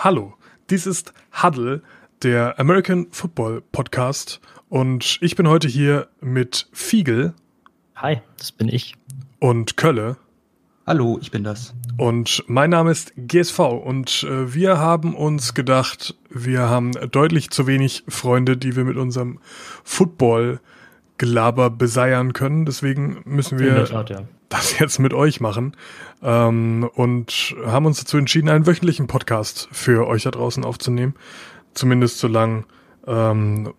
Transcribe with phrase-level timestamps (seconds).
[0.00, 0.34] Hallo,
[0.70, 1.82] dies ist Huddle,
[2.22, 7.34] der American Football Podcast und ich bin heute hier mit Fiegel.
[7.96, 8.94] Hi, das bin ich.
[9.40, 10.16] Und Kölle.
[10.86, 11.74] Hallo, ich bin das.
[11.96, 17.66] Und mein Name ist GSV und äh, wir haben uns gedacht, wir haben deutlich zu
[17.66, 19.40] wenig Freunde, die wir mit unserem
[19.82, 22.66] Football-Gelaber beseiern können.
[22.66, 24.22] Deswegen müssen wir Tat, ja.
[24.48, 25.76] Das jetzt mit euch machen
[26.22, 31.14] ähm, und haben uns dazu entschieden, einen wöchentlichen Podcast für euch da draußen aufzunehmen.
[31.74, 32.64] Zumindest solange
[33.06, 33.72] ähm,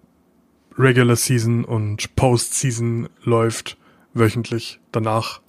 [0.77, 3.77] Regular Season und Post Season läuft
[4.13, 4.79] wöchentlich.
[4.91, 5.41] Danach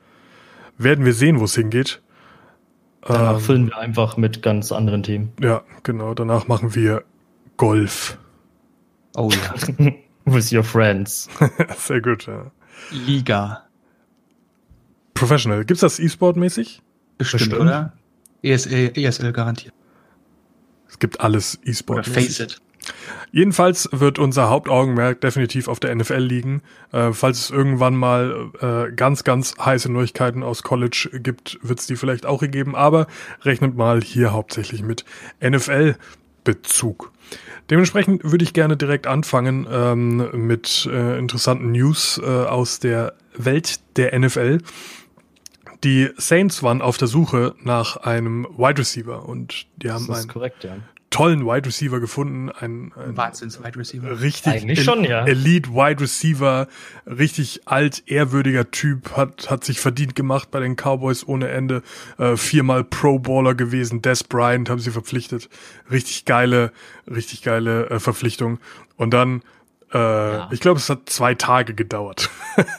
[0.78, 2.02] werden wir sehen, wo es hingeht.
[3.02, 5.32] Danach ähm, füllen wir einfach mit ganz anderen Themen.
[5.40, 6.14] Ja, genau.
[6.14, 7.04] Danach machen wir
[7.56, 8.18] Golf.
[9.16, 9.94] Oh ja.
[10.24, 11.28] With your friends.
[11.78, 12.50] Sehr gut, ja.
[12.90, 13.69] Liga.
[15.20, 15.64] Professional.
[15.64, 16.80] Gibt's das E-Sport-mäßig?
[17.18, 17.92] Bestimmt, Bestimmt, oder?
[18.42, 19.74] ESL, ESL garantiert.
[20.88, 22.06] Es gibt alles E-Sport.
[22.06, 22.60] Face It.
[23.30, 26.62] Jedenfalls wird unser Hauptaugenmerk definitiv auf der NFL liegen.
[26.92, 31.86] Äh, falls es irgendwann mal äh, ganz, ganz heiße Neuigkeiten aus College gibt, wird es
[31.86, 32.74] die vielleicht auch gegeben.
[32.74, 33.06] Aber
[33.42, 35.04] rechnet mal hier hauptsächlich mit
[35.44, 37.12] NFL-Bezug.
[37.68, 43.80] Dementsprechend würde ich gerne direkt anfangen ähm, mit äh, interessanten News äh, aus der Welt
[43.96, 44.58] der NFL.
[45.84, 50.64] Die Saints waren auf der Suche nach einem Wide Receiver und die haben einen korrekt,
[50.64, 50.76] ja.
[51.08, 54.20] tollen Wide Receiver gefunden, ein, ein Wahnsinns Wide Receiver.
[54.20, 55.24] Richtig El schon, ja.
[55.24, 56.68] Elite Wide Receiver,
[57.06, 61.82] richtig alt, ehrwürdiger Typ, hat hat sich verdient gemacht bei den Cowboys ohne Ende,
[62.18, 65.48] äh, viermal Pro Baller gewesen, Des Bryant haben sie verpflichtet,
[65.90, 66.72] richtig geile,
[67.10, 68.58] richtig geile äh, Verpflichtung
[68.96, 69.42] und dann
[69.92, 70.48] äh, ja.
[70.52, 72.30] ich glaube, es hat zwei Tage gedauert.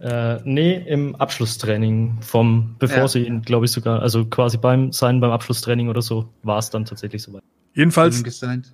[0.00, 3.08] Äh, nee, im Abschlusstraining vom, bevor ja.
[3.08, 6.70] sie ihn, glaube ich, sogar, also quasi beim Sein beim Abschlusstraining oder so, war es
[6.70, 7.42] dann tatsächlich soweit.
[7.74, 8.22] Jedenfalls.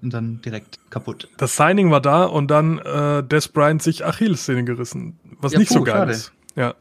[0.03, 1.29] Und dann direkt kaputt.
[1.39, 5.19] Das Signing war da und dann äh, Des Bryant sich Achillessehne gerissen.
[5.41, 6.13] Was ja, nicht puh, so geil schade.
[6.13, 6.33] ist.
[6.55, 6.75] Ja.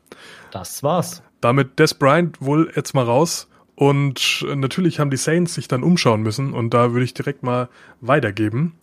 [0.51, 1.23] Das war's.
[1.39, 3.47] Damit Des Bryant wohl jetzt mal raus.
[3.75, 7.43] Und äh, natürlich haben die Saints sich dann umschauen müssen und da würde ich direkt
[7.43, 7.69] mal
[8.01, 8.75] weitergeben.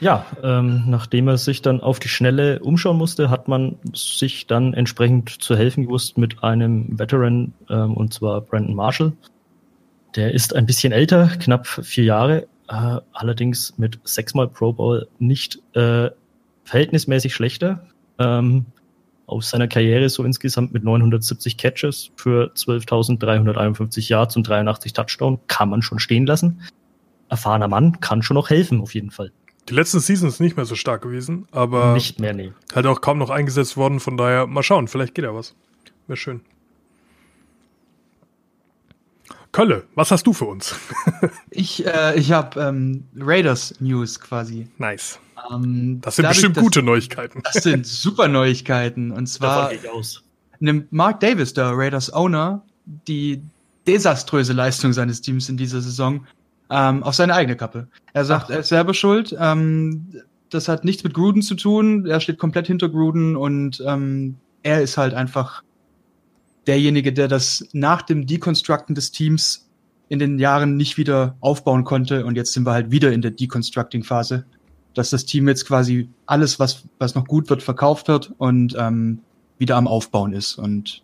[0.00, 4.72] Ja, ähm, nachdem er sich dann auf die Schnelle umschauen musste, hat man sich dann
[4.72, 9.12] entsprechend zu helfen gewusst mit einem Veteran, ähm, und zwar Brandon Marshall.
[10.16, 15.58] Der ist ein bisschen älter, knapp vier Jahre, äh, allerdings mit sechsmal Pro Bowl nicht
[15.74, 16.10] äh,
[16.64, 17.84] verhältnismäßig schlechter.
[18.18, 18.66] Ähm,
[19.26, 25.68] aus seiner Karriere so insgesamt mit 970 Catches für 12.351 Yards und 83 Touchdown kann
[25.68, 26.62] man schon stehen lassen.
[27.28, 29.30] Erfahrener Mann kann schon noch helfen, auf jeden Fall.
[29.68, 32.52] Die letzten Seasons nicht mehr so stark gewesen, aber nicht mehr, nee.
[32.74, 35.54] Halt auch kaum noch eingesetzt worden, von daher mal schauen, vielleicht geht ja was.
[36.06, 36.40] Wäre schön.
[39.52, 40.74] Kölle, was hast du für uns?
[41.50, 44.68] ich äh, ich habe ähm, Raiders News quasi.
[44.78, 45.18] Nice.
[45.50, 47.42] Ähm, das sind bestimmt das, gute Neuigkeiten.
[47.42, 49.10] Das sind super Neuigkeiten.
[49.10, 49.72] Und zwar
[50.60, 52.62] nimmt Mark Davis, der Raiders Owner,
[53.08, 53.42] die
[53.86, 56.26] desaströse Leistung seines Teams in dieser Saison
[56.70, 57.88] ähm, auf seine eigene Kappe.
[58.12, 58.50] Er sagt, Ach.
[58.50, 59.36] er ist selber schuld.
[59.38, 60.06] Ähm,
[60.50, 62.06] das hat nichts mit Gruden zu tun.
[62.06, 65.62] Er steht komplett hinter Gruden und ähm, er ist halt einfach
[66.66, 69.68] derjenige, der das nach dem Deconstructen des Teams
[70.08, 72.26] in den Jahren nicht wieder aufbauen konnte.
[72.26, 74.44] Und jetzt sind wir halt wieder in der Deconstructing-Phase,
[74.94, 79.20] dass das Team jetzt quasi alles, was, was noch gut wird, verkauft wird und ähm,
[79.58, 80.56] wieder am Aufbauen ist.
[80.58, 81.02] Und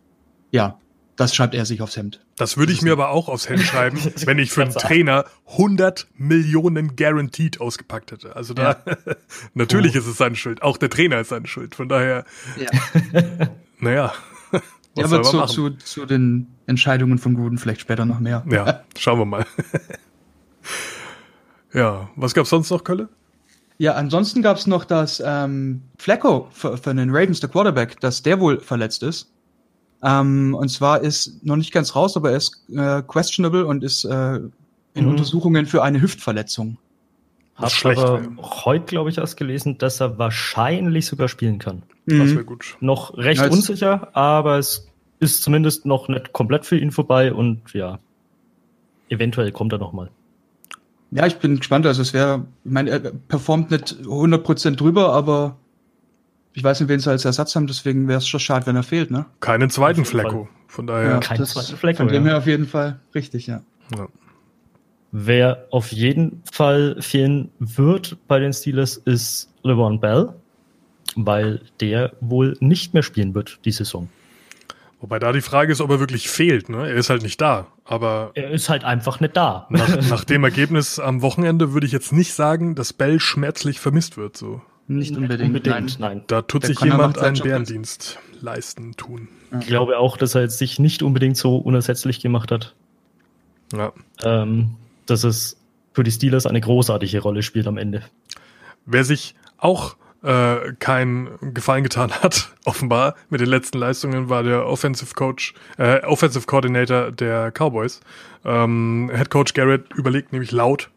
[0.50, 0.78] ja,
[1.16, 2.20] das schreibt er sich aufs Hemd.
[2.36, 6.06] Das würde ich mir aber auch aufs Hemd schreiben, wenn ich für einen Trainer 100
[6.16, 8.36] Millionen guaranteed ausgepackt hätte.
[8.36, 8.96] Also da, ja.
[9.54, 9.98] natürlich oh.
[9.98, 10.62] ist es seine Schuld.
[10.62, 11.74] Auch der Trainer ist seine Schuld.
[11.74, 12.24] Von daher,
[12.58, 13.48] ja.
[13.78, 14.12] naja.
[14.94, 18.44] Ja, aber zu, zu, zu den Entscheidungen von Gruden vielleicht später noch mehr.
[18.50, 19.46] Ja, schauen wir mal.
[21.74, 23.10] ja, was gab's sonst noch, Kölle?
[23.78, 28.40] Ja, ansonsten gab's noch, dass ähm, Flacco für, für den Ravens, der Quarterback, dass der
[28.40, 29.30] wohl verletzt ist.
[30.06, 34.04] Ähm, und zwar ist noch nicht ganz raus, aber er ist äh, questionable und ist
[34.04, 35.08] äh, in mhm.
[35.08, 36.78] Untersuchungen für eine Hüftverletzung.
[37.56, 38.00] Hab schlecht.
[38.00, 41.82] Aber heute, glaube ich, erst gelesen, dass er wahrscheinlich sogar spielen kann.
[42.04, 42.18] Mhm.
[42.20, 42.76] Das wäre gut.
[42.78, 44.86] Noch recht ja, unsicher, aber es
[45.18, 47.98] ist zumindest noch nicht komplett für ihn vorbei und ja,
[49.08, 50.10] eventuell kommt er noch mal.
[51.10, 51.84] Ja, ich bin gespannt.
[51.84, 55.56] Also es wäre, ich meine, er performt nicht 100% drüber, aber
[56.56, 58.82] ich weiß nicht, wen sie als Ersatz haben, deswegen wäre es schon schade, wenn er
[58.82, 59.26] fehlt, ne?
[59.40, 60.48] Keinen zweiten Flecko.
[60.66, 61.10] Von daher.
[61.10, 61.98] Ja, Keinen zweiten Flecko.
[61.98, 63.60] Von dem her auf jeden Fall richtig, ja.
[63.94, 64.08] ja.
[65.12, 70.30] Wer auf jeden Fall fehlen wird bei den Steelers ist LeBron Bell,
[71.14, 74.08] weil der wohl nicht mehr spielen wird die Saison.
[75.02, 76.70] Wobei da die Frage ist, ob er wirklich fehlt.
[76.70, 76.88] Ne?
[76.88, 77.66] Er ist halt nicht da.
[77.84, 79.66] Aber er ist halt einfach nicht da.
[79.68, 84.16] Nach, nach dem Ergebnis am Wochenende würde ich jetzt nicht sagen, dass Bell schmerzlich vermisst
[84.16, 84.38] wird.
[84.38, 84.62] So.
[84.88, 86.18] Nicht unbedingt, unbedingt nein.
[86.18, 86.24] nein.
[86.28, 89.28] Da tut Der sich Connor jemand einen Bärendienst leisten, tun.
[89.60, 92.74] Ich glaube auch, dass er jetzt sich nicht unbedingt so unersetzlich gemacht hat.
[93.72, 93.92] Ja.
[94.22, 95.56] Ähm, dass es
[95.92, 98.02] für die Steelers eine großartige Rolle spielt am Ende.
[98.84, 104.66] Wer sich auch äh, keinen Gefallen getan hat, offenbar mit den letzten Leistungen, war der
[104.66, 108.00] Offensive Coach, äh, Offensive Coordinator der Cowboys.
[108.44, 110.90] Ähm, Head Coach Garrett überlegt nämlich laut,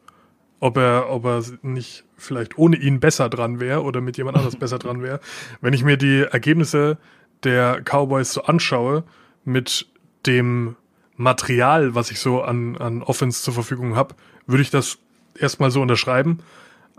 [0.60, 4.56] ob er, ob er nicht vielleicht ohne ihn besser dran wäre oder mit jemand anders
[4.56, 5.20] besser dran wäre.
[5.62, 6.98] Wenn ich mir die Ergebnisse
[7.44, 9.04] der Cowboys so anschaue,
[9.46, 9.88] mit
[10.26, 10.76] dem
[11.16, 14.16] Material, was ich so an, an Offense zur Verfügung habe,
[14.48, 15.00] würde ich das
[15.36, 16.40] erstmal so unterschreiben.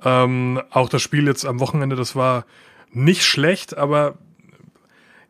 [0.05, 2.45] Ähm, auch das Spiel jetzt am Wochenende, das war
[2.93, 4.19] nicht schlecht, aber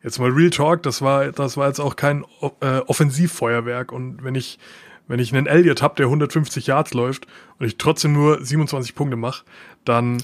[0.03, 2.25] jetzt mal Real Talk, das war, das war jetzt auch kein
[2.61, 3.91] äh, Offensivfeuerwerk.
[3.91, 4.59] Und wenn ich,
[5.07, 7.27] wenn ich einen Elliott habe, der 150 Yards läuft
[7.59, 9.43] und ich trotzdem nur 27 Punkte mache,
[9.85, 10.23] dann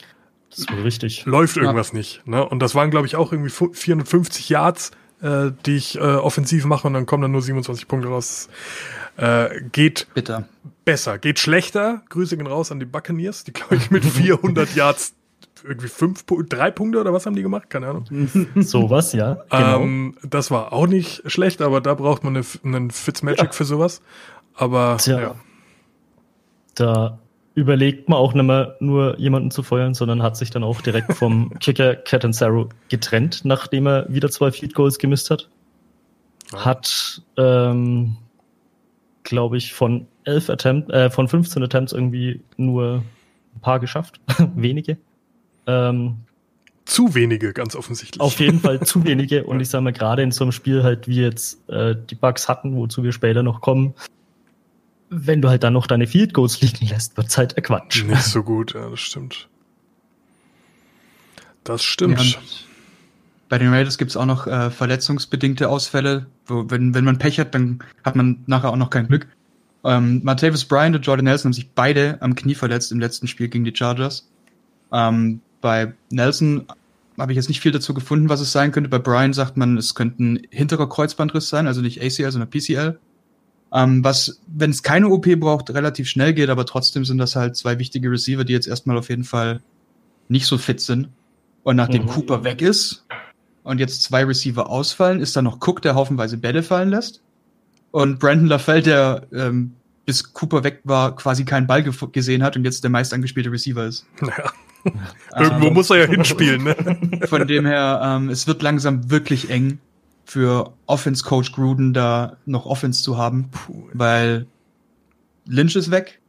[0.84, 1.26] richtig.
[1.26, 1.98] läuft irgendwas ja.
[1.98, 2.26] nicht.
[2.26, 2.48] Ne?
[2.48, 4.92] Und das waren, glaube ich, auch irgendwie 450 Yards,
[5.22, 8.50] äh, die ich äh, offensiv mache und dann kommen dann nur 27 Punkte raus.
[9.18, 10.48] Äh, geht Bitter.
[10.86, 12.04] besser, geht schlechter.
[12.10, 15.14] Grüße gehen raus an die Buccaneers, die glaube ich mit 400 Yards
[15.64, 17.70] irgendwie fünf, drei Punkte oder was haben die gemacht?
[17.70, 18.06] Keine Ahnung.
[18.56, 19.40] sowas, ja.
[19.50, 19.82] Genau.
[19.82, 23.52] Ähm, das war auch nicht schlecht, aber da braucht man eine, einen Fitzmagic ja.
[23.52, 24.02] für sowas.
[24.58, 25.20] Aber Tja.
[25.20, 25.36] ja.
[26.76, 27.20] Da
[27.56, 31.14] überlegt man auch nicht mehr nur jemanden zu feuern, sondern hat sich dann auch direkt
[31.14, 35.50] vom Kicker Catanzaro getrennt, nachdem er wieder zwei Field Goals gemisst hat.
[36.52, 36.66] Ja.
[36.66, 38.18] Hat ähm,
[39.28, 43.04] glaube ich, von elf Attempts, äh, von 15 Attempts irgendwie nur
[43.56, 44.20] ein paar geschafft.
[44.56, 44.98] wenige.
[45.68, 46.18] Ähm,
[46.86, 48.22] zu wenige, ganz offensichtlich.
[48.22, 49.44] Auf jeden Fall zu wenige.
[49.44, 52.48] Und ich sage mal, gerade in so einem Spiel halt, wie jetzt äh, die Bugs
[52.48, 53.94] hatten, wozu wir später noch kommen,
[55.10, 58.04] wenn du halt dann noch deine Field Goals liegen lässt, wird's halt Quatsch.
[58.04, 59.48] Nicht so gut, ja, das stimmt.
[61.64, 62.20] Das stimmt.
[62.20, 62.40] Ja,
[63.50, 66.28] bei den Raiders gibt's auch noch äh, verletzungsbedingte Ausfälle.
[66.46, 69.28] Wo, wenn, wenn man Pech hat, dann hat man nachher auch noch kein Glück.
[69.84, 73.48] Ähm, Martavis Bryant und Jordan Nelson haben sich beide am Knie verletzt im letzten Spiel
[73.48, 74.28] gegen die Chargers.
[74.92, 76.68] Ähm, bei Nelson
[77.18, 78.90] habe ich jetzt nicht viel dazu gefunden, was es sein könnte.
[78.90, 83.00] Bei Bryant sagt man, es könnte ein hinterer Kreuzbandriss sein, also nicht ACL, sondern PCL.
[83.74, 87.56] Ähm, was, wenn es keine OP braucht, relativ schnell geht, aber trotzdem sind das halt
[87.58, 89.62] zwei wichtige Receiver, die jetzt erstmal auf jeden Fall
[90.30, 91.10] nicht so fit sind.
[91.64, 92.08] Und nachdem mhm.
[92.08, 93.06] Cooper weg ist,
[93.68, 97.22] und jetzt zwei Receiver ausfallen, ist da noch Cook, der haufenweise Bälle fallen lässt.
[97.92, 99.74] Und Brandon LaFell, der ähm,
[100.06, 103.52] bis Cooper weg war, quasi keinen Ball ge gesehen hat und jetzt der meist angespielte
[103.52, 104.06] Receiver ist.
[104.22, 104.54] Naja.
[105.36, 107.28] Irgendwo ähm, muss er ja hinspielen, ne?
[107.28, 109.80] Von dem her, ähm, es wird langsam wirklich eng
[110.28, 113.88] für Offense-Coach Gruden da noch Offense zu haben, Puh.
[113.94, 114.46] weil
[115.46, 116.20] Lynch ist weg.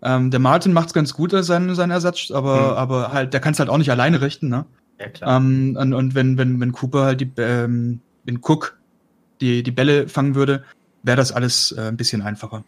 [0.00, 2.76] Ähm, der Martin macht's ganz gut als sein, sein Ersatz, aber, mhm.
[2.78, 4.64] aber halt, der kann es halt auch nicht alleine richten, ne?
[4.98, 5.36] Ja, klar.
[5.36, 8.78] Ähm, und, und wenn, wenn, wenn Cooper halt die, ähm, wenn Cook
[9.42, 10.64] die, die Bälle fangen würde,
[11.02, 12.64] wäre das alles äh, ein bisschen einfacher.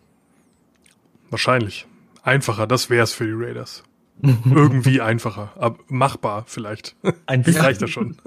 [1.30, 1.86] Wahrscheinlich.
[2.22, 3.84] Einfacher, das wäre es für die Raiders.
[4.22, 6.94] Irgendwie einfacher, aber machbar vielleicht.
[7.24, 7.62] Ein bisschen.
[7.62, 8.18] reicht ja schon.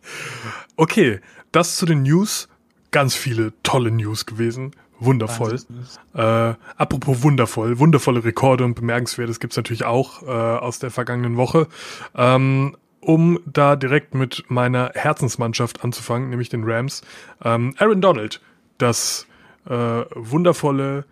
[0.76, 1.20] okay,
[1.52, 2.48] das zu den News.
[2.90, 4.72] Ganz viele tolle News gewesen.
[4.98, 5.58] Wundervoll.
[6.14, 11.66] Äh, apropos wundervoll, wundervolle Rekorde und Bemerkenswertes gibt's natürlich auch äh, aus der vergangenen Woche.
[12.14, 17.02] Ähm, um da direkt mit meiner Herzensmannschaft anzufangen, nämlich den Rams.
[17.44, 18.40] Ähm, Aaron Donald,
[18.78, 19.26] das
[19.68, 21.04] äh, wundervolle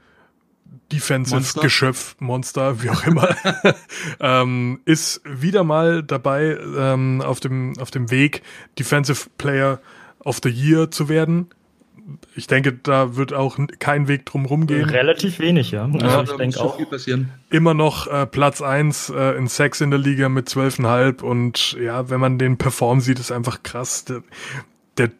[0.92, 2.82] Defensive-Geschöpf, Monster.
[2.82, 3.28] wie auch immer,
[4.20, 8.42] ähm, ist wieder mal dabei ähm, auf, dem, auf dem Weg,
[8.78, 9.80] Defensive Player
[10.20, 11.50] of the Year zu werden
[12.34, 14.88] ich denke, da wird auch kein Weg drum rumgehen.
[14.88, 15.84] Relativ wenig, ja.
[15.84, 16.78] Also ja, ich denke auch.
[17.50, 22.10] Immer noch äh, Platz eins äh, in Sex in der Liga mit 12,5 und ja,
[22.10, 24.04] wenn man den performen sieht, ist einfach krass.
[24.04, 24.22] Der,
[24.96, 25.10] der,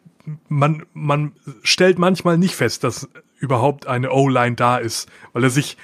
[0.47, 5.77] man, man stellt manchmal nicht fest, dass überhaupt eine O-Line da ist, weil er sich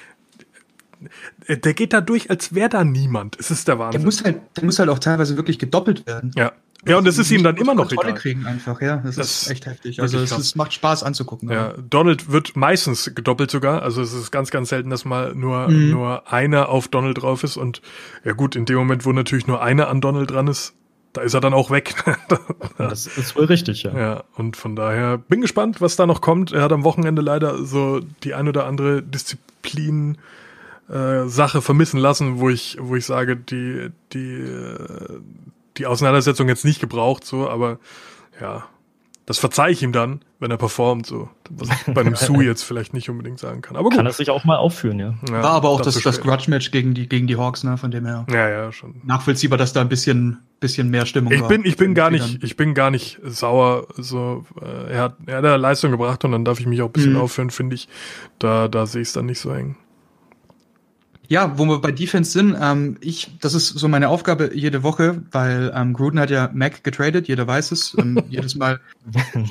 [1.47, 3.37] der geht da durch, als wäre da niemand.
[3.39, 4.01] Es ist der Wahnsinn.
[4.01, 6.31] Der muss halt, der muss halt auch teilweise wirklich gedoppelt werden.
[6.35, 6.53] Ja.
[6.85, 8.21] Ja, und das ist ihm dann immer noch Kontrolle egal.
[8.21, 8.97] kriegen einfach, ja.
[8.97, 9.99] Das, das ist echt heftig.
[10.01, 11.49] Also es ist, macht Spaß anzugucken.
[11.49, 13.81] Ja, Donald wird meistens gedoppelt sogar.
[13.81, 15.91] Also es ist ganz, ganz selten, dass mal nur, mhm.
[15.91, 17.57] nur einer auf Donald drauf ist.
[17.57, 17.81] Und
[18.23, 20.75] ja gut, in dem Moment, wo natürlich nur einer an Donald dran ist,
[21.13, 21.95] da ist er dann auch weg.
[22.77, 23.97] das ist wohl richtig, ja.
[23.97, 26.51] Ja, und von daher bin gespannt, was da noch kommt.
[26.51, 30.19] Er hat am Wochenende leider so die ein oder andere Disziplin
[30.89, 35.19] äh, Sache vermissen lassen, wo ich, wo ich sage, die, die, äh,
[35.77, 37.79] die Auseinandersetzung jetzt nicht gebraucht, so, aber
[38.39, 38.65] ja,
[39.27, 41.27] das verzeihe ich ihm dann, wenn er performt, so.
[41.49, 43.75] Was ich bei einem Sue jetzt vielleicht nicht unbedingt sagen kann.
[43.75, 43.97] Aber gut.
[43.97, 45.15] Kann er sich auch mal aufführen, ja.
[45.27, 48.05] ja War aber auch das, das Grudge-Match gegen die, gegen die Hawks, ne, von dem
[48.05, 48.25] her.
[48.31, 49.01] Ja, ja, schon.
[49.03, 51.49] Nachvollziehbar, dass da ein bisschen, bisschen mehr Stimmung ich war.
[51.49, 55.37] Bin, ich bin gar nicht, ich bin gar nicht sauer, so, äh, er hat, er
[55.37, 57.19] hat ja Leistung gebracht und dann darf ich mich auch ein bisschen mhm.
[57.19, 57.89] aufhören, finde ich.
[58.39, 59.75] Da, da sehe ich es dann nicht so eng.
[61.29, 65.21] Ja, wo wir bei Defense sind, ähm, ich, das ist so meine Aufgabe jede Woche,
[65.31, 67.95] weil ähm, Gruden hat ja Mac getradet, jeder weiß es.
[67.97, 68.79] Ähm, jedes Mal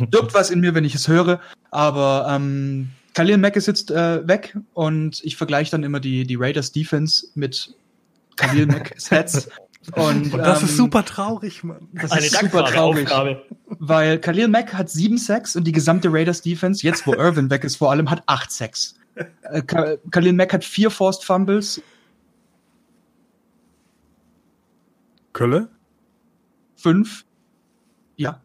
[0.07, 1.41] stirbt was in mir, wenn ich es höre.
[1.71, 6.37] Aber ähm, Khalil Mack ist jetzt äh, weg und ich vergleiche dann immer die, die
[6.37, 7.75] Raiders Defense mit
[8.37, 9.49] Khalil Mack Sets.
[9.95, 11.89] Und, und das ähm, ist super traurig, Mann.
[11.93, 13.07] Das Eine ist super traurig.
[13.07, 13.43] Aufgabe.
[13.69, 17.65] Weil Khalil Mack hat sieben Sacks und die gesamte Raiders Defense, jetzt wo Irvin weg
[17.65, 18.97] ist vor allem, hat acht Sacks.
[19.43, 19.63] Äh,
[20.11, 21.83] Khalil Mack hat vier Forced Fumbles.
[25.33, 25.69] Kölle?
[26.77, 27.25] Fünf.
[28.17, 28.41] Ja.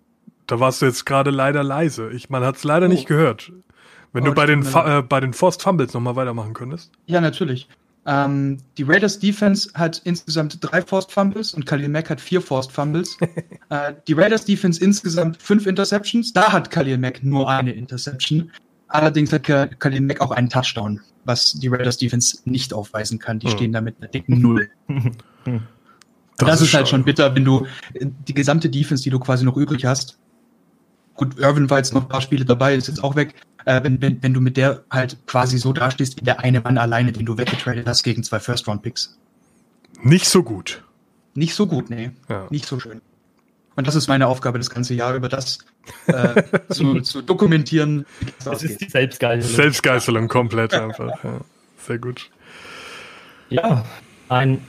[0.48, 2.10] Da warst du jetzt gerade leider leise.
[2.12, 2.90] Ich, man hat es leider oh.
[2.90, 3.52] nicht gehört.
[4.14, 6.92] Wenn oh, du bei den, äh, bei den Forced Fumbles nochmal weitermachen könntest.
[7.06, 7.70] Ja, natürlich.
[8.06, 12.72] Ähm, die Raiders Defense hat insgesamt drei Forced Fumbles und Khalil Mack hat vier Forced
[12.72, 13.18] Fumbles.
[13.70, 16.34] äh, die Raiders Defense insgesamt fünf Interceptions.
[16.34, 18.52] Da hat Khalil Mack nur eine Interception.
[18.92, 23.40] Allerdings hat Khalil Mack auch einen Touchdown, was die Raiders Defense nicht aufweisen kann.
[23.40, 23.54] Die hm.
[23.54, 24.70] stehen da mit einer dicken Null.
[26.38, 29.46] Das, das, ist halt schon bitter, wenn du äh, die gesamte Defense, die du quasi
[29.46, 30.18] noch übrig hast,
[31.14, 34.02] gut, Irvin war jetzt noch ein paar Spiele dabei, ist jetzt auch weg, äh, wenn,
[34.02, 37.28] wenn, wenn du mit der halt quasi so dastehst wie der eine Mann alleine, den
[37.28, 39.20] du weggetradet hast gegen zwei First-Round-Picks.
[40.02, 40.84] Nicht so gut.
[41.36, 42.10] Nicht so gut, nee.
[42.28, 42.48] Ja.
[42.50, 43.02] Nicht so schön.
[43.76, 45.60] Und das ist meine Aufgabe das ganze Jahr über das
[46.08, 48.06] äh, zu, zu, dokumentieren.
[48.44, 49.56] Das ist die Selbstgeißelung.
[49.56, 51.12] Selbstgeißelung komplett einfach.
[51.24, 51.42] Ja.
[51.78, 52.30] Sehr gut.
[53.50, 53.86] Ja,
[54.30, 54.62] ein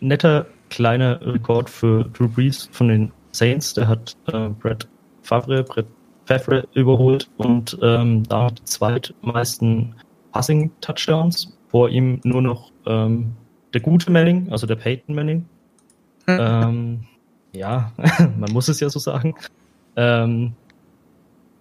[0.00, 3.74] netter kleiner Rekord für Drew Brees von den Saints.
[3.74, 4.86] Der hat äh, Brett
[5.22, 5.86] Favre, Brett
[6.26, 9.94] Favre überholt und ähm, da die zweitmeisten
[10.32, 11.56] Passing-Touchdowns.
[11.70, 13.32] Vor ihm nur noch ähm,
[13.74, 15.46] der gute Manning, also der Peyton Manning.
[16.26, 16.38] Hm.
[16.40, 17.00] ähm,
[17.52, 17.92] ja,
[18.38, 19.34] man muss es ja so sagen.
[19.96, 20.54] Ähm,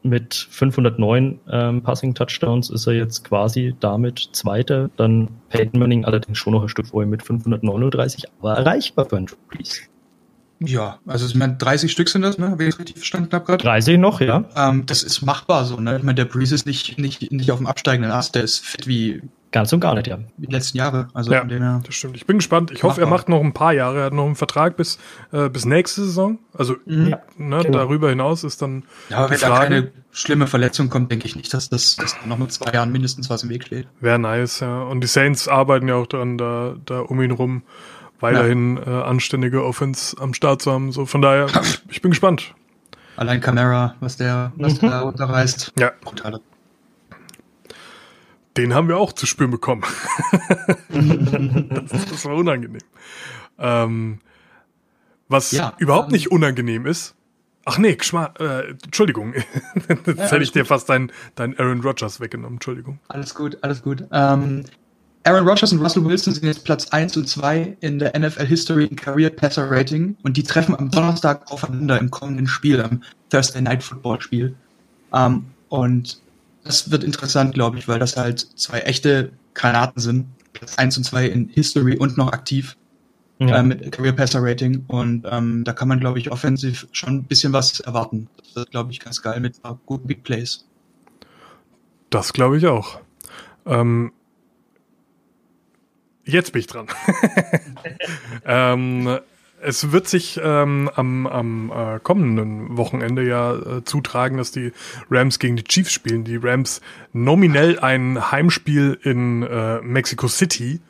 [0.01, 4.89] mit 509 ähm, Passing Touchdowns ist er jetzt quasi damit Zweiter.
[4.95, 9.27] Dann Peyton Manning allerdings schon noch ein Stück vorher mit 539, aber erreichbar für einen
[9.49, 9.81] Brees.
[10.61, 12.55] Ja, also ich meine, 30 Stück sind das, ne?
[12.57, 13.63] Wie ich richtig verstanden habe gerade.
[13.63, 14.43] 30 noch, ja.
[14.55, 15.97] Ähm, das ist machbar so, ne?
[15.97, 18.85] Ich meine, der Breeze ist nicht, nicht, nicht auf dem absteigenden Ast, der ist fit
[18.85, 20.19] wie Ganz und gar nicht, ja.
[20.37, 21.07] Die letzten Jahre.
[21.13, 22.15] Also ja, das stimmt.
[22.15, 22.69] Ich bin gespannt.
[22.69, 23.99] Ich hoffe, er macht noch ein paar Jahre.
[23.99, 24.99] Er hat noch einen Vertrag bis,
[25.31, 26.37] äh, bis nächste Saison.
[26.53, 27.15] Also mhm.
[27.37, 27.79] ne, genau.
[27.79, 28.83] darüber hinaus ist dann.
[29.09, 29.53] Ja, aber wenn Frage.
[29.53, 32.91] da keine schlimme Verletzung kommt, denke ich nicht, dass das dass noch mit zwei Jahren
[32.91, 33.87] mindestens was im Weg steht.
[33.99, 34.83] Wäre nice, ja.
[34.83, 37.63] Und die Saints arbeiten ja auch daran, da, da um ihn rum
[38.19, 39.01] weiterhin ja.
[39.01, 40.91] äh, anständige Offense am Start zu haben.
[40.91, 41.47] So von daher,
[41.89, 42.53] ich bin gespannt.
[43.15, 45.73] Allein Camara, was der, was der da unterreißt.
[45.79, 45.91] Ja.
[46.01, 46.39] Brutale
[48.59, 49.83] den haben wir auch zu spüren bekommen.
[50.89, 52.81] das, das, war unangenehm.
[53.57, 54.19] Ähm,
[55.27, 57.15] was ja, überhaupt nicht unangenehm ist.
[57.65, 59.33] Ach nee, Geschma äh, Entschuldigung.
[60.05, 62.55] Jetzt ja, hätte ich dir fast deinen dein Aaron Rodgers weggenommen.
[62.55, 62.99] Entschuldigung.
[63.07, 64.05] Alles gut, alles gut.
[64.11, 64.65] Ähm,
[65.23, 68.85] Aaron Rodgers und Russell Wilson sind jetzt Platz 1 und 2 in der NFL History
[68.85, 73.61] in Career Passer Rating und die treffen am Donnerstag aufeinander im kommenden Spiel, am Thursday
[73.61, 74.55] Night Football Spiel.
[75.13, 76.21] Ähm, und
[76.63, 80.27] das wird interessant, glaube ich, weil das halt zwei echte Granaten sind.
[80.53, 82.75] Platz 1 und 2 in History und noch aktiv
[83.39, 83.59] ja.
[83.59, 84.83] äh, mit Career Passer Rating.
[84.87, 88.29] Und ähm, da kann man, glaube ich, offensiv schon ein bisschen was erwarten.
[88.37, 90.65] Das wird, glaube ich, ganz geil mit guten Big Plays.
[92.09, 92.99] Das glaube ich auch.
[93.65, 94.11] Ähm,
[96.25, 96.87] jetzt bin ich dran.
[98.45, 99.19] ähm,
[99.61, 104.71] es wird sich ähm, am, am äh, kommenden Wochenende ja äh, zutragen, dass die
[105.09, 106.23] Rams gegen die Chiefs spielen.
[106.23, 106.81] Die Rams
[107.13, 110.81] nominell ein Heimspiel in äh, Mexico City.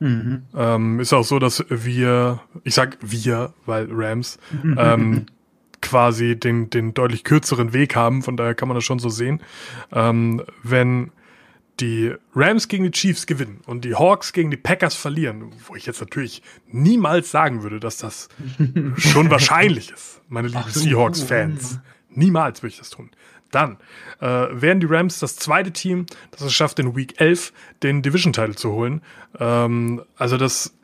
[0.00, 0.42] Mhm.
[0.54, 5.26] Ähm, ist auch so, dass wir, ich sag wir, weil Rams, ähm,
[5.80, 9.40] quasi den, den deutlich kürzeren Weg haben, von daher kann man das schon so sehen.
[9.92, 11.10] Ähm, wenn
[11.80, 15.86] die Rams gegen die Chiefs gewinnen und die Hawks gegen die Packers verlieren, wo ich
[15.86, 18.28] jetzt natürlich niemals sagen würde, dass das
[18.96, 21.80] schon wahrscheinlich ist, meine lieben Seahawks-Fans.
[22.10, 23.10] Niemals würde ich das tun.
[23.50, 23.78] Dann
[24.20, 28.56] äh, wären die Rams das zweite Team, das es schafft, in Week 11 den Division-Title
[28.56, 29.02] zu holen.
[29.38, 30.74] Ähm, also das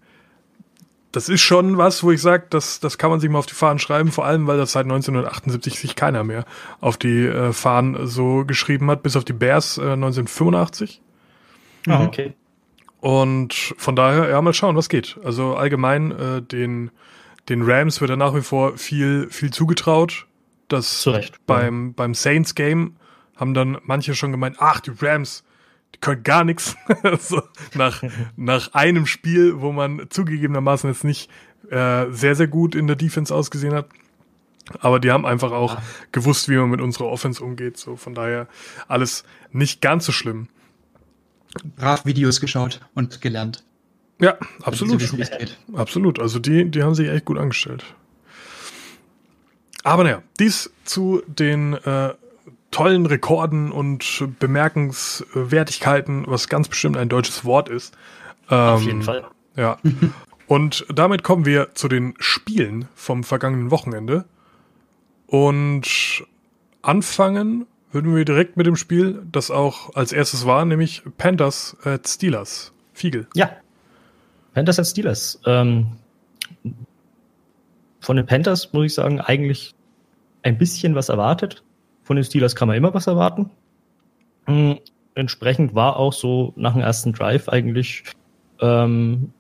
[1.14, 3.54] das ist schon was, wo ich sage, das, das kann man sich mal auf die
[3.54, 6.44] Fahnen schreiben, vor allem, weil das seit 1978 sich keiner mehr
[6.80, 11.00] auf die äh, Fahnen so geschrieben hat, bis auf die Bears äh, 1985.
[11.86, 12.06] Ah, mhm.
[12.06, 12.34] okay.
[13.00, 15.18] Und von daher, ja, mal schauen, was geht.
[15.22, 16.90] Also allgemein, äh, den,
[17.48, 20.26] den Rams wird er nach wie vor viel, viel zugetraut,
[20.66, 21.08] dass
[21.46, 21.92] beim, ja.
[21.94, 22.96] beim Saints Game
[23.36, 25.43] haben dann manche schon gemeint, ach, die Rams,
[25.94, 26.76] die können gar nichts.
[27.20, 27.42] so,
[27.74, 28.02] nach,
[28.36, 31.30] nach einem Spiel, wo man zugegebenermaßen jetzt nicht
[31.70, 33.88] äh, sehr, sehr gut in der Defense ausgesehen hat.
[34.80, 35.82] Aber die haben einfach auch ja.
[36.12, 37.76] gewusst, wie man mit unserer Offense umgeht.
[37.76, 38.48] So von daher
[38.88, 40.48] alles nicht ganz so schlimm.
[41.76, 43.64] Brav Videos geschaut und gelernt.
[44.20, 45.00] Ja, absolut.
[45.00, 45.24] Wissen,
[45.74, 46.18] absolut.
[46.18, 47.84] Also die, die haben sich echt gut angestellt.
[49.82, 52.14] Aber naja, dies zu den äh,
[52.74, 57.96] tollen Rekorden und Bemerkenswertigkeiten, was ganz bestimmt ein deutsches Wort ist.
[58.50, 59.24] Ähm, Auf jeden Fall.
[59.54, 59.78] Ja.
[60.48, 64.24] und damit kommen wir zu den Spielen vom vergangenen Wochenende.
[65.28, 66.24] Und
[66.82, 72.08] anfangen würden wir direkt mit dem Spiel, das auch als erstes war, nämlich Panthers at
[72.08, 72.72] Steelers.
[72.92, 73.28] Fiegel.
[73.36, 73.50] Ja.
[74.52, 75.40] Panthers at Steelers.
[75.46, 75.92] Ähm,
[78.00, 79.76] von den Panthers muss ich sagen, eigentlich
[80.42, 81.62] ein bisschen was erwartet.
[82.04, 83.50] Von den Steelers kann man immer was erwarten.
[84.46, 84.78] Mhm.
[85.16, 88.04] Entsprechend war auch so nach dem ersten Drive eigentlich
[88.60, 89.32] ähm,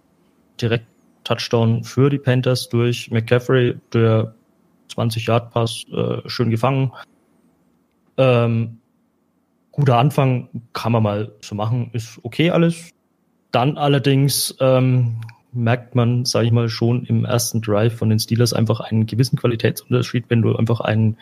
[0.60, 0.86] direkt
[1.24, 4.34] Touchdown für die Panthers durch McCaffrey, der
[4.88, 6.92] 20 Yard Pass äh, schön gefangen.
[8.16, 8.78] Ähm,
[9.72, 12.90] guter Anfang kann man mal so machen, ist okay alles.
[13.50, 15.20] Dann allerdings ähm,
[15.52, 19.38] merkt man, sage ich mal, schon im ersten Drive von den Steelers einfach einen gewissen
[19.38, 21.16] Qualitätsunterschied, wenn du einfach einen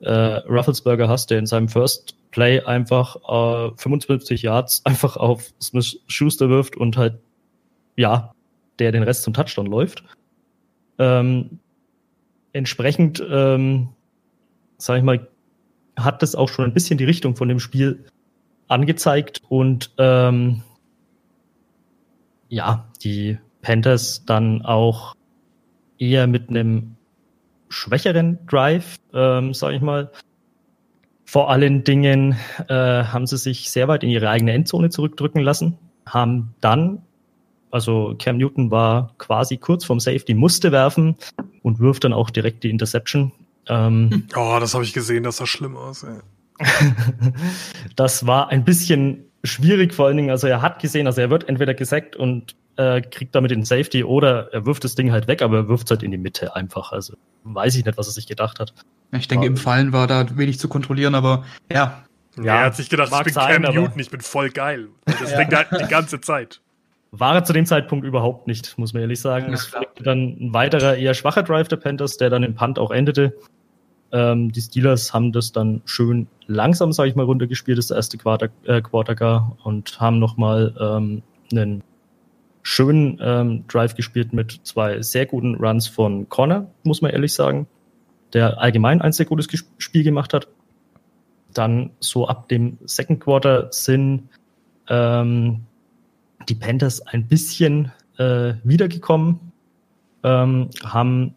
[0.00, 6.00] äh, Rufflesberger hast, der in seinem First Play einfach äh, 55 Yards einfach auf Smith
[6.06, 7.18] Schuster wirft und halt,
[7.96, 8.32] ja,
[8.78, 10.04] der den Rest zum Touchdown läuft.
[10.98, 11.58] Ähm,
[12.52, 13.88] entsprechend, ähm,
[14.78, 15.28] sage ich mal,
[15.96, 18.04] hat das auch schon ein bisschen die Richtung von dem Spiel
[18.68, 20.62] angezeigt und ähm,
[22.48, 25.14] ja, die Panthers dann auch
[25.98, 26.96] eher mit einem
[27.74, 30.10] schwächeren Drive, ähm, sage ich mal.
[31.24, 32.36] Vor allen Dingen
[32.68, 37.02] äh, haben sie sich sehr weit in ihre eigene Endzone zurückdrücken lassen, haben dann,
[37.70, 41.16] also Cam Newton war quasi kurz vorm Safety, musste werfen
[41.62, 43.32] und wirft dann auch direkt die Interception.
[43.68, 46.04] Ähm, oh, das habe ich gesehen, das sah schlimm aus.
[46.04, 46.18] Ey.
[47.96, 51.48] das war ein bisschen schwierig, vor allen Dingen, also er hat gesehen, also er wird
[51.48, 55.42] entweder gesackt und äh, kriegt damit den Safety oder er wirft das Ding halt weg,
[55.42, 56.92] aber er wirft es halt in die Mitte einfach.
[56.92, 58.74] Also weiß ich nicht, was er sich gedacht hat.
[59.12, 62.04] Ich denke, aber, im Fallen war da wenig zu kontrollieren, aber ja.
[62.36, 64.88] Ja, er hat sich gedacht, ich bin sein, Cam Newton, ich bin voll geil.
[65.04, 65.44] Das ja.
[65.44, 66.60] Ding halt die ganze Zeit.
[67.12, 69.46] War er zu dem Zeitpunkt überhaupt nicht, muss man ehrlich sagen.
[69.46, 72.76] Ja, es folgte dann ein weiterer, eher schwacher Drive der Panthers, der dann im Punt
[72.76, 73.34] auch endete.
[74.10, 78.48] Ähm, die Steelers haben das dann schön langsam, sage ich mal, runtergespielt, das erste Quarter,
[78.64, 81.84] äh, Quarter gar, und haben nochmal ähm, einen
[82.64, 87.68] schönen ähm, Drive gespielt mit zwei sehr guten Runs von Connor, muss man ehrlich sagen,
[88.32, 89.46] der allgemein ein sehr gutes
[89.78, 90.48] Spiel gemacht hat.
[91.52, 94.28] Dann so ab dem Second Quarter sind
[94.88, 95.66] ähm,
[96.48, 99.52] die Panthers ein bisschen äh, wiedergekommen,
[100.24, 101.34] ähm, haben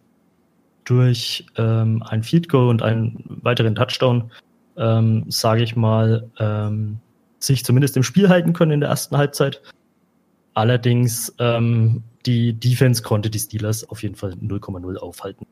[0.85, 4.31] durch ähm, ein Field Goal und einen weiteren Touchdown,
[4.77, 6.99] ähm, sage ich mal, ähm,
[7.39, 9.61] sich zumindest im Spiel halten können in der ersten Halbzeit.
[10.57, 15.45] Allerdings ähm, die Defense konnte die Steelers auf jeden Fall 0,0 aufhalten.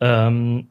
[0.00, 0.68] Ähm,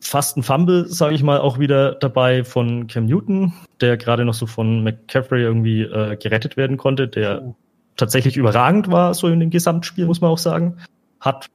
[0.00, 4.34] fast ein Fumble, sage ich mal, auch wieder dabei von Cam Newton, der gerade noch
[4.34, 7.54] so von McCaffrey irgendwie äh, gerettet werden konnte, der oh.
[7.96, 10.76] tatsächlich überragend war, so in dem Gesamtspiel, muss man auch sagen.
[11.20, 11.46] Hat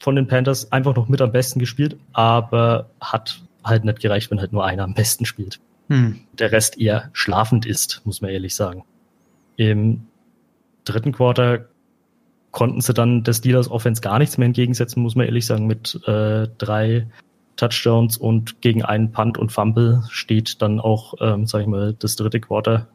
[0.00, 4.40] von den Panthers einfach noch mit am besten gespielt, aber hat halt nicht gereicht, wenn
[4.40, 5.60] halt nur einer am besten spielt.
[5.90, 6.20] Hm.
[6.32, 8.84] Der Rest eher schlafend ist, muss man ehrlich sagen.
[9.56, 10.06] Im
[10.84, 11.66] dritten Quarter
[12.50, 15.98] konnten sie dann des Steelers Offense gar nichts mehr entgegensetzen, muss man ehrlich sagen, mit
[16.06, 17.06] äh, drei
[17.56, 22.16] Touchdowns und gegen einen Punt und Fumble steht dann auch, ähm, sag ich mal, das
[22.16, 22.88] dritte Quarter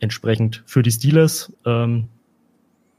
[0.00, 1.52] entsprechend für die Steelers.
[1.64, 2.08] Ähm,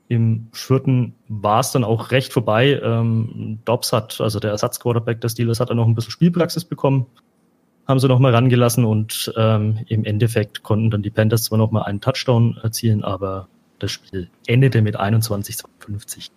[0.07, 2.79] Im vierten war es dann auch recht vorbei.
[2.83, 7.07] Ähm, Dobbs hat, also der Ersatzquarterback der Steelers, hat dann noch ein bisschen Spielpraxis bekommen
[7.87, 12.01] haben sie nochmal rangelassen und ähm, im Endeffekt konnten dann die Panthers zwar nochmal einen
[12.01, 13.47] Touchdown erzielen, aber
[13.79, 16.31] das Spiel endete mit 21 zu 50.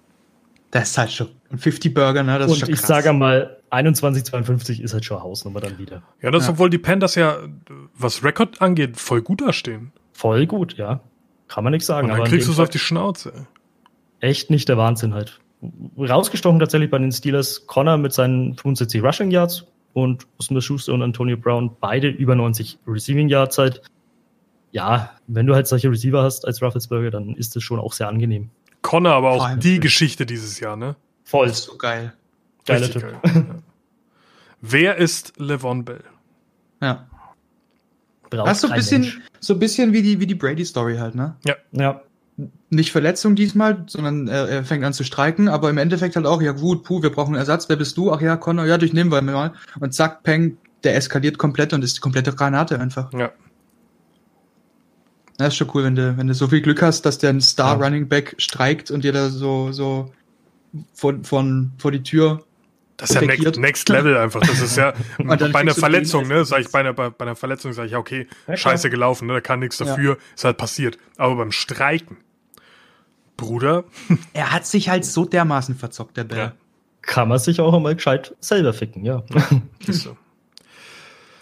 [0.70, 2.38] Das ist halt schon ein 50-Burger, ne?
[2.38, 6.02] Das und ich sage mal, 21 52 ist halt schon Hausnummer dann wieder.
[6.20, 6.52] Ja, das, ja.
[6.52, 7.38] obwohl die Panthers ja,
[7.96, 9.92] was Rekord angeht, voll gut dastehen.
[10.12, 11.00] Voll gut, ja.
[11.46, 12.06] Kann man nicht sagen.
[12.06, 13.46] Und dann aber kriegst du es auf die Schnauze.
[14.18, 15.40] Echt nicht der Wahnsinn halt.
[15.96, 21.02] Rausgestochen tatsächlich bei den Steelers Connor mit seinen 75 Rushing Yards, und Smith Schuster und
[21.02, 23.80] Antonio Brown beide über 90 Receiving Yard Zeit.
[24.72, 28.08] Ja, wenn du halt solche Receiver hast als Rufflesberger, dann ist das schon auch sehr
[28.08, 28.50] angenehm.
[28.82, 30.96] Connor aber auch die Geschichte dieses Jahr, ne?
[31.22, 31.46] Voll.
[31.46, 32.12] Das ist so geil.
[32.66, 33.02] Geiler Typ.
[33.02, 33.44] Geil, ja.
[34.60, 36.02] Wer ist Levon Bell?
[36.82, 37.06] Ja.
[38.30, 41.14] Braucht das ist so ein bisschen, so ein bisschen wie die, wie die Brady-Story halt,
[41.14, 41.36] ne?
[41.44, 41.54] Ja.
[41.72, 42.02] Ja.
[42.68, 46.42] Nicht Verletzung diesmal, sondern er, er, fängt an zu streiken, aber im Endeffekt halt auch,
[46.42, 48.12] ja gut, puh, wir brauchen einen Ersatz, wer bist du?
[48.12, 49.52] Ach ja, Connor, ja, durchnehmen wir mal.
[49.78, 53.12] Und zack, Peng, der eskaliert komplett und ist die komplette Granate einfach.
[53.12, 53.30] Ja.
[55.36, 57.40] Das ist schon cool, wenn du, wenn du so viel Glück hast, dass der ein
[57.40, 57.84] Star ja.
[57.84, 60.12] Running Back streikt und dir da so, so
[60.92, 62.43] von, von, vor die Tür.
[62.96, 64.40] Das ist ja next, next, Level einfach.
[64.40, 66.44] Das ist ja bei einer Verletzung, ne?
[66.44, 69.26] Sag ich bei einer, bei, bei einer Verletzung sage ich, ja, okay, ja, scheiße gelaufen,
[69.26, 69.34] ne?
[69.34, 70.18] Da kann nichts dafür, ja.
[70.34, 70.98] ist halt passiert.
[71.16, 72.18] Aber beim Streiken,
[73.36, 73.84] Bruder.
[74.32, 76.38] Er hat sich halt so dermaßen verzockt, der Bell.
[76.38, 76.52] Ja.
[77.02, 79.24] Kann man sich auch einmal gescheit selber ficken, ja.
[79.88, 80.16] so.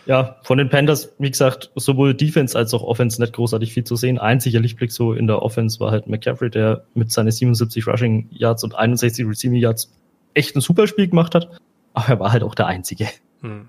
[0.04, 3.94] Ja, von den Panthers, wie gesagt, sowohl Defense als auch Offense nicht großartig viel zu
[3.94, 4.18] sehen.
[4.18, 8.64] Einziger Lichtblick so in der Offense war halt McCaffrey, der mit seinen 77 Rushing Yards
[8.64, 9.92] und 61 Receiving Yards
[10.34, 11.60] echt ein super Spiel gemacht hat.
[11.94, 13.08] Aber er war halt auch der Einzige.
[13.40, 13.68] Hm.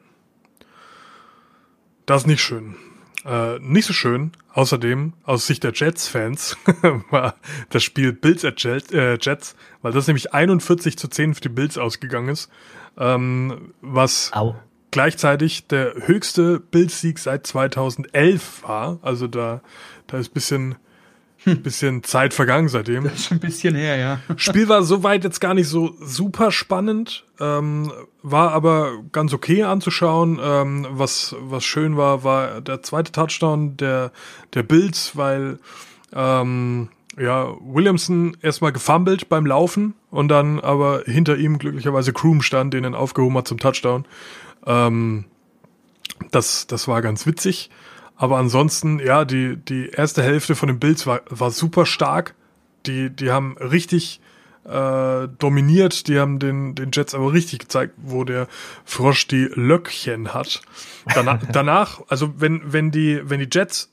[2.05, 2.75] Das ist nicht schön.
[3.25, 6.57] Äh, nicht so schön, außerdem aus Sicht der Jets-Fans,
[7.09, 7.35] war
[7.69, 11.49] das Spiel Bills at Jets, äh, Jets, weil das nämlich 41 zu 10 für die
[11.49, 12.49] Bills ausgegangen ist.
[12.97, 14.55] Ähm, was Au
[14.93, 18.99] gleichzeitig der höchste Bildsieg seit 2011 war.
[19.01, 19.61] Also da,
[20.07, 20.75] da ist bisschen.
[21.63, 23.03] Bisschen Zeit vergangen seitdem.
[23.03, 24.19] Das ist schon ein bisschen her, ja.
[24.37, 30.39] Spiel war soweit jetzt gar nicht so super spannend, ähm, war aber ganz okay anzuschauen.
[30.41, 34.11] Ähm, was, was schön war, war der zweite Touchdown der,
[34.53, 35.59] der Bills, weil
[36.13, 42.73] ähm, ja, Williamson erstmal gefummelt beim Laufen und dann aber hinter ihm glücklicherweise Kroom stand,
[42.73, 44.05] den er aufgehoben hat zum Touchdown.
[44.65, 45.25] Ähm,
[46.31, 47.69] das, das war ganz witzig.
[48.23, 52.35] Aber ansonsten, ja, die, die erste Hälfte von den Bills war, war super stark.
[52.85, 54.21] Die, die haben richtig
[54.63, 56.07] äh, dominiert.
[56.07, 58.47] Die haben den, den Jets aber richtig gezeigt, wo der
[58.85, 60.61] Frosch die Löckchen hat.
[61.13, 63.91] Danach, danach also wenn, wenn, die, wenn die Jets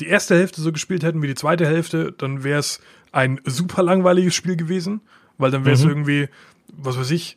[0.00, 2.80] die erste Hälfte so gespielt hätten wie die zweite Hälfte, dann wäre es
[3.12, 5.02] ein super langweiliges Spiel gewesen,
[5.36, 5.90] weil dann wäre es mhm.
[5.90, 6.28] irgendwie,
[6.72, 7.36] was weiß ich,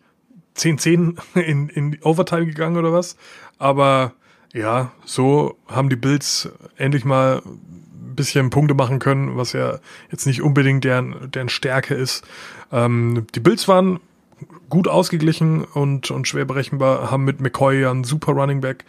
[0.55, 3.17] 10-10 in, in Overtime gegangen oder was.
[3.57, 4.13] Aber
[4.53, 9.79] ja, so haben die Bills endlich mal ein bisschen Punkte machen können, was ja
[10.11, 12.23] jetzt nicht unbedingt deren, deren Stärke ist.
[12.71, 13.99] Ähm, die Bills waren
[14.69, 18.85] gut ausgeglichen und, und schwer berechenbar, haben mit McCoy ja einen super Running Back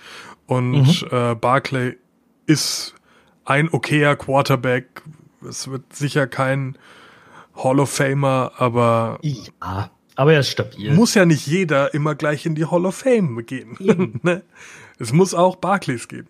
[0.47, 1.09] und mhm.
[1.11, 1.97] äh, Barclay
[2.47, 2.95] ist
[3.45, 5.03] ein okayer Quarterback.
[5.49, 6.77] Es wird sicher kein
[7.55, 9.91] Hall of Famer, aber ja.
[10.17, 10.93] Aber er ist stabil.
[10.93, 14.21] Muss ja nicht jeder immer gleich in die Hall of Fame gehen.
[14.23, 14.43] ne?
[14.99, 16.29] Es muss auch Barclays geben.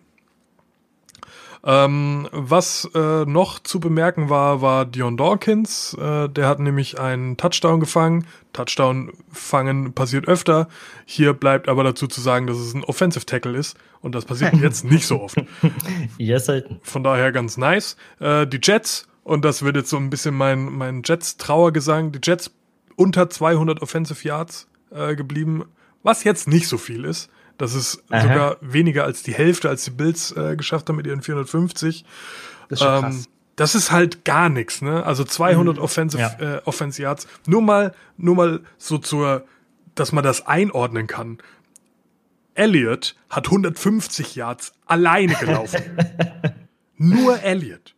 [1.67, 5.95] Ähm, was äh, noch zu bemerken war, war Dion Dawkins.
[5.95, 8.27] Äh, der hat nämlich einen Touchdown gefangen.
[8.53, 10.69] Touchdown fangen passiert öfter.
[11.05, 13.77] Hier bleibt aber dazu zu sagen, dass es ein Offensive Tackle ist.
[14.01, 15.37] Und das passiert jetzt nicht so oft.
[16.19, 16.79] Ja, selten.
[16.83, 17.97] Von daher ganz nice.
[18.19, 22.51] Äh, die Jets, und das wird jetzt so ein bisschen mein, mein Jets-Trauergesang, die Jets
[22.95, 25.65] unter 200 Offensive Yards äh, geblieben,
[26.03, 27.31] was jetzt nicht so viel ist.
[27.57, 28.21] Das ist Aha.
[28.21, 32.05] sogar weniger als die Hälfte, als die Bills äh, geschafft haben mit ihren 450.
[32.69, 35.05] Das ist, ähm, das ist halt gar nichts, ne?
[35.05, 35.81] Also 200 mhm.
[35.81, 36.57] Offensive ja.
[36.57, 37.27] äh, Offensive Yards.
[37.47, 39.45] Nur mal, nur mal so zur,
[39.95, 41.37] dass man das einordnen kann.
[42.55, 45.81] Elliott hat 150 Yards alleine gelaufen.
[46.97, 47.95] Nur Elliott.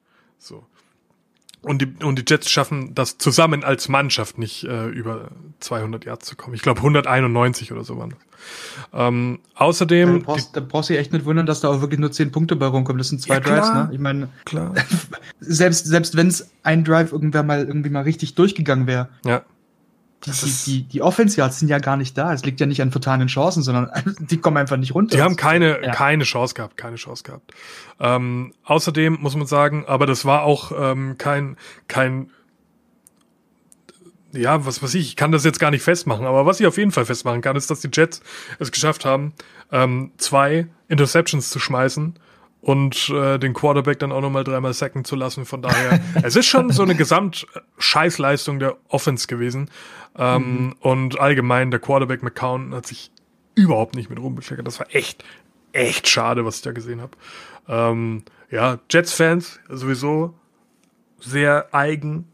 [1.67, 6.25] Und die, und die Jets schaffen das zusammen als Mannschaft nicht äh, über 200 Yards
[6.25, 6.55] zu kommen.
[6.55, 8.19] Ich glaube 191 oder so waren das.
[8.93, 10.19] Ähm, außerdem.
[10.19, 12.31] Da, brauchst, da brauchst du dich echt nicht wundern, dass da auch wirklich nur 10
[12.31, 12.97] Punkte bei rumkommen.
[12.97, 13.89] Das sind zwei ja, Drives, ne?
[13.91, 14.73] Ich meine, klar.
[15.39, 19.09] selbst, selbst wenn es ein Drive irgendwann mal irgendwie mal richtig durchgegangen wäre.
[19.25, 19.43] Ja.
[20.25, 22.33] Die, die, die, die Offense Yards sind ja gar nicht da.
[22.33, 25.15] Es liegt ja nicht an vertanen Chancen, sondern die kommen einfach nicht runter.
[25.15, 25.91] Die haben keine, ja.
[25.91, 27.53] keine Chance gehabt, keine Chance gehabt.
[27.99, 31.55] Ähm, außerdem muss man sagen, aber das war auch ähm, kein,
[31.87, 32.31] kein,
[34.33, 36.77] ja, was weiß ich, ich kann das jetzt gar nicht festmachen, aber was ich auf
[36.77, 38.21] jeden Fall festmachen kann, ist, dass die Jets
[38.59, 39.33] es geschafft haben,
[39.71, 42.15] ähm, zwei Interceptions zu schmeißen
[42.67, 45.45] und äh, den Quarterback dann auch nochmal dreimal sacken zu lassen.
[45.45, 49.71] Von daher, es ist schon so eine Gesamt-Scheißleistung der Offense gewesen.
[50.17, 50.75] Ähm, mhm.
[50.81, 53.09] Und allgemein, der Quarterback McCown hat sich
[53.55, 54.67] überhaupt nicht mit rumbekleckert.
[54.67, 55.23] Das war echt,
[55.71, 57.11] echt schade, was ich da gesehen habe.
[57.69, 60.33] Ähm, ja, Jets-Fans sowieso
[61.21, 62.27] sehr eigen.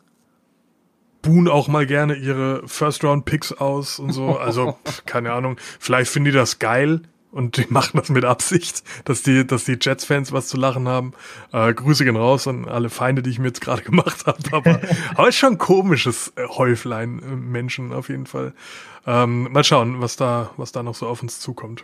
[1.21, 4.35] Buhen auch mal gerne ihre First-Round-Picks aus und so.
[4.39, 5.57] Also, keine Ahnung.
[5.79, 9.77] Vielleicht finden die das geil und die machen das mit Absicht, dass die, dass die
[9.79, 11.13] Jets-Fans was zu lachen haben.
[11.51, 14.39] Äh, Grüße gehen raus an alle Feinde, die ich mir jetzt gerade gemacht habe.
[14.51, 14.79] Aber,
[15.15, 18.53] aber ist schon ein komisches äh, Häuflein äh, Menschen auf jeden Fall.
[19.05, 21.83] Ähm, mal schauen, was da, was da noch so auf uns zukommt.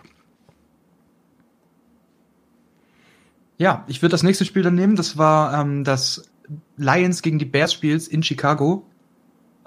[3.58, 4.96] Ja, ich würde das nächste Spiel dann nehmen.
[4.96, 6.30] Das war ähm, das
[6.78, 8.86] Lions gegen die Bears Spiels in Chicago.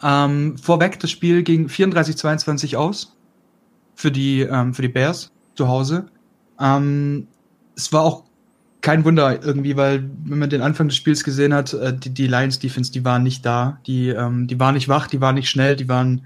[0.03, 3.15] Ähm, vorweg, das Spiel ging 34-22 aus
[3.95, 5.31] für die, ähm, für die Bears
[5.63, 6.07] zu Hause.
[6.59, 7.29] Ähm,
[7.77, 8.25] es war auch
[8.81, 12.27] kein Wunder irgendwie, weil wenn man den Anfang des Spiels gesehen hat, äh, die, die
[12.27, 15.49] Lions Defense, die waren nicht da, die, ähm, die waren nicht wach, die waren nicht
[15.49, 16.23] schnell, die waren,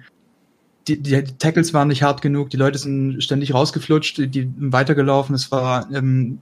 [0.89, 5.35] die, die, Tackles waren nicht hart genug, die Leute sind ständig rausgeflutscht, die, die weitergelaufen.
[5.35, 6.39] Es war ähm,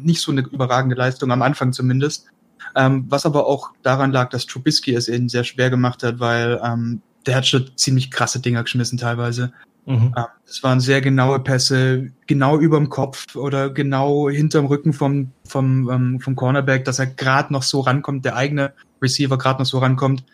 [0.00, 2.26] nicht so eine überragende Leistung am Anfang zumindest.
[2.74, 6.60] Ähm, was aber auch daran lag, dass Trubisky es eben sehr schwer gemacht hat, weil
[6.64, 9.52] ähm, der hat schon ziemlich krasse Dinger geschmissen teilweise.
[9.86, 10.14] Mhm.
[10.16, 15.90] Ähm, es waren sehr genaue Pässe, genau überm Kopf oder genau hinterm Rücken vom, vom,
[15.90, 19.78] ähm, vom Cornerback, dass er gerade noch so rankommt, der eigene Receiver gerade noch so
[19.78, 20.24] rankommt.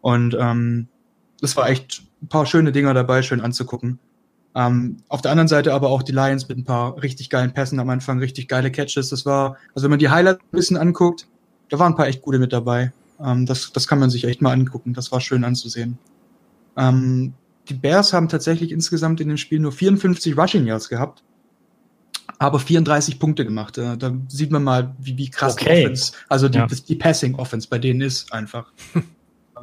[0.00, 0.88] Und ähm,
[1.40, 3.98] das war echt ein paar schöne Dinger dabei, schön anzugucken.
[4.54, 7.80] Ähm, auf der anderen Seite aber auch die Lions mit ein paar richtig geilen Pässen
[7.80, 9.08] am Anfang, richtig geile Catches.
[9.08, 11.26] Das war, also wenn man die Highlights ein bisschen anguckt,
[11.70, 12.92] da waren ein paar echt gute mit dabei.
[13.24, 14.92] Ähm, das, das kann man sich echt mal angucken.
[14.92, 15.98] Das war schön anzusehen.
[16.76, 17.32] Ähm,
[17.68, 21.22] die Bears haben tatsächlich insgesamt in dem Spiel nur 54 Rushing Yards gehabt,
[22.38, 23.78] aber 34 Punkte gemacht.
[23.78, 25.64] Da, da sieht man mal, wie, wie krass okay.
[25.64, 26.66] die Offense, also die, ja.
[26.66, 28.72] die Passing Offense bei denen ist einfach.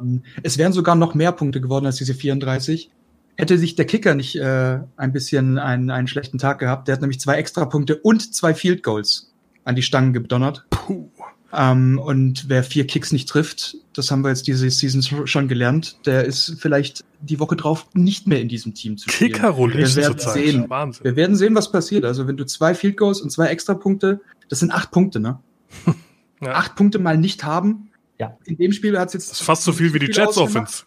[0.00, 2.90] Ähm, es wären sogar noch mehr Punkte geworden als diese 34.
[3.36, 7.00] Hätte sich der Kicker nicht äh, ein bisschen einen, einen schlechten Tag gehabt, der hat
[7.00, 9.32] nämlich zwei Extrapunkte und zwei Field Goals
[9.64, 10.64] an die Stangen gedonnert.
[10.70, 11.09] Puh.
[11.52, 15.98] Ähm, und wer vier Kicks nicht trifft, das haben wir jetzt diese Season schon gelernt,
[16.06, 19.32] der ist vielleicht die Woche drauf nicht mehr in diesem Team zu spielen.
[19.32, 20.34] Kickerroulette zurzeit.
[20.34, 20.70] Sehen.
[20.70, 21.04] Wahnsinn.
[21.04, 22.04] Wir werden sehen, was passiert.
[22.04, 25.40] Also wenn du zwei Field Goals und zwei Extrapunkte, das sind acht Punkte, ne?
[26.40, 26.52] ja.
[26.52, 27.90] Acht Punkte mal nicht haben.
[28.18, 28.36] Ja.
[28.44, 29.30] In dem Spiel hat es jetzt.
[29.30, 30.84] Das ist fast so viel wie die Jets Offense.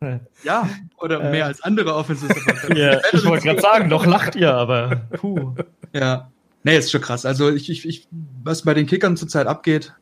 [0.42, 2.30] ja, oder mehr als andere Offenses.
[2.74, 5.54] ja, ich wollte gerade sagen, doch lacht ihr, aber puh.
[5.92, 6.30] Ja.
[6.64, 7.26] Nee, ist schon krass.
[7.26, 8.06] Also ich, ich, ich,
[8.44, 9.94] was bei den Kickern zurzeit abgeht,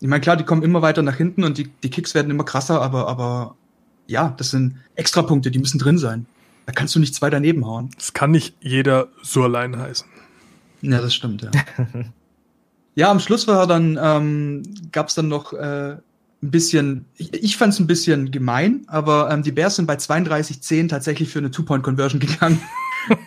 [0.00, 2.44] ich meine, klar, die kommen immer weiter nach hinten und die, die Kicks werden immer
[2.44, 3.56] krasser, aber, aber
[4.06, 6.26] ja, das sind Extrapunkte, die müssen drin sein.
[6.66, 7.90] Da kannst du nicht zwei daneben hauen.
[7.96, 10.06] Das kann nicht jeder so allein heißen.
[10.82, 11.50] Ja, das stimmt, ja.
[12.94, 15.96] ja, am Schluss war dann, ähm, gab es dann noch äh,
[16.42, 19.96] ein bisschen, ich, ich fand es ein bisschen gemein, aber ähm, die Bears sind bei
[19.96, 22.60] 32-10 tatsächlich für eine Two-Point-Conversion gegangen,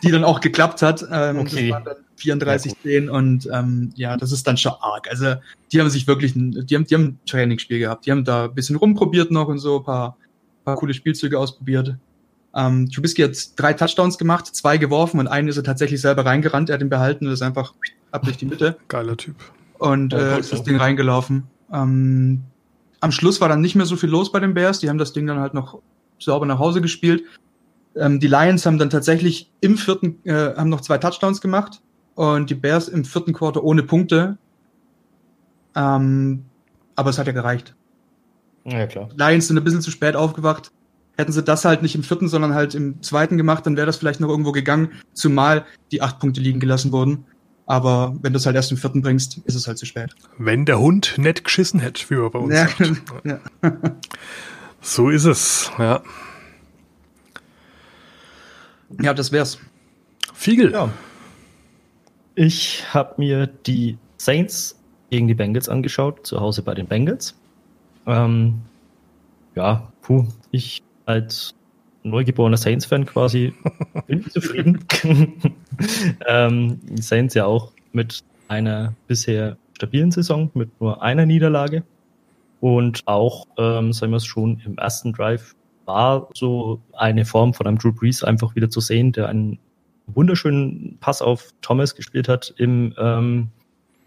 [0.03, 1.05] die dann auch geklappt hat.
[1.11, 1.69] Ähm, okay.
[1.69, 5.07] Das waren dann 34 10 ja, und ähm, ja, das ist dann schon arg.
[5.09, 5.35] Also
[5.71, 8.05] die haben sich wirklich, ein, die haben, die haben ein Trainingsspiel gehabt.
[8.05, 10.17] Die haben da ein bisschen rumprobiert noch und so, ein paar,
[10.63, 11.95] paar coole Spielzüge ausprobiert.
[12.53, 16.69] Ähm, Trubisky hat drei Touchdowns gemacht, zwei geworfen und einen ist er tatsächlich selber reingerannt.
[16.69, 17.73] Er hat ihn behalten und ist einfach
[18.11, 18.77] ab durch die Mitte.
[18.87, 19.35] Geiler Typ.
[19.79, 21.43] Und äh, ist das Ding reingelaufen.
[21.71, 22.43] Ähm,
[22.99, 24.79] am Schluss war dann nicht mehr so viel los bei den Bears.
[24.79, 25.79] Die haben das Ding dann halt noch
[26.19, 27.23] sauber nach Hause gespielt.
[27.95, 31.81] Ähm, die Lions haben dann tatsächlich im vierten, äh, haben noch zwei Touchdowns gemacht
[32.15, 34.37] und die Bears im vierten Quarter ohne Punkte.
[35.75, 36.45] Ähm,
[36.95, 37.75] aber es hat ja gereicht.
[38.65, 39.09] Ja, klar.
[39.15, 40.71] Lions sind ein bisschen zu spät aufgewacht.
[41.17, 43.97] Hätten sie das halt nicht im vierten, sondern halt im zweiten gemacht, dann wäre das
[43.97, 47.25] vielleicht noch irgendwo gegangen, zumal die acht Punkte liegen gelassen wurden.
[47.65, 50.15] Aber wenn du es halt erst im vierten bringst, ist es halt zu spät.
[50.37, 53.01] Wenn der Hund nett geschissen hätte, wie man bei uns ja, sagt.
[53.23, 53.39] Ja.
[54.81, 56.01] so ist es, ja.
[59.01, 59.59] Ja, das wär's.
[60.33, 60.71] Fiegel.
[60.71, 60.89] Ja.
[62.35, 67.35] Ich habe mir die Saints gegen die Bengals angeschaut, zu Hause bei den Bengals.
[68.07, 68.61] Ähm,
[69.55, 71.53] ja, puh, ich als
[72.03, 73.53] neugeborener Saints-Fan quasi
[74.07, 74.79] bin zufrieden.
[76.27, 81.83] ähm, Saints ja auch mit einer bisher stabilen Saison, mit nur einer Niederlage.
[82.59, 85.55] Und auch, ähm, sagen wir es schon, im ersten Drive
[85.91, 89.59] war so eine Form von einem Drew Brees einfach wieder zu sehen, der einen
[90.07, 93.49] wunderschönen Pass auf Thomas gespielt hat im, ähm,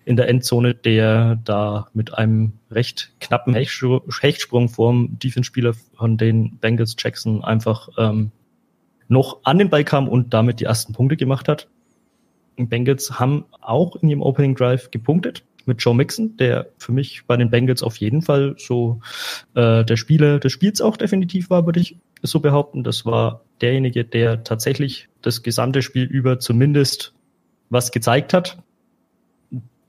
[0.05, 6.97] in der Endzone, der da mit einem recht knappen Hechtsprung vorm Defense-Spieler von den Bengals
[6.99, 8.33] Jackson einfach ähm,
[9.09, 11.69] noch an den Ball kam und damit die ersten Punkte gemacht hat.
[12.57, 17.37] Bengals haben auch in ihrem Opening Drive gepunktet mit Joe Mixon, der für mich bei
[17.37, 19.01] den Bengals auf jeden Fall so
[19.55, 22.85] äh, der Spieler des Spiels auch definitiv war, würde ich so behaupten.
[22.85, 27.15] Das war derjenige, der tatsächlich das gesamte Spiel über zumindest
[27.71, 28.59] was gezeigt hat.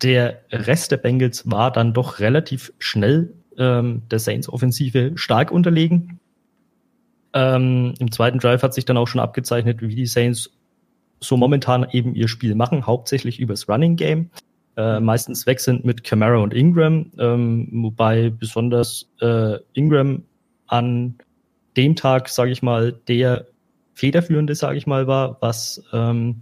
[0.01, 6.19] Der Rest der Bengals war dann doch relativ schnell ähm, der Saints Offensive stark unterlegen.
[7.33, 10.51] Ähm, Im zweiten Drive hat sich dann auch schon abgezeichnet, wie die Saints
[11.19, 14.29] so momentan eben ihr Spiel machen, hauptsächlich übers Running Game.
[14.77, 20.23] Äh, meistens wechselnd mit Camara und Ingram, ähm, wobei besonders äh, Ingram
[20.67, 21.15] an
[21.77, 23.47] dem Tag, sage ich mal, der
[23.93, 26.41] federführende, sage ich mal, war, was ähm,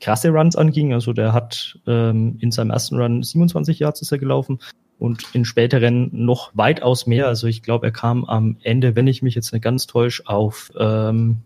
[0.00, 0.92] krasse Runs anging.
[0.92, 4.58] Also der hat ähm, in seinem ersten Run 27 Yards ist er gelaufen
[4.98, 7.28] und in späteren noch weitaus mehr.
[7.28, 10.72] Also ich glaube, er kam am Ende, wenn ich mich jetzt nicht ganz täusche, auf
[10.76, 11.38] ähm,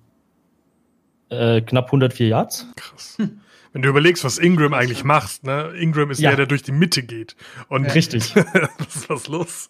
[1.28, 2.66] äh, knapp 104 Yards.
[2.76, 3.18] Krass.
[3.18, 3.40] Hm.
[3.76, 5.70] Wenn du überlegst, was Ingram eigentlich macht, ne?
[5.78, 6.30] Ingram ist ja.
[6.30, 7.36] der, der durch die Mitte geht.
[7.68, 8.34] Und Richtig.
[8.78, 9.68] was ist was los?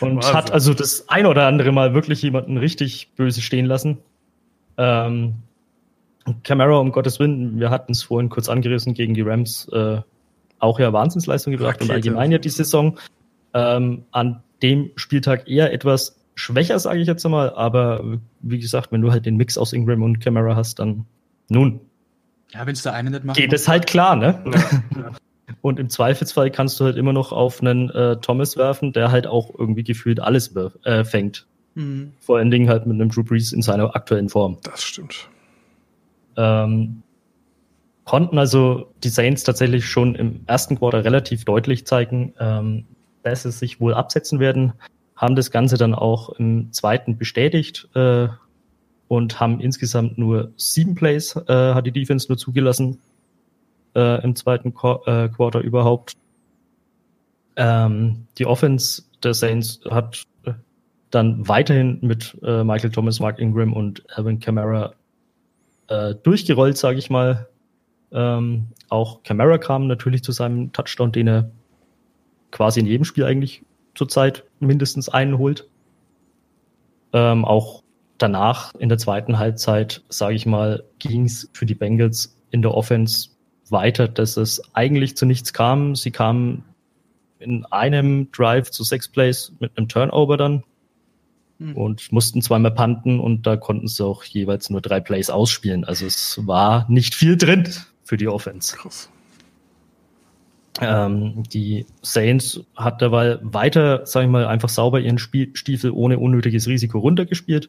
[0.00, 0.32] Und Wahnsinn.
[0.32, 3.98] hat also das ein oder andere Mal wirklich jemanden richtig böse stehen lassen.
[4.78, 5.34] Ähm,
[6.44, 10.00] Camara, um Gottes Willen, wir hatten es vorhin kurz angerissen gegen die Rams, äh,
[10.58, 11.84] auch ja Wahnsinnsleistung gebracht Rakete.
[11.84, 12.98] und allgemein ja die Saison.
[13.52, 18.02] Ähm, an dem Spieltag eher etwas schwächer, sage ich jetzt einmal, aber
[18.40, 21.04] wie gesagt, wenn du halt den Mix aus Ingram und Camara hast, dann
[21.50, 21.80] nun.
[22.52, 23.36] Ja, wenn es der eine nicht macht.
[23.36, 24.42] Geht es halt klar, ne?
[24.96, 25.12] Ja.
[25.62, 29.26] Und im Zweifelsfall kannst du halt immer noch auf einen äh, Thomas werfen, der halt
[29.26, 31.46] auch irgendwie gefühlt alles äh, fängt.
[31.74, 32.12] Mhm.
[32.20, 34.58] Vor allen Dingen halt mit einem Drew Brees in seiner aktuellen Form.
[34.62, 35.28] Das stimmt.
[36.36, 37.02] Ähm,
[38.04, 42.86] konnten also die Saints tatsächlich schon im ersten Quarter relativ deutlich zeigen, ähm,
[43.22, 44.72] dass sie sich wohl absetzen werden,
[45.14, 48.28] haben das Ganze dann auch im zweiten bestätigt äh,
[49.10, 53.00] und haben insgesamt nur sieben Plays, äh, hat die Defense nur zugelassen
[53.96, 56.16] äh, im zweiten Qu äh, Quarter überhaupt.
[57.56, 60.22] Ähm, die Offense der Saints hat
[61.10, 64.94] dann weiterhin mit äh, Michael Thomas, Mark Ingram und Alvin Kamara
[65.88, 67.48] äh, durchgerollt, sage ich mal.
[68.12, 71.50] Ähm, auch Camara kam natürlich zu seinem Touchdown, den er
[72.52, 73.64] quasi in jedem Spiel eigentlich
[73.96, 75.68] zurzeit mindestens einen holt.
[77.12, 77.79] Ähm, auch
[78.20, 82.74] danach in der zweiten Halbzeit, sage ich mal, ging es für die Bengals in der
[82.74, 83.30] Offense
[83.70, 85.96] weiter, dass es eigentlich zu nichts kam.
[85.96, 86.64] Sie kamen
[87.38, 90.64] in einem Drive zu sechs Plays mit einem Turnover dann
[91.58, 91.76] hm.
[91.76, 95.84] und mussten zweimal panten und da konnten sie auch jeweils nur drei Plays ausspielen.
[95.84, 97.68] Also es war nicht viel drin
[98.04, 98.76] für die Offense.
[98.76, 99.08] Krass.
[100.80, 106.18] Ähm, die Saints hat dabei weiter, sag ich mal, einfach sauber ihren Spiel Stiefel ohne
[106.18, 107.68] unnötiges Risiko runtergespielt.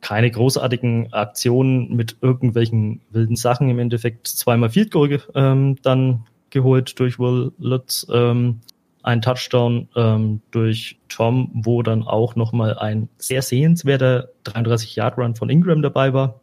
[0.00, 4.26] Keine großartigen Aktionen mit irgendwelchen wilden Sachen im Endeffekt.
[4.28, 8.06] Zweimal Field Goal ähm, dann geholt durch Will Lutz.
[8.10, 8.60] Ähm,
[9.02, 15.82] ein Touchdown ähm, durch Tom, wo dann auch nochmal ein sehr sehenswerter 33-Yard-Run von Ingram
[15.82, 16.40] dabei war.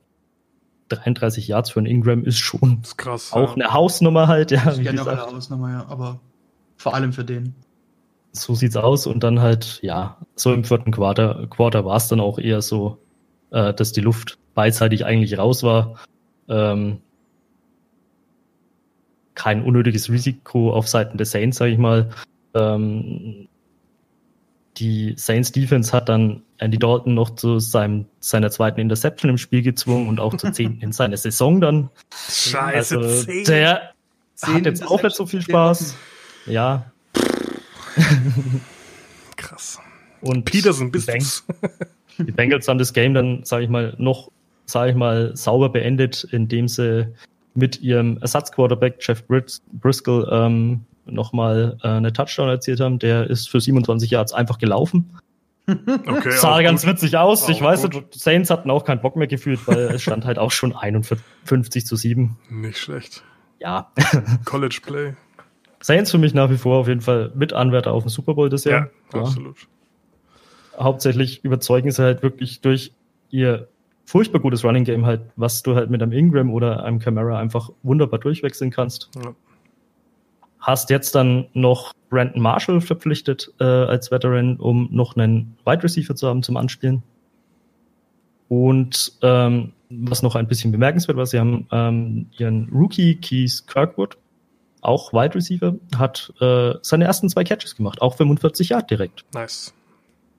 [0.90, 3.64] 33 Yards für einen Ingram ist schon ist krass, auch ja.
[3.66, 4.52] eine Hausnummer halt.
[4.52, 5.08] Ja, wie gesagt.
[5.08, 6.20] eine Hausnummer, ja, aber
[6.78, 7.56] vor allem für den.
[8.32, 12.20] So sieht's aus und dann halt, ja, so im vierten Quarter, Quarter war es dann
[12.20, 13.00] auch eher so,
[13.52, 16.00] äh, dass die Luft beidseitig eigentlich raus war.
[16.50, 17.00] Ähm,
[19.36, 22.10] kein unnötiges Risiko auf Seiten der Saints, sage ich mal.
[22.54, 23.48] Ähm,
[24.78, 29.62] die Saints Defense hat dann Andy Dalton noch zu seinem, seiner zweiten Interception im Spiel
[29.62, 31.90] gezwungen und auch zur zehnten in seiner Saison dann.
[32.30, 33.44] Scheiße, also, zehn.
[33.46, 33.94] der
[34.42, 35.96] hat jetzt auch nicht so viel Spaß.
[36.46, 36.92] Ja.
[39.36, 39.80] Krass.
[40.22, 41.24] Und Peterson bist die,
[42.18, 44.32] die Bengals haben das Game dann, sage ich mal, noch,
[44.66, 47.14] sage ich mal, sauber beendet, indem sie
[47.54, 53.00] mit ihrem Ersatzquarterback Jeff Briscoe ähm, nochmal äh, eine Touchdown erzielt haben.
[53.00, 55.12] Der ist für 27 Yards einfach gelaufen.
[55.68, 56.92] Okay, Sah ganz gut.
[56.92, 57.44] witzig aus.
[57.44, 58.14] Auch ich weiß, gut.
[58.14, 61.98] Saints hatten auch keinen Bock mehr gefühlt, weil es stand halt auch schon 51 zu
[61.98, 62.38] 7.
[62.50, 63.22] Nicht schlecht.
[63.60, 63.92] Ja.
[64.46, 65.16] College Play.
[65.82, 68.48] Saints für mich nach wie vor auf jeden Fall mit Anwärter auf den Super Bowl
[68.50, 68.92] das Jahr.
[69.14, 69.58] Ja, absolut.
[70.80, 72.94] Hauptsächlich überzeugen sie halt wirklich durch
[73.30, 73.68] ihr
[74.06, 77.70] furchtbar gutes Running Game halt, was du halt mit einem Ingram oder einem Camara einfach
[77.84, 79.10] wunderbar durchwechseln kannst.
[79.16, 79.34] Ja.
[80.60, 86.16] Hast jetzt dann noch Brandon Marshall verpflichtet äh, als Veteran, um noch einen Wide Receiver
[86.16, 87.04] zu haben zum Anspielen.
[88.50, 94.18] Und ähm, was noch ein bisschen bemerkenswert war, sie haben ähm, ihren Rookie Keith Kirkwood,
[94.82, 99.26] auch Wide Receiver, hat äh, seine ersten zwei Catches gemacht, auch 45 Yard direkt.
[99.34, 99.74] Nice.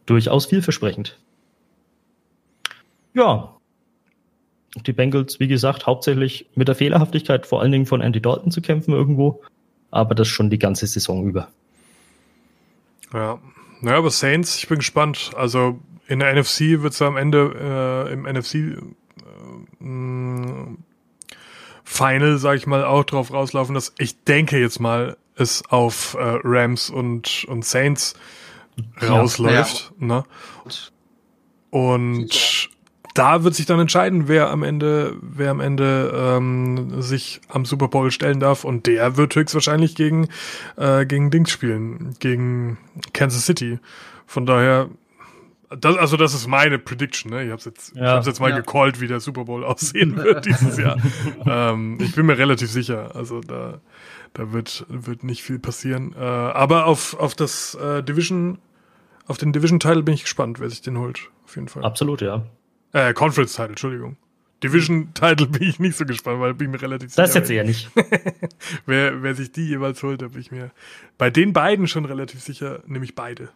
[0.09, 1.18] Durchaus vielversprechend.
[3.14, 3.55] Ja.
[4.87, 8.61] Die Bengals, wie gesagt, hauptsächlich mit der Fehlerhaftigkeit vor allen Dingen von Andy Dalton zu
[8.61, 9.43] kämpfen irgendwo
[9.91, 11.49] aber das schon die ganze Saison über.
[13.12, 13.39] Ja,
[13.80, 15.30] naja, aber Saints, ich bin gespannt.
[15.37, 20.78] Also in der NFC wird es am Ende äh, im NFC äh, mm,
[21.85, 26.41] Final, sag ich mal, auch drauf rauslaufen, dass ich denke jetzt mal, es auf äh,
[26.43, 28.14] Rams und, und Saints
[29.01, 29.93] rausläuft.
[30.01, 30.07] Ja.
[30.07, 30.24] Ne?
[31.70, 32.70] Und
[33.18, 37.89] da wird sich dann entscheiden, wer am Ende, wer am Ende ähm, sich am Super
[37.89, 38.64] Bowl stellen darf.
[38.64, 40.29] Und der wird höchstwahrscheinlich gegen,
[40.76, 42.79] äh, gegen Dings spielen, gegen
[43.12, 43.81] Kansas City.
[44.26, 44.89] Von daher,
[45.68, 47.33] das, also das ist meine Prediction.
[47.33, 47.45] Ne?
[47.45, 48.57] Ich habe jetzt, ja, ich hab's jetzt mal ja.
[48.57, 50.97] gecallt, wie der Super Bowl aussehen wird dieses Jahr.
[51.47, 53.16] ähm, ich bin mir relativ sicher.
[53.16, 53.81] Also da,
[54.35, 56.14] da wird, wird nicht viel passieren.
[56.16, 58.59] Äh, aber auf, auf das äh, Division,
[59.29, 61.31] auf den Division-Title bin ich gespannt, wer sich den holt.
[61.45, 61.85] Auf jeden Fall.
[61.85, 62.45] Absolut, ja.
[62.93, 64.16] Äh, Conference-Title, Entschuldigung.
[64.64, 67.22] Division-Title bin ich nicht so gespannt, weil bin ich mir relativ sicher.
[67.22, 67.91] Das jetzt eher nicht.
[68.87, 70.70] wer, wer sich die jeweils holt, da bin ich mir
[71.18, 73.51] bei den beiden schon relativ sicher, nämlich beide.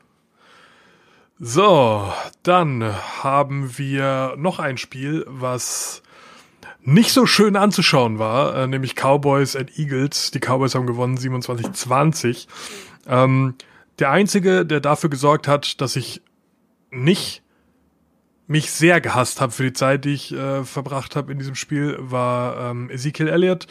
[1.40, 2.12] So,
[2.42, 2.84] dann
[3.22, 6.02] haben wir noch ein Spiel, was
[6.82, 10.30] nicht so schön anzuschauen war, äh, nämlich Cowboys at Eagles.
[10.32, 12.46] Die Cowboys haben gewonnen 27-20.
[13.06, 13.54] Ähm,
[14.02, 16.22] der einzige, der dafür gesorgt hat, dass ich
[16.90, 17.44] nicht
[18.48, 21.96] mich sehr gehasst habe für die Zeit, die ich äh, verbracht habe in diesem Spiel,
[22.00, 23.68] war ähm, Ezekiel Elliott,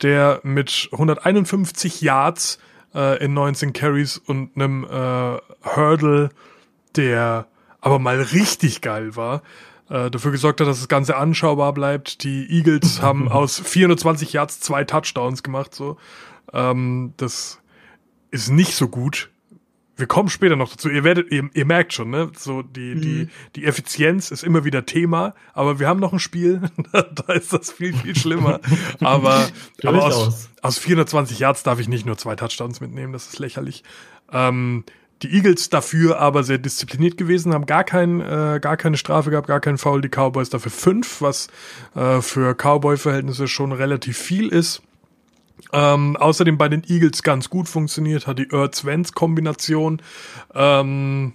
[0.00, 2.60] der mit 151 Yards
[2.94, 6.28] äh, in 19 Carries und einem äh, Hurdle,
[6.94, 7.48] der
[7.80, 9.42] aber mal richtig geil war,
[9.90, 12.22] äh, dafür gesorgt hat, dass das Ganze anschaubar bleibt.
[12.22, 15.96] Die Eagles haben aus 420 Yards zwei Touchdowns gemacht, so.
[16.52, 17.58] Ähm, das
[18.30, 19.32] ist nicht so gut
[19.96, 20.88] wir kommen später noch dazu.
[20.88, 22.30] Ihr werdet, ihr, ihr merkt schon, ne?
[22.36, 23.00] So die, mhm.
[23.00, 26.62] die, die Effizienz ist immer wieder Thema, aber wir haben noch ein Spiel,
[26.92, 28.60] da ist das viel, viel schlimmer.
[29.00, 29.48] aber,
[29.84, 33.82] aber aus, aus 420 Yards darf ich nicht nur zwei Touchdowns mitnehmen, das ist lächerlich.
[34.32, 34.84] Ähm,
[35.22, 39.46] die Eagles dafür aber sehr diszipliniert gewesen, haben gar, kein, äh, gar keine Strafe gehabt,
[39.46, 40.00] gar keinen Foul.
[40.00, 41.48] Die Cowboys dafür fünf, was
[41.94, 44.82] äh, für Cowboy-Verhältnisse schon relativ viel ist.
[45.72, 50.02] Ähm, außerdem bei den Eagles ganz gut funktioniert hat die Ertz-Wentz-Kombination.
[50.54, 51.32] Ähm,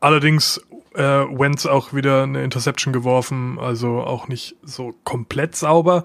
[0.00, 0.60] allerdings
[0.94, 6.04] äh, Wentz auch wieder eine Interception geworfen, also auch nicht so komplett sauber.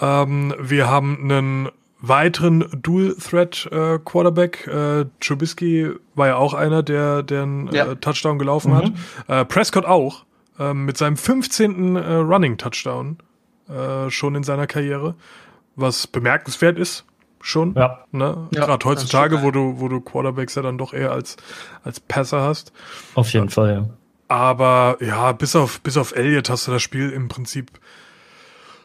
[0.00, 1.68] Ähm, wir haben einen
[2.00, 4.66] weiteren Dual-Threat-Quarterback.
[4.66, 7.94] Äh, äh, Trubisky war ja auch einer, der, der einen äh, ja.
[7.94, 8.76] Touchdown gelaufen mhm.
[8.76, 8.92] hat.
[9.28, 10.24] Äh, Prescott auch,
[10.58, 11.96] äh, mit seinem 15.
[11.96, 13.18] Äh, Running-Touchdown
[13.68, 15.14] äh, schon in seiner Karriere
[15.76, 17.04] was bemerkenswert ist
[17.40, 17.74] schon.
[17.74, 18.04] Ja.
[18.12, 18.48] Ne?
[18.52, 21.36] Ja, Gerade heutzutage, wo du, wo du Quarterbacks ja dann doch eher als,
[21.84, 22.72] als Passer hast.
[23.14, 23.88] Auf jeden Fall, ja.
[24.28, 27.70] Aber ja, bis auf, bis auf Elliott hast du das Spiel im Prinzip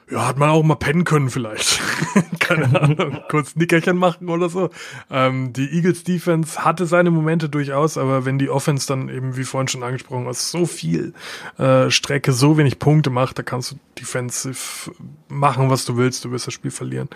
[0.10, 1.82] ja, hat man auch mal pennen können vielleicht.
[2.39, 4.70] Keine Ahnung, kurz Nickerchen machen oder so.
[5.12, 9.43] Ähm, die Eagles Defense hatte seine Momente durchaus, aber wenn die Offense dann eben, wie
[9.43, 11.14] vorhin schon angesprochen, aus so viel
[11.58, 14.91] äh, Strecke so wenig Punkte macht, da kannst du defensive
[15.28, 17.10] machen, was du willst, du wirst das Spiel verlieren.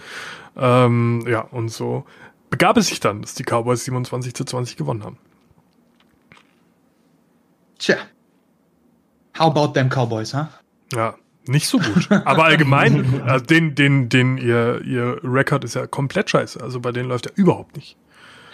[0.58, 2.06] Ähm, ja, und so
[2.50, 5.18] begab es sich dann, dass die Cowboys 27 zu 20 gewonnen haben.
[7.80, 7.96] Tja.
[9.40, 10.48] How about them Cowboys, huh?
[10.94, 11.16] Ja,
[11.48, 12.10] nicht so gut.
[12.12, 16.62] Aber allgemein, also den, den, den, ihr, ihr Rekord ist ja komplett scheiße.
[16.62, 17.98] Also bei denen läuft ja überhaupt nicht.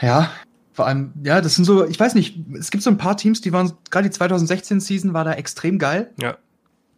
[0.02, 0.32] Ja,
[0.74, 3.42] vor allem, ja, das sind so, ich weiß nicht, es gibt so ein paar Teams,
[3.42, 6.12] die waren, gerade die 2016-Season war da extrem geil.
[6.22, 6.38] Ja.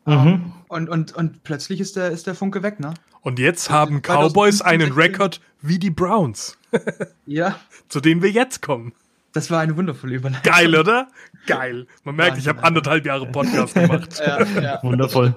[0.05, 0.51] Mhm.
[0.67, 2.93] Und, und, und plötzlich ist der, ist der Funke weg, ne?
[3.21, 6.57] Und jetzt haben Cowboys einen Rekord wie die Browns.
[7.25, 7.59] ja.
[7.87, 8.93] Zu denen wir jetzt kommen.
[9.31, 10.51] Das war eine wundervolle Überleitung.
[10.51, 11.07] Geil, oder?
[11.47, 11.87] Geil.
[12.03, 14.19] Man merkt, ich habe anderthalb Jahre Podcast gemacht.
[14.19, 14.83] ja, ja.
[14.83, 15.35] Wundervoll.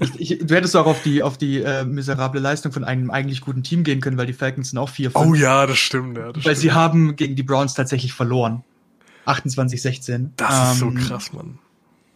[0.00, 3.40] Ich, ich, du hättest auch auf die, auf die äh, miserable Leistung von einem eigentlich
[3.40, 6.16] guten Team gehen können, weil die Falcons sind auch 4 5 Oh ja, das stimmt.
[6.16, 6.56] Ja, das weil stimmt.
[6.58, 8.62] sie haben gegen die Browns tatsächlich verloren.
[9.26, 10.30] 28-16.
[10.36, 11.58] Das ähm, ist so ähm, krass, Mann.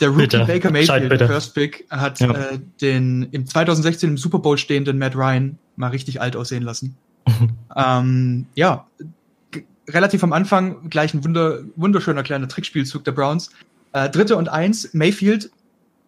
[0.00, 0.44] Der Rookie bitte.
[0.46, 2.30] Baker Mayfield, der First Pick, hat ja.
[2.32, 6.96] äh, den im 2016 im Super Bowl stehenden Matt Ryan mal richtig alt aussehen lassen.
[7.76, 8.86] ähm, ja,
[9.88, 13.50] relativ am Anfang gleich ein wunder, wunderschöner kleiner Trickspielzug der Browns.
[13.92, 15.50] Äh, dritte und eins, Mayfield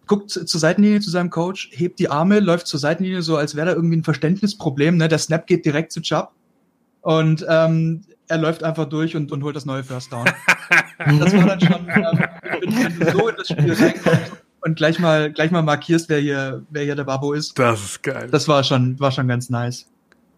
[0.07, 3.67] guckt zur Seitenlinie zu seinem Coach, hebt die Arme, läuft zur Seitenlinie so, als wäre
[3.67, 4.97] da irgendwie ein Verständnisproblem.
[4.97, 5.07] Ne?
[5.07, 6.31] Der Snap geht direkt zu Chubb
[7.01, 10.25] und ähm, er läuft einfach durch und, und holt das neue First Down.
[11.19, 12.19] das war dann schon, ähm,
[12.59, 14.31] wenn, du so in das Spiel reinkommst
[14.61, 17.57] und gleich mal, gleich mal markierst, wer hier, wer hier der Babo ist.
[17.57, 18.27] Das ist geil.
[18.31, 19.87] Das war schon, war schon ganz nice.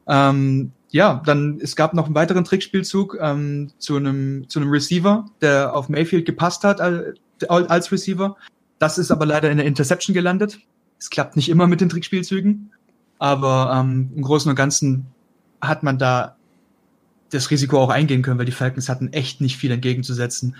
[0.07, 5.25] Ähm, ja, dann es gab noch einen weiteren Trickspielzug ähm, zu einem zu einem Receiver,
[5.41, 8.35] der auf Mayfield gepasst hat als, als Receiver.
[8.79, 10.59] Das ist aber leider in der Interception gelandet.
[10.97, 12.71] Es klappt nicht immer mit den Trickspielzügen,
[13.19, 15.05] aber ähm, im Großen und Ganzen
[15.61, 16.35] hat man da
[17.29, 20.55] das Risiko auch eingehen können, weil die Falcons hatten echt nicht viel entgegenzusetzen.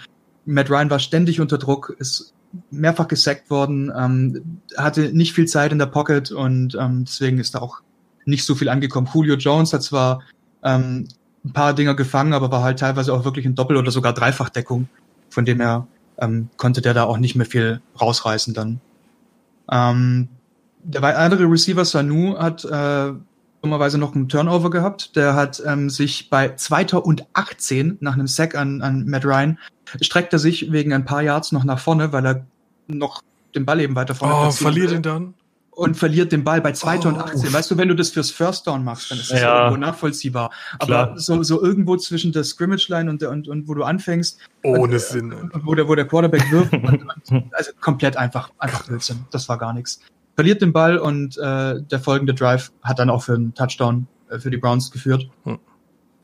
[0.45, 2.33] Matt Ryan war ständig unter Druck, ist
[2.71, 7.55] mehrfach gesackt worden, ähm, hatte nicht viel Zeit in der Pocket und ähm, deswegen ist
[7.55, 7.81] da auch
[8.25, 9.09] nicht so viel angekommen.
[9.13, 10.21] Julio Jones hat zwar
[10.63, 11.07] ähm,
[11.45, 14.87] ein paar Dinger gefangen, aber war halt teilweise auch wirklich in Doppel- oder sogar Dreifachdeckung,
[15.29, 15.87] von dem er
[16.19, 18.81] ähm, konnte der da auch nicht mehr viel rausreißen dann.
[19.71, 20.29] Ähm,
[20.83, 23.13] der andere Receiver Sanu hat äh,
[23.61, 25.15] dummerweise noch einen Turnover gehabt.
[25.15, 29.57] Der hat ähm, sich bei 2018 nach einem Sack an, an Matt Ryan
[30.01, 32.45] streckt er sich wegen ein paar Yards noch nach vorne, weil er
[32.87, 33.21] noch
[33.55, 35.33] den Ball eben weiter vorne Oh, verliert ihn dann?
[35.79, 37.49] Und verliert den Ball bei 2018.
[37.49, 37.53] Oh.
[37.53, 39.65] Weißt du, wenn du das fürs First Down machst, dann ist das ja.
[39.65, 40.51] irgendwo nachvollziehbar.
[40.79, 44.39] Aber so, so irgendwo zwischen der Scrimmage-Line und, und, und wo du anfängst.
[44.63, 45.51] Ohne und, Sinn.
[45.63, 46.73] Wo der, wo der Quarterback wirft.
[46.73, 47.05] und,
[47.51, 49.25] also komplett einfach, einfach Blödsinn.
[49.31, 49.99] Das war gar nichts
[50.39, 54.39] verliert den Ball und äh, der folgende Drive hat dann auch für einen Touchdown äh,
[54.39, 55.29] für die Browns geführt.
[55.43, 55.59] Hm.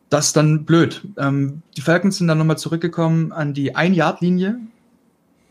[0.10, 1.06] Das ist dann blöd.
[1.18, 4.60] Ähm, die Falcons sind dann nochmal zurückgekommen an die Ein-Yard-Linie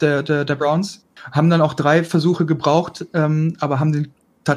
[0.01, 4.13] der, der, der Browns, haben dann auch drei Versuche gebraucht, ähm, aber haben den,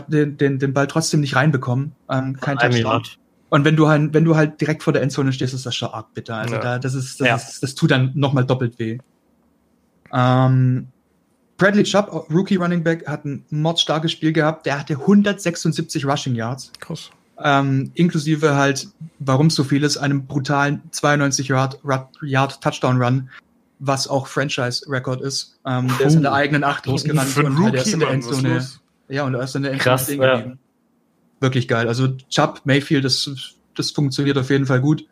[0.07, 1.93] den, den, den Ball trotzdem nicht reinbekommen.
[2.09, 3.03] Ähm, kein Touchdown.
[3.49, 5.89] Und wenn du halt, wenn du halt direkt vor der Endzone stehst, ist das schon
[5.89, 6.35] arg bitter.
[6.35, 6.61] Also ja.
[6.61, 7.35] da, das ist, das, ja.
[7.35, 8.97] ist, das tut dann nochmal doppelt weh.
[10.11, 10.87] Ähm,
[11.57, 14.65] Bradley Chubb, Rookie Running Back, hat ein mordstarkes Spiel gehabt.
[14.65, 16.71] Der hatte 176 Rushing Yards.
[16.79, 17.09] Krass.
[17.41, 21.79] Ähm, inklusive halt, warum so viel ist, einem brutalen 92 Yard,
[22.21, 23.29] Yard Touchdown Run,
[23.79, 25.59] was auch Franchise-Record ist.
[25.65, 28.67] Ähm, der ist in der eigenen Acht losgerannt und halt erst in der Endzone.
[29.09, 30.53] Ja, und er ist in der Endzone Krass, ja.
[31.39, 31.87] Wirklich geil.
[31.87, 33.29] Also Chubb, Mayfield, das,
[33.75, 35.05] das funktioniert auf jeden Fall gut.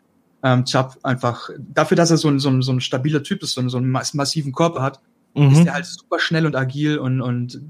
[0.43, 3.53] Ähm, Chubb einfach, dafür, dass er so ein, so ein, so ein stabiler Typ ist,
[3.53, 4.99] so, so einen massiven Körper hat,
[5.36, 5.51] mhm.
[5.51, 7.61] ist er halt super schnell und agil und, und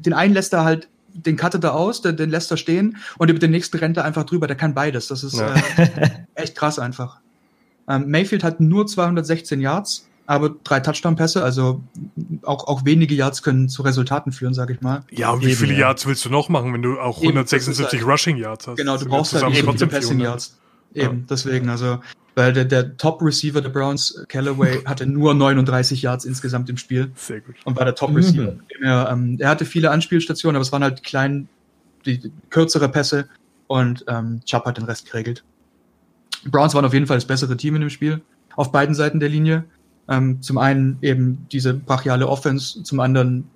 [0.00, 3.30] den einen lässt er halt, den cuttet er aus, den, den lässt er stehen und
[3.30, 4.46] über den nächsten rennt er einfach drüber.
[4.46, 5.08] Der kann beides.
[5.08, 5.54] Das ist ja.
[5.76, 7.20] äh, echt krass einfach.
[7.88, 11.82] Ähm, Mayfield hat nur 216 Yards, aber drei Touchdown-Pässe, also
[12.42, 15.02] auch, auch wenige Yards können zu Resultaten führen, sag ich mal.
[15.10, 18.36] Ja, und wie viele Yards willst du noch machen, wenn du auch 176 halt, Rushing
[18.36, 18.76] Yards hast?
[18.76, 20.58] Genau, du brauchst halt eben Passing Yards.
[20.94, 21.24] Eben, ja.
[21.28, 21.98] deswegen, also
[22.38, 27.10] weil der, der Top-Receiver der Browns, Callaway, hatte nur 39 Yards insgesamt im Spiel.
[27.16, 27.56] Sehr gut.
[27.64, 28.52] Und war der Top-Receiver.
[28.52, 28.60] Mhm.
[28.80, 31.48] Er, ähm, er hatte viele Anspielstationen, aber es waren halt klein,
[32.06, 33.28] die, die kürzere Pässe
[33.66, 35.42] und ähm, Chubb hat den Rest geregelt.
[36.46, 38.20] Browns waren auf jeden Fall das bessere Team in dem Spiel,
[38.56, 39.64] auf beiden Seiten der Linie.
[40.08, 43.48] Ähm, zum einen eben diese brachiale Offense, zum anderen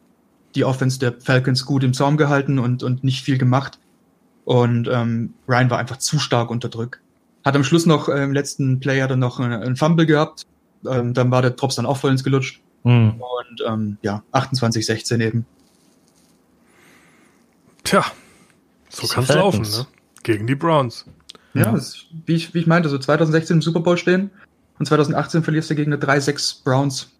[0.54, 3.78] die Offense der Falcons gut im Zaum gehalten und, und nicht viel gemacht.
[4.44, 7.00] Und ähm, Ryan war einfach zu stark unter Druck.
[7.44, 10.46] Hat am Schluss noch äh, im letzten Play hat er noch einen Fumble gehabt.
[10.86, 12.60] Ähm, dann war der Drops dann auch voll ins gelutscht.
[12.84, 13.20] Mhm.
[13.20, 15.46] Und ähm, ja, 28-16 eben.
[17.84, 18.04] Tja,
[18.88, 19.86] so kann es laufen, ne?
[20.22, 21.04] Gegen die Browns.
[21.54, 21.72] Ja, ja.
[21.72, 24.30] Das, wie, ich, wie ich meinte, so 2016 im Super Bowl stehen
[24.78, 27.10] und 2018 verlierst du gegen eine 3-6 Browns.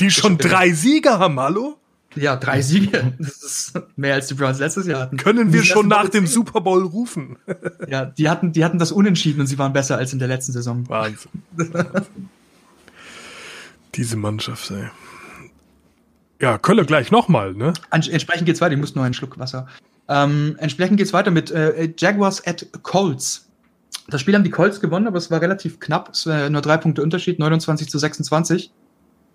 [0.00, 1.78] Die schon drei Sieger haben, hallo?
[2.16, 3.12] Ja, drei Siege.
[3.18, 5.16] Das ist mehr als die Browns letztes Jahr hatten.
[5.16, 7.38] Können wir schon nach dem Super Bowl rufen?
[7.88, 10.52] Ja, die hatten, die hatten das Unentschieden und sie waren besser als in der letzten
[10.52, 10.88] Saison.
[10.88, 11.30] Wahnsinn.
[13.94, 14.88] Diese Mannschaft, ey.
[16.40, 17.72] Ja, Kölle gleich nochmal, ne?
[17.90, 18.74] Entsprechend geht's weiter.
[18.74, 19.66] Ich muss nur einen Schluck Wasser.
[20.08, 23.48] Ähm, entsprechend geht's weiter mit äh, Jaguars at Colts.
[24.08, 26.10] Das Spiel haben die Colts gewonnen, aber es war relativ knapp.
[26.12, 28.70] Es war nur drei Punkte Unterschied, 29 zu 26.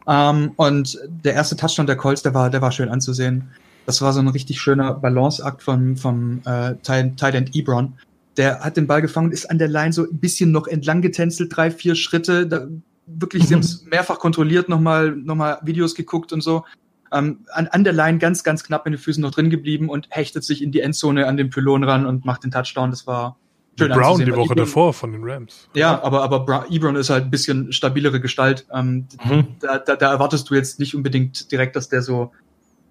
[0.08, 3.50] Ähm, und der erste Touchdown der Colts, der war, der war schön anzusehen.
[3.86, 7.94] Das war so ein richtig schöner Balanceakt vom, vom äh, Tight End Ebron.
[8.38, 11.56] Der hat den Ball gefangen, ist an der Line so ein bisschen noch entlang getänzelt,
[11.56, 12.46] drei, vier Schritte.
[12.46, 12.68] Da,
[13.08, 16.64] wirklich, sie haben es mehrfach kontrolliert, nochmal noch mal Videos geguckt und so.
[17.12, 20.08] Ähm, an, an der Line ganz, ganz knapp in den Füßen noch drin geblieben und
[20.10, 22.92] hechtet sich in die Endzone an den Pylon ran und macht den Touchdown.
[22.92, 23.38] Das war,
[23.80, 25.70] Schön Brown die Woche Ebron, davor von den Rams.
[25.74, 28.68] Ja, aber, aber Ebron ist halt ein bisschen stabilere Gestalt.
[28.74, 29.48] Ähm, mhm.
[29.60, 32.32] da, da, da erwartest du jetzt nicht unbedingt direkt, dass der so,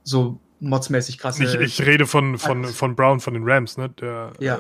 [0.02, 1.54] so modsmäßig krass ist.
[1.54, 3.90] Ich, ich rede von, von, von Brown von den Rams, ne?
[4.00, 4.56] Der, ja.
[4.56, 4.58] Äh,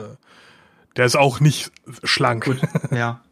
[0.96, 1.72] der ist auch nicht
[2.04, 2.44] schlank.
[2.44, 3.22] Gut, ja.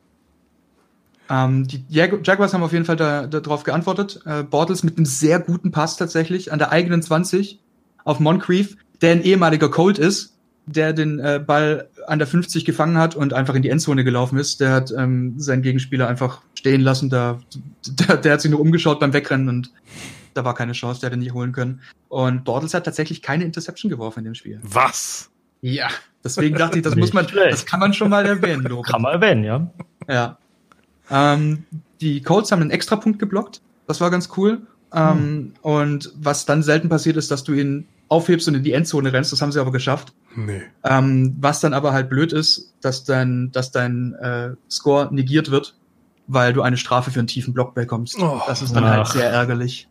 [1.29, 4.21] Ähm, die Jag Jaguars haben auf jeden Fall darauf da, drauf geantwortet.
[4.27, 7.61] Äh, Bortles mit einem sehr guten Pass tatsächlich an der eigenen 20
[8.05, 12.99] auf Moncrief, der ein ehemaliger Colt ist der den äh, Ball an der 50 gefangen
[12.99, 14.61] hat und einfach in die Endzone gelaufen ist.
[14.61, 17.09] Der hat ähm, seinen Gegenspieler einfach stehen lassen.
[17.09, 17.39] Da,
[17.87, 19.71] der, der hat sich nur umgeschaut beim Wegrennen und
[20.35, 21.81] da war keine Chance, der hätte nicht holen können.
[22.09, 24.61] Und Bortles hat tatsächlich keine Interception geworfen in dem Spiel.
[24.63, 25.31] Was?
[25.63, 25.89] Ja,
[26.23, 28.63] deswegen dachte ich, das muss man, das kann man schon mal erwähnen.
[28.69, 28.83] Loben.
[28.83, 29.71] Kann man erwähnen, ja.
[30.09, 30.37] Ja.
[31.11, 31.65] Ähm,
[32.01, 33.61] die Colts haben einen Extrapunkt geblockt.
[33.87, 34.67] Das war ganz cool.
[34.93, 35.53] Ähm, hm.
[35.63, 39.33] Und was dann selten passiert ist, dass du ihn aufhebst und in die Endzone rennst.
[39.33, 40.13] Das haben sie aber geschafft.
[40.37, 40.63] Nee.
[40.85, 45.77] Ähm, was dann aber halt blöd ist, dass dein, dass dein äh, Score negiert wird,
[46.27, 48.17] weil du eine Strafe für einen tiefen Block bekommst.
[48.21, 49.09] Oh, das ist dann halt ach.
[49.09, 49.89] halt sehr ärgerlich.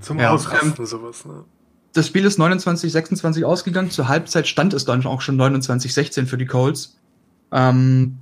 [0.00, 1.44] Zum ja, Ausrasten ähm, sowas, ne?
[1.92, 3.90] Das Spiel ist 29-26 ausgegangen.
[3.90, 6.98] Zur Halbzeit stand es dann auch schon 29-16 für die Colts.
[7.52, 8.18] Ähm,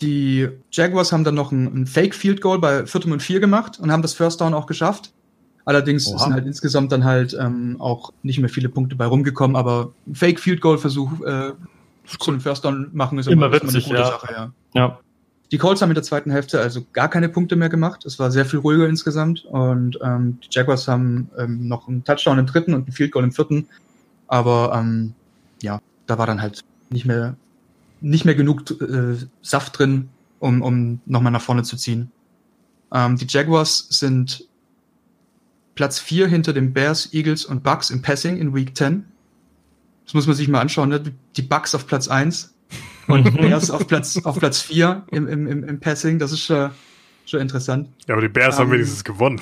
[0.00, 3.78] die Jaguars haben dann noch ein, ein Fake Field Goal bei viertem und vier gemacht
[3.80, 5.12] und haben das First Down auch geschafft
[5.64, 6.18] Allerdings Oha.
[6.18, 10.40] sind halt insgesamt dann halt ähm, auch nicht mehr viele Punkte bei rumgekommen, aber Fake
[10.40, 11.52] Field Goal Versuch äh,
[12.06, 14.06] zu einem First Down machen ist immer, immer witzig, eine gute ja.
[14.06, 14.52] Sache, ja.
[14.74, 14.98] ja.
[15.52, 18.04] Die Colts haben in der zweiten Hälfte also gar keine Punkte mehr gemacht.
[18.06, 22.38] Es war sehr viel ruhiger insgesamt und ähm, die Jaguars haben ähm, noch einen Touchdown
[22.38, 23.68] im dritten und einen Field Goal im vierten.
[24.28, 25.12] Aber ähm,
[25.60, 27.36] ja, da war dann halt nicht mehr
[28.00, 32.10] nicht mehr genug äh, Saft drin, um, um nochmal nach vorne zu ziehen.
[32.92, 34.46] Ähm, die Jaguars sind
[35.74, 39.04] Platz 4 hinter den Bears, Eagles und Bucks im Passing in Week 10.
[40.04, 40.88] Das muss man sich mal anschauen.
[40.88, 41.02] Ne?
[41.36, 42.54] Die Bucks auf Platz 1
[43.06, 46.18] und Bears auf Platz, auf Platz 4 im, im, im, im Passing.
[46.18, 46.70] Das ist schon,
[47.26, 47.88] schon interessant.
[48.08, 49.40] Ja, aber die Bears um, haben ähm, wenigstens gewonnen.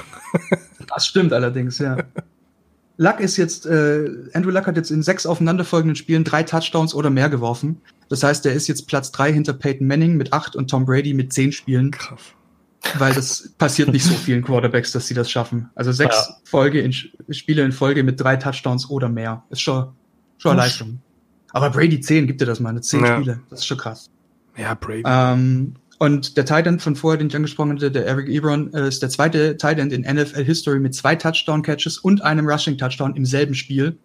[0.94, 1.96] das stimmt allerdings, ja.
[3.00, 7.10] Luck ist jetzt, äh, Andrew Luck hat jetzt in sechs aufeinanderfolgenden Spielen drei Touchdowns oder
[7.10, 7.80] mehr geworfen.
[8.08, 11.14] Das heißt, er ist jetzt Platz drei hinter Peyton Manning mit acht und Tom Brady
[11.14, 11.92] mit zehn Spielen.
[11.92, 12.20] Krass.
[12.96, 15.70] Weil das passiert nicht so vielen Quarterbacks, dass sie das schaffen.
[15.76, 16.36] Also sechs ja.
[16.44, 19.44] Folge in, Spiele in Folge mit drei Touchdowns oder mehr.
[19.50, 19.92] Ist schon,
[20.38, 20.98] schon eine Leistung.
[21.52, 23.16] Aber Brady 10, gibt dir das mal, eine 10 ja.
[23.16, 23.40] Spiele.
[23.48, 24.10] Das ist schon krass.
[24.56, 25.02] Ja, Brady.
[25.06, 29.02] Ähm, und der Titan von vorher, den ich angesprochen hatte, der Eric Ebron, äh, ist
[29.02, 33.98] der zweite Titan in NFL History mit zwei Touchdown-Catches und einem Rushing-Touchdown im selben Spiel.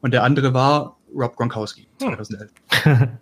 [0.00, 2.50] Und der andere war Rob Gronkowski, 2011.
[2.82, 3.08] Hm.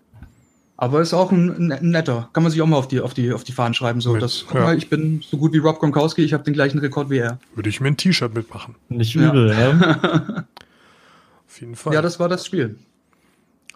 [0.81, 2.31] Aber ist auch ein, ein, netter.
[2.33, 4.01] Kann man sich auch mal auf die, auf die, auf die Fahnen schreiben.
[4.01, 4.61] So, mit, das, guck ja.
[4.61, 7.41] mal, ich bin so gut wie Rob Gronkowski, ich habe den gleichen Rekord wie er.
[7.57, 8.76] Würde ich mir ein T-Shirt mitmachen.
[8.89, 9.72] Nicht übel, ja.
[9.72, 10.47] ja.
[11.49, 11.95] auf jeden Fall.
[11.95, 12.79] Ja, das war das Spiel.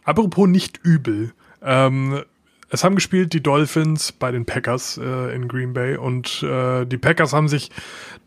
[0.04, 1.32] Apropos nicht übel.
[1.60, 2.22] Ähm,
[2.72, 6.96] es haben gespielt die Dolphins bei den Packers äh, in Green Bay und äh, die
[6.96, 7.70] Packers haben sich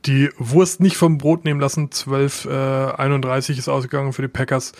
[0.06, 1.92] die Wurst nicht vom Brot nehmen lassen.
[1.92, 4.74] 12, äh, 31 ist ausgegangen für die Packers.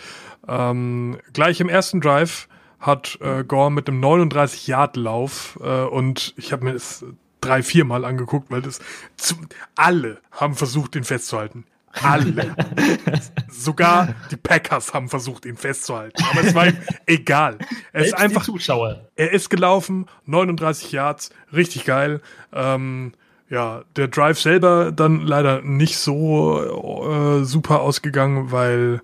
[0.46, 2.48] Ähm, gleich im ersten Drive
[2.78, 7.04] hat äh, Gore mit einem 39-Yard-Lauf äh, und ich habe mir das
[7.40, 8.78] drei, vier Mal angeguckt, weil das
[9.16, 9.34] zu,
[9.74, 11.64] alle haben versucht, ihn festzuhalten.
[11.92, 12.54] Alle.
[13.48, 16.22] Sogar die Packers haben versucht, ihn festzuhalten.
[16.30, 16.76] Aber es war ihm
[17.06, 17.58] egal.
[17.92, 18.44] Er ist einfach.
[18.44, 19.08] Zuschauer.
[19.16, 22.20] Er ist gelaufen, 39 Yards, richtig geil.
[22.52, 23.12] Ähm,
[23.48, 29.00] ja, der Drive selber dann leider nicht so äh, super ausgegangen, weil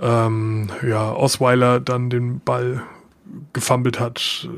[0.00, 2.82] ähm, ja, Osweiler dann den Ball
[3.52, 4.48] gefummelt hat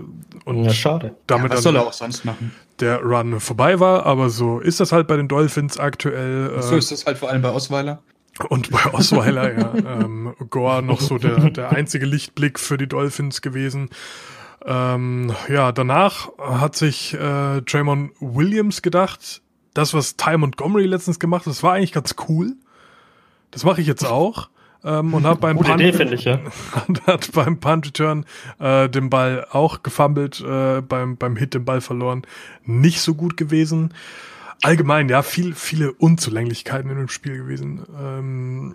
[0.45, 1.17] und ja, schade.
[1.27, 2.53] damit ja, was soll er auch sonst machen?
[2.81, 6.55] der Run vorbei war, aber so ist das halt bei den Dolphins aktuell.
[6.57, 8.03] Äh, so ist das halt vor allem bei Osweiler.
[8.49, 9.73] Und bei Osweiler, ja.
[10.01, 13.91] Ähm, Gore noch so der, der einzige Lichtblick für die Dolphins gewesen.
[14.65, 19.43] Ähm, ja, danach hat sich äh, Draymond Williams gedacht,
[19.75, 22.55] das, was Ty Montgomery letztens gemacht hat, das war eigentlich ganz cool.
[23.51, 24.49] Das mache ich jetzt auch
[24.85, 26.41] ähm, und hat beim Gute Punt, Idee, ich, ja.
[27.07, 28.25] hat beim Punt Return
[28.59, 32.23] äh, den Ball auch gefummelt, äh, beim, beim Hit den Ball verloren.
[32.65, 33.95] Nicht so gut gewesen.
[34.63, 37.87] Allgemein, ja, viel, viele Unzulänglichkeiten in dem Spiel gewesen.
[37.99, 38.75] Ähm,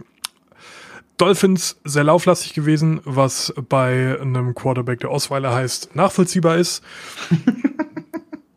[1.18, 6.84] Dolphins sehr lauflastig gewesen, was bei einem Quarterback, der Osweiler heißt, nachvollziehbar ist.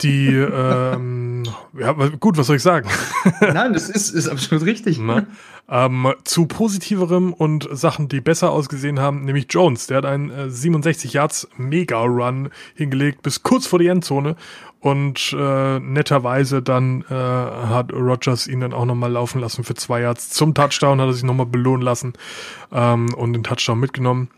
[0.02, 1.42] Die, ähm,
[1.76, 2.88] ja, gut, was soll ich sagen?
[3.40, 4.98] Nein, das ist, ist absolut richtig.
[5.00, 5.26] Na?
[5.68, 9.88] Ähm, zu positiverem und Sachen, die besser ausgesehen haben, nämlich Jones.
[9.88, 14.36] Der hat einen äh, 67 Yards Mega-Run hingelegt bis kurz vor die Endzone
[14.80, 20.02] und äh, netterweise dann äh, hat Rogers ihn dann auch nochmal laufen lassen für zwei
[20.02, 20.30] Yards.
[20.30, 22.12] Zum Touchdown hat er sich nochmal belohnen lassen
[22.72, 24.30] ähm, und den Touchdown mitgenommen.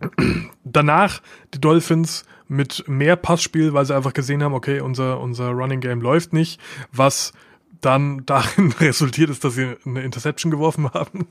[0.64, 1.22] Danach
[1.54, 6.00] die Dolphins mit mehr Passspiel, weil sie einfach gesehen haben, okay, unser, unser Running Game
[6.00, 6.60] läuft nicht,
[6.92, 7.32] was
[7.80, 11.28] dann darin resultiert ist, dass sie eine Interception geworfen haben.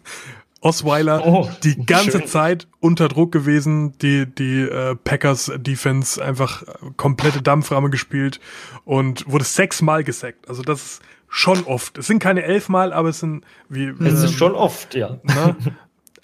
[0.64, 2.28] Osweiler oh, die ganze schön.
[2.28, 6.64] Zeit unter Druck gewesen, die, die äh, Packers Defense einfach
[6.98, 8.40] komplette Dampframme gespielt
[8.86, 10.48] und wurde sechsmal gesackt.
[10.48, 11.98] Also das ist schon oft.
[11.98, 13.88] Es sind keine elfmal, aber es sind wie.
[13.88, 15.20] Es ähm, ist schon oft, ja.
[15.24, 15.56] Ne?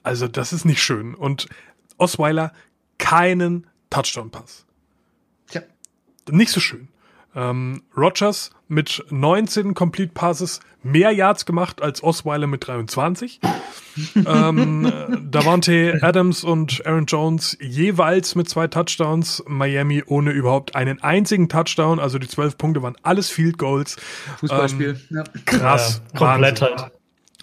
[0.04, 1.16] Also das ist nicht schön.
[1.16, 1.50] Und
[1.98, 2.54] Osweiler
[3.00, 4.66] keinen Touchdown-Pass.
[6.32, 6.88] Nicht so schön.
[7.36, 13.39] Ähm, Rogers mit 19 Complete Passes mehr Yards gemacht als Osweiler mit 23.
[14.15, 14.91] ähm,
[15.30, 19.43] Davante Adams und Aaron Jones jeweils mit zwei Touchdowns.
[19.45, 21.99] Miami ohne überhaupt einen einzigen Touchdown.
[21.99, 23.97] Also die zwölf Punkte waren alles Field Goals.
[24.39, 24.99] Fußballspiel.
[25.11, 25.23] Ähm, ja.
[25.45, 26.01] Krass.
[26.13, 26.91] Ja, komplett halt.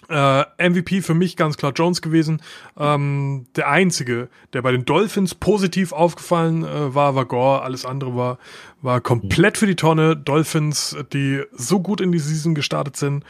[0.07, 2.41] Äh, MVP für mich ganz klar Jones gewesen.
[2.77, 7.63] Ähm, der einzige, der bei den Dolphins positiv aufgefallen äh, war, war Gore.
[7.63, 8.37] Alles andere war,
[8.85, 10.15] war komplett für die Tonne.
[10.15, 13.25] Dolphins, die so gut in die Season gestartet sind,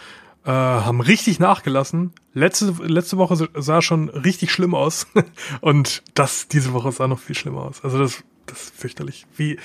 [0.45, 2.13] äh, haben richtig nachgelassen.
[2.33, 5.07] Letzte, letzte Woche sah schon richtig schlimm aus.
[5.61, 7.83] Und das diese Woche sah noch viel schlimmer aus.
[7.83, 9.25] Also das, das ist fürchterlich.
[9.35, 9.57] Wie,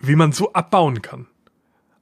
[0.00, 1.26] wie man so abbauen kann.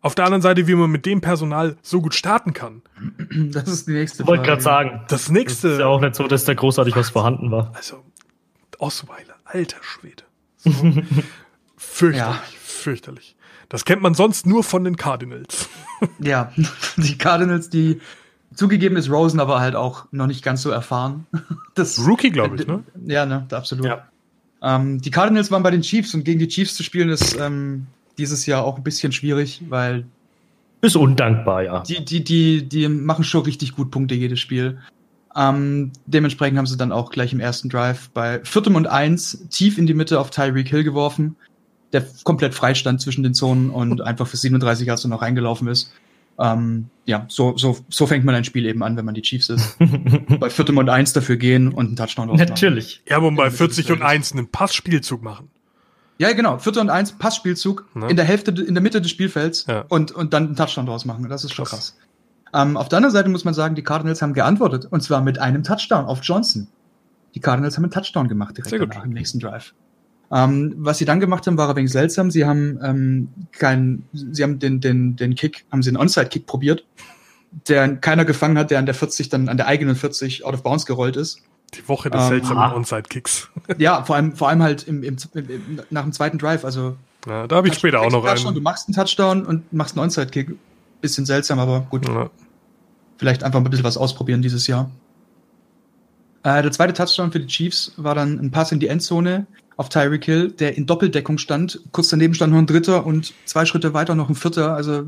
[0.02, 2.82] Auf der anderen Seite, wie man mit dem Personal so gut starten kann.
[3.52, 4.28] Das ist die nächste Frage.
[4.28, 5.02] Wollte gerade sagen.
[5.08, 5.68] Das nächste.
[5.68, 7.72] Das ist ja auch nicht so, dass da großartig was vorhanden war.
[7.74, 8.02] Also,
[8.78, 10.24] Osweiler, alter Schwede.
[10.56, 10.70] So.
[11.76, 12.59] fürchterlich, ja.
[12.80, 13.36] Fürchterlich.
[13.68, 15.68] Das kennt man sonst nur von den Cardinals.
[16.18, 16.52] ja,
[16.96, 18.00] die Cardinals, die
[18.54, 21.26] zugegeben ist Rosen aber halt auch noch nicht ganz so erfahren.
[21.74, 22.82] Das, Rookie, glaube ich, ne?
[23.06, 23.86] Ja, ne, absolut.
[23.86, 24.08] Ja.
[24.60, 27.86] Ähm, die Cardinals waren bei den Chiefs und gegen die Chiefs zu spielen ist ähm,
[28.18, 30.04] dieses Jahr auch ein bisschen schwierig, weil.
[30.82, 31.82] Ist undankbar, ja.
[31.84, 34.78] Die, die, die, die machen schon richtig gut Punkte jedes Spiel.
[35.36, 39.78] Ähm, dementsprechend haben sie dann auch gleich im ersten Drive bei viertem und eins tief
[39.78, 41.36] in die Mitte auf Tyreek Hill geworfen,
[41.92, 45.92] der komplett frei stand zwischen den Zonen und einfach für 37 Yards noch reingelaufen ist.
[46.38, 49.50] Ähm, ja, so, so, so fängt man ein Spiel eben an, wenn man die Chiefs
[49.50, 49.76] ist.
[50.40, 53.02] bei viertem und eins dafür gehen und einen Touchdown Natürlich.
[53.06, 55.50] Ja, aber bei 40 und eins einen Passspielzug machen.
[56.16, 56.58] Ja, genau.
[56.58, 58.08] Vierter und eins, Passspielzug ne?
[58.08, 59.84] in der Hälfte, in der Mitte des Spielfelds ja.
[59.88, 61.28] und, und dann einen Touchdown draus machen.
[61.28, 61.96] Das ist schon krass.
[61.96, 62.62] krass.
[62.62, 65.38] Ähm, auf der anderen Seite muss man sagen, die Cardinals haben geantwortet und zwar mit
[65.38, 66.68] einem Touchdown auf Johnson.
[67.34, 69.74] Die Cardinals haben einen Touchdown gemacht direkt danach im nächsten Drive.
[70.32, 72.30] Ähm, was sie dann gemacht haben, war ein wenig seltsam.
[72.30, 76.84] Sie haben ähm, keinen, sie haben den, den, den Kick, haben sie einen Onside-Kick probiert,
[77.68, 80.62] der keiner gefangen hat, der an der 40 dann an der eigenen 40 out of
[80.62, 81.42] bounds gerollt ist.
[81.74, 83.48] Die Woche des ähm, seltsamen Onside-Kicks.
[83.78, 86.64] Ja, vor allem, vor allem halt im, im, im, nach dem zweiten Drive.
[86.64, 88.54] Also ja, da habe ich später auch noch einen.
[88.54, 90.56] Du machst einen Touchdown und machst einen Onside-Kick.
[91.00, 92.06] Bisschen seltsam, aber gut.
[92.06, 92.30] Ja.
[93.16, 94.90] Vielleicht einfach ein bisschen was ausprobieren dieses Jahr.
[96.42, 99.46] Äh, der zweite Touchdown für die Chiefs war dann ein Pass in die Endzone
[99.80, 101.80] auf Tyreek Hill, der in Doppeldeckung stand.
[101.90, 104.74] Kurz daneben stand noch ein Dritter und zwei Schritte weiter noch ein Vierter.
[104.74, 105.06] Also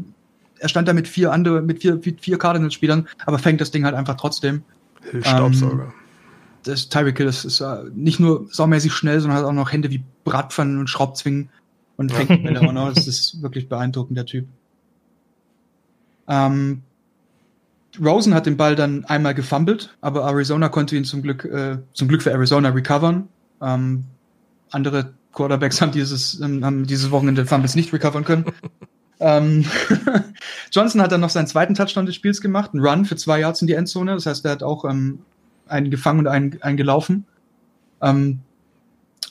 [0.58, 3.94] er stand da mit vier andere, mit vier, vier Cardinals-Spielern, aber fängt das Ding halt
[3.94, 4.62] einfach trotzdem.
[5.10, 5.84] Hill Staubsauger.
[5.84, 5.92] Ähm,
[6.62, 9.90] das Tyreek Hill ist, ist uh, nicht nur saumäßig schnell, sondern hat auch noch Hände
[9.90, 11.50] wie Bratpfannen und Schraubzwingen
[11.98, 12.60] und fängt ja.
[12.66, 12.94] auch noch.
[12.94, 14.46] Das ist wirklich beeindruckend, der Typ.
[16.28, 16.80] Ähm,
[18.02, 22.08] Rosen hat den Ball dann einmal gefummelt, aber Arizona konnte ihn zum Glück, äh, zum
[22.08, 23.28] Glück für Arizona recovern.
[23.60, 24.04] Ähm,
[24.72, 28.46] andere Quarterbacks haben dieses, ähm, haben dieses Wochenende Fumbles nicht recovern können.
[29.20, 29.64] ähm,
[30.72, 33.62] Johnson hat dann noch seinen zweiten Touchdown des Spiels gemacht, einen Run für zwei Yards
[33.62, 34.14] in die Endzone.
[34.14, 35.20] Das heißt, er hat auch ähm,
[35.66, 37.26] einen gefangen und einen, einen gelaufen.
[38.00, 38.40] Ähm,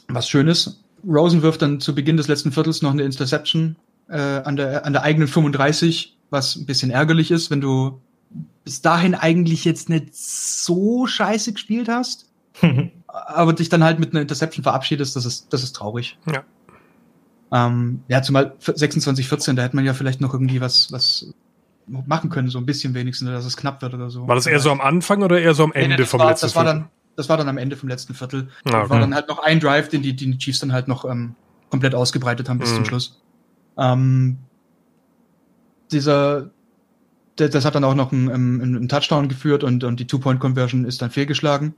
[0.08, 0.82] was schön ist.
[1.06, 3.76] Rosen wirft dann zu Beginn des letzten Viertels noch eine Interception
[4.10, 8.02] äh, an, der, an der eigenen 35, was ein bisschen ärgerlich ist, wenn du
[8.64, 12.30] bis dahin eigentlich jetzt nicht so scheiße gespielt hast,
[13.28, 16.18] aber dich dann halt mit einer Interception verabschiedest, das ist, das ist traurig.
[16.32, 16.44] Ja.
[17.52, 21.34] Ähm, ja, zumal 26, 14, da hätte man ja vielleicht noch irgendwie was, was
[21.88, 24.28] machen können, so ein bisschen wenigstens, dass es knapp wird oder so.
[24.28, 26.46] War das eher so am Anfang oder eher so am Ende nee, vom war, letzten
[26.46, 26.80] das war Viertel?
[26.82, 28.50] Dann, das war dann am Ende vom letzten Viertel.
[28.64, 28.90] Ah, okay.
[28.90, 31.36] War dann halt noch ein Drive, den die, den die Chiefs dann halt noch ähm,
[31.70, 32.76] komplett ausgebreitet haben bis mhm.
[32.76, 33.22] zum Schluss.
[33.78, 34.38] Ähm,
[35.92, 36.52] dieser,
[37.36, 41.02] das hat dann auch noch einen, einen, einen Touchdown geführt und, und die Two-Point-Conversion ist
[41.02, 41.76] dann fehlgeschlagen.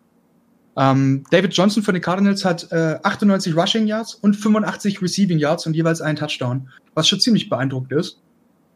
[0.76, 5.67] Ähm, David Johnson von den Cardinals hat äh, 98 Rushing Yards und 85 Receiving Yards
[5.67, 8.19] und jeweils einen Touchdown, was schon ziemlich beeindruckend ist.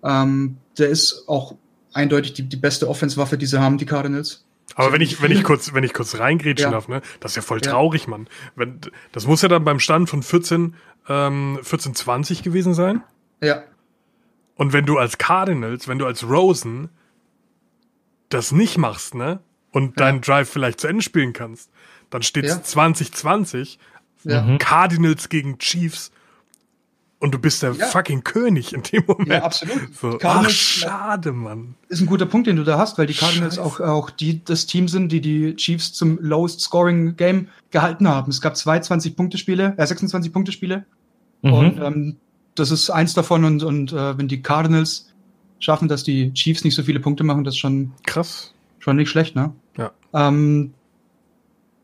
[0.03, 1.55] Ähm, der ist auch
[1.93, 4.45] eindeutig die, die beste Offense-Waffe, die sie haben, die Cardinals.
[4.75, 6.71] Aber wenn ich, wenn ich kurz, wenn ich kurz reingrätschen ja.
[6.71, 8.09] darf, ne, das ist ja voll traurig, ja.
[8.09, 8.27] Mann.
[8.55, 8.79] Wenn,
[9.11, 10.75] das muss ja dann beim Stand von 14,
[11.09, 13.01] ähm, 14, 20 gewesen sein.
[13.41, 13.63] Ja.
[14.55, 16.89] Und wenn du als Cardinals, wenn du als Rosen
[18.29, 19.39] das nicht machst, ne,
[19.71, 20.05] und ja.
[20.05, 21.71] deinen Drive vielleicht zu Ende spielen kannst,
[22.09, 22.63] dann steht es ja.
[22.63, 23.79] 2020,
[24.23, 24.41] ja.
[24.41, 24.57] Mhm.
[24.57, 26.11] Cardinals gegen Chiefs
[27.19, 27.87] und du bist der ja.
[27.87, 29.29] fucking König in dem Moment.
[29.29, 29.95] Ja, absolut.
[29.95, 30.19] So.
[30.21, 31.75] Ach, schade, Mann.
[31.89, 34.67] Ist ein guter Punkt, den du da hast, weil die Cardinals auch, auch die, das
[34.67, 38.29] Team sind, die die Chiefs zum lowest scoring Game gehalten haben.
[38.29, 40.85] Es gab zwei 20-Punkte-Spiele, äh, 26-Punkte-Spiele.
[41.41, 41.53] Mhm.
[41.53, 42.15] Und ähm,
[42.53, 45.11] das ist eins davon und, und äh, wenn die Cardinals
[45.59, 48.53] schaffen, dass die Chiefs nicht so viele Punkte machen, das ist schon krass.
[48.79, 49.53] Schon nicht schlecht, ne?
[49.75, 49.91] Ja.
[50.13, 50.73] Ähm,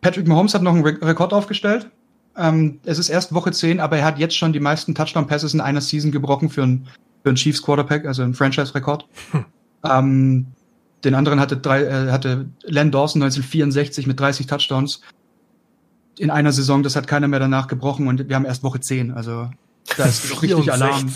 [0.04, 1.90] Patrick Mahomes hat noch einen Re Rekord aufgestellt.
[2.38, 5.62] Ähm, es ist erst Woche 10, aber er hat jetzt schon die meisten Touchdown-Passes in
[5.62, 6.88] einer Season gebrochen für einen,
[7.24, 9.06] für einen Chiefs Quarterback, also einen Franchise-Rekord.
[9.32, 9.46] Hm.
[9.84, 10.48] Ähm,
[11.04, 15.02] den anderen hatte, drei, äh, hatte Len Dawson 1964 mit 30 Touchdowns
[16.18, 16.84] in einer Saison.
[16.84, 19.12] Das hat keiner mehr danach gebrochen und wir haben erst Woche 10.
[19.12, 19.50] Also
[19.98, 21.12] da ist richtig Alarm.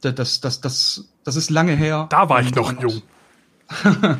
[0.00, 2.06] Das, das, das, das, das ist lange her.
[2.10, 3.02] Da war ich noch jung.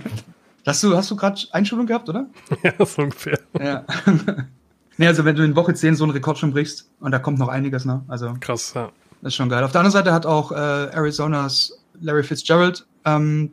[0.67, 2.27] hast du, hast du gerade Einschulung gehabt, oder?
[2.63, 3.39] Ja, so ungefähr.
[3.61, 3.85] Ja.
[4.97, 7.39] nee, also wenn du in Woche 10 so einen Rekord schon brichst, und da kommt
[7.39, 8.05] noch einiges, ne?
[8.09, 8.35] Also.
[8.41, 8.91] Krass, ja.
[9.21, 9.65] Das ist schon geil.
[9.65, 13.51] Auf der anderen Seite hat auch äh, Arizonas Larry Fitzgerald ähm,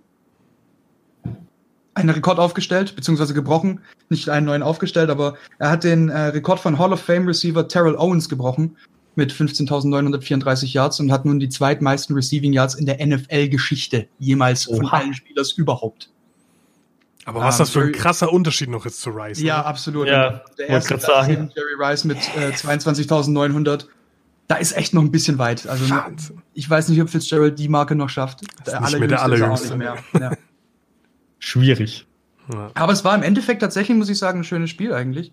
[1.96, 3.80] einen Rekord aufgestellt, beziehungsweise gebrochen.
[4.10, 7.68] Nicht einen neuen aufgestellt, aber er hat den äh, Rekord von Hall of Fame Receiver
[7.68, 8.78] Terrell Owens gebrochen
[9.16, 14.76] mit 15.934 Yards und hat nun die zweitmeisten Receiving Yards in der NFL-Geschichte jemals Oha.
[14.76, 16.12] von allen Spielers überhaupt.
[17.26, 19.42] Aber was um, das für ein krasser Unterschied noch ist zu Rice.
[19.42, 19.66] Ja, ne?
[19.66, 20.08] absolut.
[20.08, 21.52] Ja, der erste sagen.
[21.56, 23.88] Jerry Rice mit äh, 22.900.
[24.48, 25.66] Da ist echt noch ein bisschen weit.
[25.66, 26.44] Also Wahnsinn.
[26.54, 28.42] ich weiß nicht, ob Fitzgerald die Marke noch schafft.
[28.68, 29.76] Der nicht mehr der allerjüngste.
[29.76, 29.98] Mehr.
[30.14, 30.32] Ja.
[31.40, 32.06] Schwierig.
[32.54, 32.70] Ja.
[32.76, 35.32] Aber es war im Endeffekt tatsächlich, muss ich sagen, ein schönes Spiel eigentlich.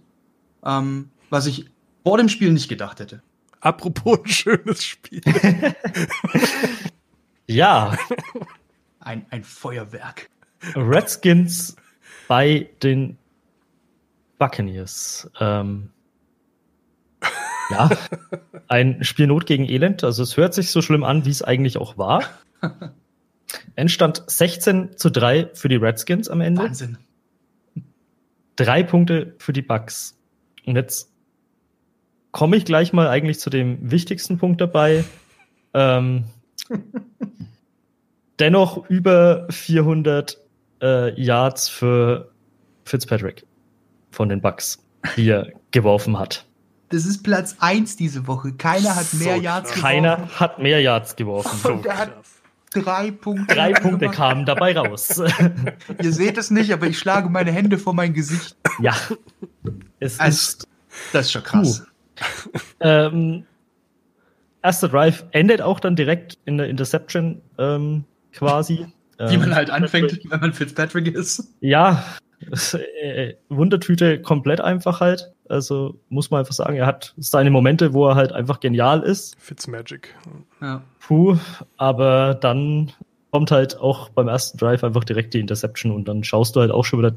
[0.64, 1.66] Ähm, was ich
[2.04, 3.22] vor dem Spiel nicht gedacht hätte.
[3.60, 5.20] Apropos ein schönes Spiel.
[7.46, 7.98] ja.
[8.98, 10.30] Ein, ein Feuerwerk.
[10.74, 11.76] Redskins
[12.32, 13.18] bei den
[14.38, 15.30] Buccaneers.
[15.38, 15.90] Ähm,
[17.70, 17.90] ja,
[18.68, 20.02] ein Spiel Not gegen Elend.
[20.02, 22.24] Also es hört sich so schlimm an, wie es eigentlich auch war.
[23.76, 26.62] Endstand 16 zu 3 für die Redskins am Ende.
[26.62, 26.96] Wahnsinn.
[28.56, 30.16] Drei Punkte für die Bucks.
[30.64, 31.12] Und jetzt
[32.30, 35.04] komme ich gleich mal eigentlich zu dem wichtigsten Punkt dabei.
[35.74, 36.24] Ähm,
[38.38, 40.41] dennoch über 400
[40.82, 42.30] äh, Yards für
[42.84, 43.46] Fitzpatrick
[44.10, 44.78] von den Bucks,
[45.16, 46.46] die er geworfen hat.
[46.90, 48.52] Das ist Platz 1 diese Woche.
[48.52, 49.82] Keiner hat mehr so Yards geworfen.
[49.82, 51.58] Keiner hat mehr Yards geworfen.
[51.62, 52.12] So Und der hat
[52.74, 53.54] drei Punkte.
[53.54, 55.22] Drei Punkte kamen dabei raus.
[56.02, 58.56] Ihr seht es nicht, aber ich schlage meine Hände vor mein Gesicht.
[58.80, 58.94] Ja.
[60.00, 60.68] Es also, ist.
[61.12, 61.80] Das ist schon krass.
[61.80, 62.58] Uh.
[62.80, 63.46] ähm,
[64.62, 68.86] erster Drive endet auch dann direkt in der Interception ähm, quasi.
[69.30, 71.54] Wie man halt anfängt, wenn man Fitzpatrick ist.
[71.60, 72.04] Ja,
[72.72, 75.32] äh, Wundertüte komplett einfach halt.
[75.48, 79.36] Also muss man einfach sagen, er hat seine Momente, wo er halt einfach genial ist.
[79.38, 80.14] Fitzmagic.
[80.60, 80.82] Ja.
[81.00, 81.36] Puh,
[81.76, 82.92] aber dann
[83.30, 86.70] kommt halt auch beim ersten Drive einfach direkt die Interception und dann schaust du halt
[86.70, 87.14] auch schon wieder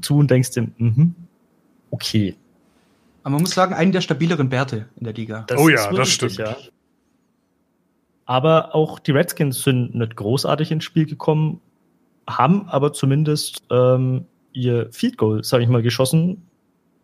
[0.00, 1.14] zu und denkst dir, mhm,
[1.90, 2.36] okay.
[3.22, 5.44] Aber man muss sagen, einen der stabileren Bärte in der Liga.
[5.46, 6.38] Das oh ja, das stimmt.
[6.38, 6.56] Ja.
[8.24, 11.60] Aber auch die Redskins sind nicht großartig ins Spiel gekommen,
[12.28, 16.42] haben aber zumindest ähm, ihr Field Goal, sage ich mal, geschossen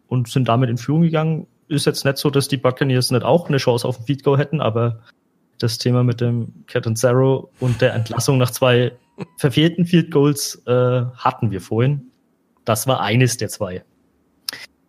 [0.07, 1.47] und sind damit in Führung gegangen.
[1.69, 4.39] Ist jetzt nicht so, dass die Buccaneers nicht auch eine Chance auf ein Field Goal
[4.39, 5.01] hätten, aber
[5.59, 8.93] das Thema mit dem Cat and Zero und der Entlassung nach zwei
[9.37, 12.11] verfehlten Field Goals äh, hatten wir vorhin.
[12.65, 13.85] Das war eines der zwei.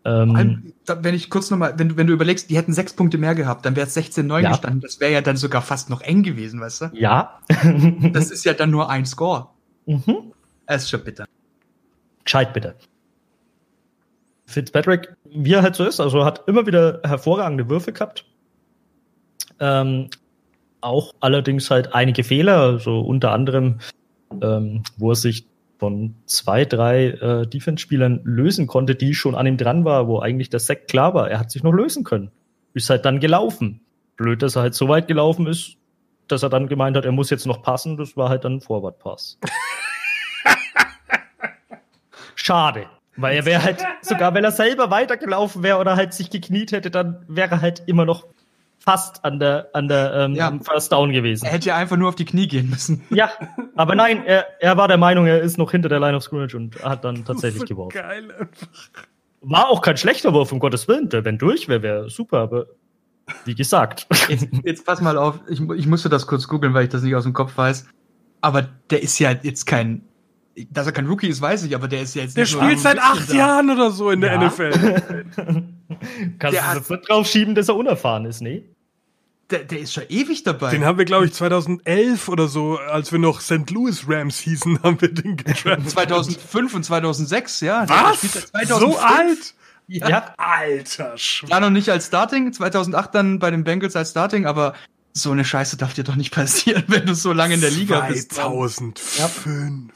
[0.06, 3.66] Ähm, wenn ich kurz nochmal, wenn, wenn du überlegst, die hätten sechs Punkte mehr gehabt,
[3.66, 4.50] dann wäre es 16-9 ja.
[4.50, 4.82] gestanden.
[4.82, 6.86] Das wäre ja dann sogar fast noch eng gewesen, weißt du?
[6.93, 7.39] Ja.
[8.14, 9.50] das ist ja dann nur ein Score.
[9.86, 10.34] Mhm.
[10.66, 11.26] Das ist schon bitter.
[12.24, 12.76] Gescheit bitte.
[14.45, 18.26] Fitzpatrick, wie er halt so ist, also hat immer wieder hervorragende Würfe gehabt.
[19.60, 20.10] Ähm,
[20.82, 23.80] auch allerdings halt einige Fehler, also unter anderem,
[24.41, 25.45] ähm, wo er sich
[25.80, 30.49] von zwei, drei äh, Defense-Spielern lösen konnte, die schon an ihm dran war, wo eigentlich
[30.49, 31.32] der Sack klar war.
[31.32, 32.32] Er hat sich noch lösen können.
[32.73, 33.82] Ist halt dann gelaufen.
[34.17, 35.77] Blöd, dass er halt so weit gelaufen ist,
[36.27, 37.95] dass er dann gemeint hat, er muss jetzt noch passen.
[37.95, 39.39] Das war halt dann ein Forward-Pass.
[42.36, 42.88] Schade.
[43.15, 46.91] Weil er wäre halt, sogar wenn er selber weitergelaufen wäre oder halt sich gekniet hätte,
[46.91, 48.27] dann wäre er halt immer noch
[48.89, 50.51] fast an der, an der ähm, ja.
[50.63, 51.45] First Down gewesen.
[51.45, 53.03] Er hätte ja einfach nur auf die Knie gehen müssen.
[53.11, 53.29] Ja,
[53.75, 56.55] aber nein, er, er war der Meinung, er ist noch hinter der Line of Scrimmage
[56.55, 57.93] und hat dann tatsächlich so geworfen.
[57.93, 58.67] Geil einfach.
[59.41, 61.07] War auch kein schlechter Wurf, um Gottes Willen.
[61.11, 62.65] Wenn durch wäre, wäre super, aber
[63.45, 64.07] wie gesagt.
[64.27, 67.15] Jetzt, jetzt pass mal auf, ich, ich musste das kurz googeln, weil ich das nicht
[67.15, 67.85] aus dem Kopf weiß.
[68.41, 70.01] Aber der ist ja jetzt kein
[70.71, 72.99] dass er kein Rookie ist, weiß ich, aber der ist ja jetzt Der spielt seit
[72.99, 74.47] acht Jahren oder so in der ja.
[74.47, 74.71] NFL.
[76.39, 78.65] Kannst der du sofort drauf schieben, dass er unerfahren ist, nee?
[79.52, 80.70] Der, der ist schon ewig dabei.
[80.72, 83.70] Den haben wir, glaube ich, 2011 oder so, als wir noch St.
[83.72, 85.89] Louis Rams hießen, haben wir den getransfert.
[85.89, 87.89] 2005 und 2006, ja.
[87.89, 88.22] Was?
[88.68, 89.56] So alt?
[89.88, 90.08] Ja.
[90.08, 90.34] ja.
[90.38, 91.52] Alter Schwede.
[91.52, 94.76] War noch nicht als Starting, 2008 dann bei den Bengals als Starting, aber
[95.14, 98.08] so eine Scheiße darf dir doch nicht passieren, wenn du so lange in der Liga
[98.08, 98.14] 2005.
[98.14, 98.36] bist.
[98.36, 99.93] 2005.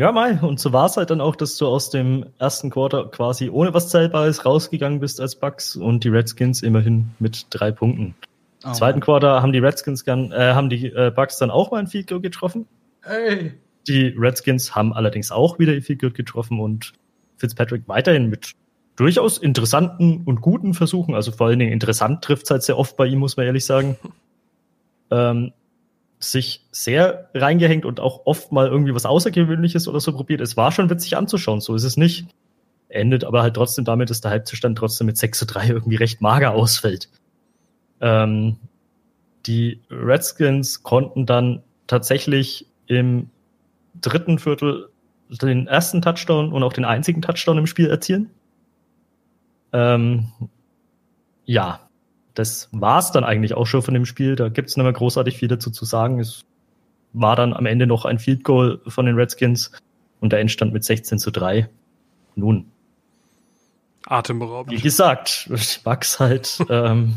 [0.00, 0.38] Ja, mal.
[0.40, 3.74] Und so war es halt dann auch, dass du aus dem ersten Quarter quasi ohne
[3.74, 8.14] was Zählbares rausgegangen bist als Bucks und die Redskins immerhin mit drei Punkten.
[8.64, 11.70] Oh, Im zweiten Quarter haben die Redskins dann, äh, haben die äh, Bucks dann auch
[11.70, 12.66] mal ein Field Goal getroffen.
[13.02, 13.52] Hey.
[13.88, 16.94] Die Redskins haben allerdings auch wieder ein Field Goal getroffen und
[17.36, 18.52] Fitzpatrick weiterhin mit
[18.96, 22.96] durchaus interessanten und guten Versuchen, also vor allen Dingen interessant trifft es halt sehr oft
[22.96, 23.98] bei ihm, muss man ehrlich sagen.
[25.12, 25.52] Ähm,
[26.20, 30.42] sich sehr reingehängt und auch oft mal irgendwie was Außergewöhnliches oder so probiert.
[30.42, 32.26] Es war schon witzig anzuschauen, so ist es nicht.
[32.88, 36.20] Endet aber halt trotzdem damit, dass der Halbzustand trotzdem mit 6 zu 3 irgendwie recht
[36.20, 37.08] mager ausfällt.
[38.00, 38.56] Ähm,
[39.46, 43.30] die Redskins konnten dann tatsächlich im
[44.00, 44.90] dritten Viertel
[45.30, 48.30] den ersten Touchdown und auch den einzigen Touchdown im Spiel erzielen.
[49.72, 50.28] Ähm,
[51.44, 51.88] ja,
[52.34, 54.36] das war's dann eigentlich auch schon von dem Spiel.
[54.36, 56.20] Da gibt's nicht mehr großartig viel dazu zu sagen.
[56.20, 56.44] Es
[57.12, 59.72] war dann am Ende noch ein Field Goal von den Redskins
[60.20, 61.68] und der Endstand mit 16 zu 3.
[62.36, 62.66] Nun.
[64.06, 64.76] Atemberaubend.
[64.76, 65.50] Wie gesagt,
[65.84, 67.16] Bucks halt ähm,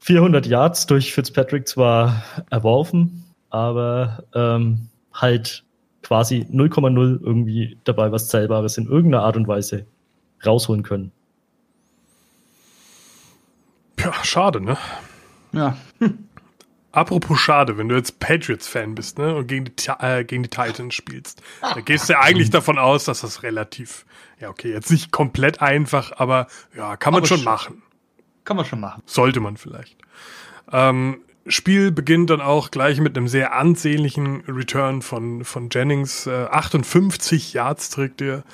[0.00, 5.64] 400 Yards durch Fitzpatrick zwar erworfen, aber ähm, halt
[6.02, 9.86] quasi 0,0 irgendwie dabei was Zählbares in irgendeiner Art und Weise
[10.44, 11.12] rausholen können.
[14.02, 14.76] Ja, schade, ne?
[15.52, 15.76] Ja.
[16.92, 20.94] Apropos schade, wenn du jetzt Patriots-Fan bist, ne, und gegen die, äh, gegen die Titans
[20.94, 24.04] spielst, da gehst du ja eigentlich davon aus, dass das relativ,
[24.38, 27.82] ja, okay, jetzt nicht komplett einfach, aber ja, kann man aber schon, schon machen.
[28.44, 29.02] Kann man schon machen.
[29.06, 29.96] Sollte man vielleicht.
[30.70, 36.26] Ähm, Spiel beginnt dann auch gleich mit einem sehr ansehnlichen Return von, von Jennings.
[36.26, 38.44] Äh, 58 Yards trägt er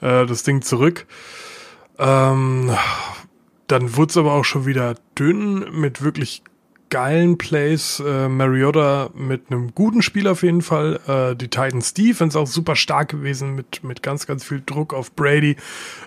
[0.00, 1.06] äh, das Ding zurück.
[1.98, 2.74] Ähm,
[3.72, 6.42] dann wurde es aber auch schon wieder dünn mit wirklich
[6.90, 8.02] geilen Plays.
[8.06, 11.00] Äh, Mariota mit einem guten Spiel auf jeden Fall.
[11.08, 15.12] Äh, die Titans Defense auch super stark gewesen mit, mit ganz, ganz viel Druck auf
[15.16, 15.56] Brady,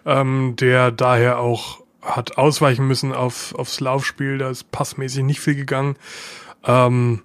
[0.06, 4.38] ähm, der daher auch hat ausweichen müssen auf, aufs Laufspiel.
[4.38, 5.96] Da ist passmäßig nicht viel gegangen.
[6.66, 7.24] Ähm,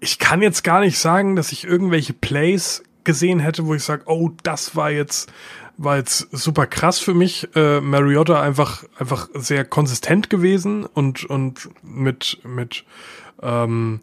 [0.00, 4.02] ich kann jetzt gar nicht sagen, dass ich irgendwelche Plays gesehen hätte, wo ich sage,
[4.06, 5.32] oh, das war jetzt
[5.78, 7.48] war jetzt super krass für mich.
[7.54, 12.84] Äh, Mariota einfach einfach sehr konsistent gewesen und und mit mit
[13.40, 14.00] ähm,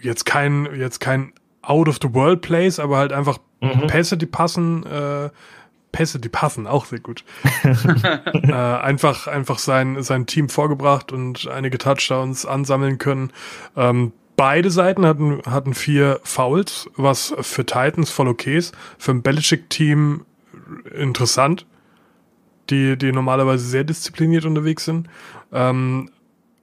[0.00, 1.32] jetzt kein jetzt kein
[1.62, 3.86] out of the world Plays, aber halt einfach mhm.
[3.86, 4.84] Pässe, die passen.
[4.86, 5.30] Äh,
[5.92, 7.22] Pässe, die passen, auch sehr gut.
[8.32, 13.30] äh, einfach, einfach sein, sein Team vorgebracht und einige Touchdowns ansammeln können.
[13.76, 18.74] Ähm, beide Seiten hatten, hatten vier Fouls, was für Titans voll okay ist.
[18.96, 20.24] Für ein Belichick-Team
[20.94, 21.66] interessant,
[22.70, 25.08] die, die normalerweise sehr diszipliniert unterwegs sind.
[25.52, 26.10] Ähm,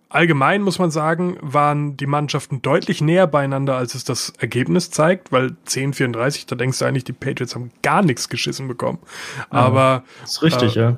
[0.10, 5.32] allgemein muss man sagen, waren die Mannschaften deutlich näher beieinander, als es das Ergebnis zeigt,
[5.32, 9.00] weil 10-34, da denkst du eigentlich, die Patriots haben gar nichts geschissen bekommen.
[9.50, 10.04] Aber.
[10.22, 10.98] Das ist richtig, äh, ja.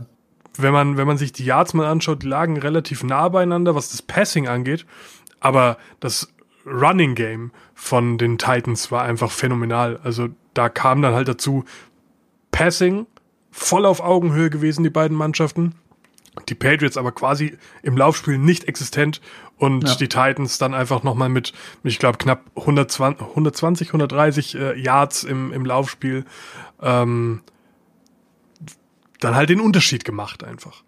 [0.58, 3.92] Wenn man, wenn man sich die Yards mal anschaut, die lagen relativ nah beieinander, was
[3.92, 4.86] das Passing angeht.
[5.40, 6.34] Aber das
[6.66, 10.00] Running Game von den Titans war einfach phänomenal.
[10.04, 11.64] Also da kam dann halt dazu,
[12.62, 13.08] Passing
[13.50, 15.74] voll auf Augenhöhe gewesen, die beiden Mannschaften.
[16.48, 19.20] Die Patriots aber quasi im Laufspiel nicht existent
[19.58, 19.96] und ja.
[19.96, 21.54] die Titans dann einfach nochmal mit,
[21.84, 26.24] ich glaube, knapp 120, 120 130 äh, Yards im, im Laufspiel
[26.84, 27.42] ähm,
[29.20, 30.84] dann halt den Unterschied gemacht einfach.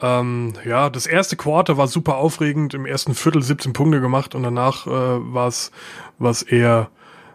[0.00, 4.44] Ähm, ja, das erste Quarter war super aufregend, im ersten Viertel 17 Punkte gemacht und
[4.44, 6.90] danach äh, war es eher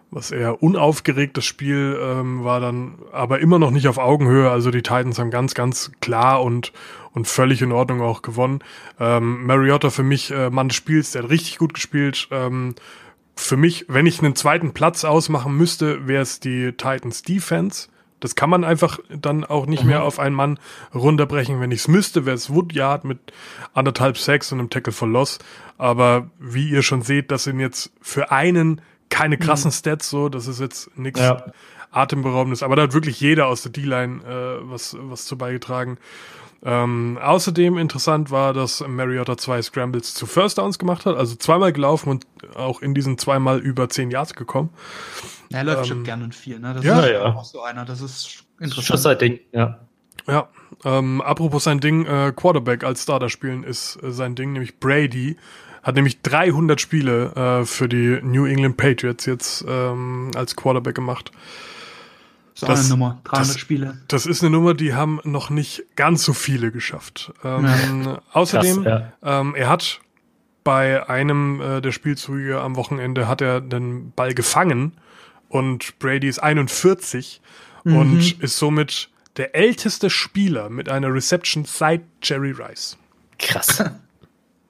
[0.09, 4.49] was eher unaufgeregtes Spiel ähm, war dann aber immer noch nicht auf Augenhöhe.
[4.49, 6.71] Also die Titans haben ganz, ganz klar und,
[7.11, 8.59] und völlig in Ordnung auch gewonnen.
[8.99, 12.29] Ähm, Mariota für mich äh, Mann des Spiels, der hat richtig gut gespielt.
[12.31, 12.75] Ähm,
[13.35, 17.89] für mich, wenn ich einen zweiten Platz ausmachen müsste, wäre es die Titans Defense.
[18.19, 19.89] Das kann man einfach dann auch nicht mhm.
[19.89, 20.59] mehr auf einen Mann
[20.95, 21.59] runterbrechen.
[21.59, 23.19] Wenn ich es müsste, wäre es Woodyard mit
[23.73, 25.37] anderthalb Sacks und einem Tackle for Loss.
[25.77, 29.73] Aber wie ihr schon seht, das sind jetzt für einen keine krassen mhm.
[29.73, 31.43] Stats, so, das ist jetzt nichts ja.
[31.91, 35.97] Atemberaubendes, aber da hat wirklich jeder aus der D-Line äh, was, was zu beigetragen.
[36.63, 41.71] Ähm, außerdem interessant war, dass Mariota zwei Scrambles zu First Downs gemacht hat, also zweimal
[41.71, 44.69] gelaufen und auch in diesen zweimal über zehn Yards gekommen.
[45.51, 46.73] Er läuft ähm, schon gerne in vier, ne?
[46.73, 47.35] Das ja, ist ja.
[47.35, 48.89] auch so einer, das ist interessant.
[48.89, 49.79] Das ist sein Ding, ja.
[50.27, 50.49] Ja,
[50.83, 55.37] ähm, apropos sein Ding, äh, Quarterback als Starter spielen ist äh, sein Ding, nämlich Brady
[55.87, 61.31] hat nämlich 300 Spiele äh, für die New England Patriots jetzt ähm, als Quarterback gemacht.
[62.59, 64.01] Das ist eine Nummer, 300 das, Spiele.
[64.09, 67.31] Das ist eine Nummer, die haben noch nicht ganz so viele geschafft.
[67.41, 68.21] Ähm, ja.
[68.33, 69.39] Außerdem, Krass, ja.
[69.39, 70.01] ähm, er hat
[70.65, 74.91] bei einem äh, der Spielzüge am Wochenende hat er den Ball gefangen
[75.47, 77.39] und Brady ist 41
[77.85, 77.95] mhm.
[77.95, 82.97] und ist somit der älteste Spieler mit einer Reception seit Jerry Rice.
[83.39, 83.85] Krass.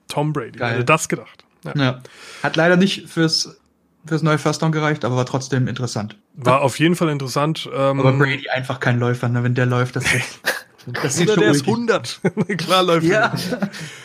[0.07, 0.59] Tom Brady.
[0.59, 0.73] Geil.
[0.73, 1.45] Hätte das gedacht.
[1.63, 1.73] Ja.
[1.75, 2.01] ja.
[2.43, 3.59] Hat leider nicht fürs,
[4.05, 6.17] fürs neue First Down gereicht, aber war trotzdem interessant.
[6.35, 7.69] War auf jeden Fall interessant.
[7.73, 9.43] Ähm, aber Brady einfach kein Läufer, ne?
[9.43, 10.39] wenn der läuft, das ist.
[11.01, 12.21] Das Oder der ist 100.
[12.57, 13.33] Klar läuft ja.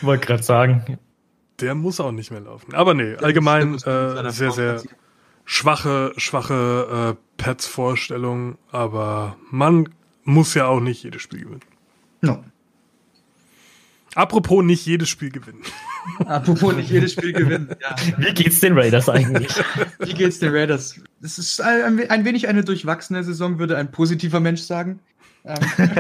[0.01, 0.99] Wollte gerade sagen.
[1.61, 2.75] Der muss auch nicht mehr laufen.
[2.75, 4.83] Aber nee, allgemein äh, sehr, sehr
[5.45, 8.59] schwache, schwache äh, Pets-Vorstellung.
[8.73, 9.91] Aber man
[10.25, 11.61] muss ja auch nicht jedes Spiel gewinnen.
[12.21, 12.43] No.
[14.15, 15.63] Apropos nicht jedes Spiel gewinnen.
[16.27, 17.75] Apropos nicht jedes Spiel gewinnen.
[17.81, 17.95] Ja.
[18.19, 19.53] Wie geht's den Raiders eigentlich?
[20.01, 20.97] Wie geht's den Raiders?
[21.23, 25.01] Es ist ein, ein, wenig eine durchwachsene Saison, würde ein positiver Mensch sagen.
[25.45, 25.95] Ähm, ein,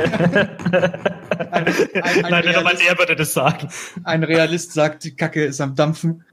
[1.50, 3.68] ein, ein Nein, Realist, er würde das sagen.
[4.04, 6.24] Ein Realist sagt, die Kacke ist am Dampfen.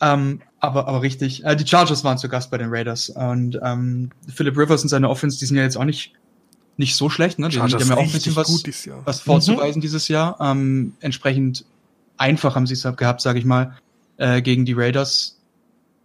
[0.00, 1.44] Ähm, aber, aber richtig.
[1.44, 3.10] Äh, die Chargers waren zu Gast bei den Raiders.
[3.10, 6.14] Und ähm, Philip Rivers und seine Offense, die sind ja jetzt auch nicht,
[6.76, 7.38] nicht so schlecht.
[7.38, 7.48] Ne?
[7.48, 8.62] Die, haben, die haben ja auch ein bisschen was,
[9.04, 9.82] was vorzuweisen mhm.
[9.82, 10.36] dieses Jahr.
[10.40, 11.64] Ähm, entsprechend
[12.18, 13.76] einfach haben sie es gehabt, sage ich mal,
[14.16, 15.40] äh, gegen die Raiders.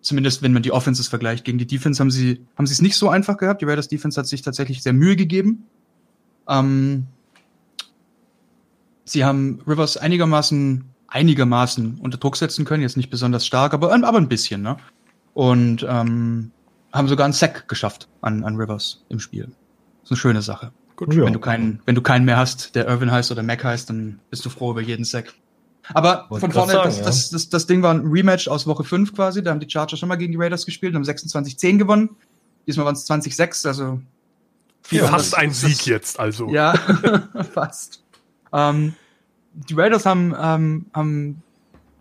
[0.01, 1.45] Zumindest wenn man die Offenses vergleicht.
[1.45, 3.61] Gegen die Defense haben sie haben sie es nicht so einfach gehabt.
[3.61, 5.65] Die Raiders Defense hat sich tatsächlich sehr Mühe gegeben.
[6.47, 7.07] Ähm,
[9.05, 14.17] sie haben Rivers einigermaßen einigermaßen unter Druck setzen können, jetzt nicht besonders stark, aber, aber
[14.17, 14.77] ein bisschen, ne?
[15.35, 16.51] Und ähm,
[16.91, 19.45] haben sogar einen Sack geschafft an, an Rivers im Spiel.
[19.45, 20.71] Das ist eine schöne Sache.
[20.95, 21.23] Gut, ja.
[21.23, 24.19] Wenn du keinen, wenn du keinen mehr hast, der Irvin heißt oder Mac heißt, dann
[24.29, 25.33] bist du froh über jeden Sack.
[25.93, 27.03] Aber Wollte von vorne, sagen, das, ja.
[27.03, 29.43] das, das, das, Ding war ein Rematch aus Woche 5 quasi.
[29.43, 32.09] Da haben die Chargers schon mal gegen die Raiders gespielt und haben 26-10 gewonnen.
[32.65, 33.99] Diesmal waren es 20-6, also
[34.91, 36.49] ja, fast ein Sieg jetzt, also.
[36.49, 36.73] Ja,
[37.53, 38.03] fast.
[38.51, 38.93] Ähm,
[39.53, 41.41] die Raiders haben, ähm, haben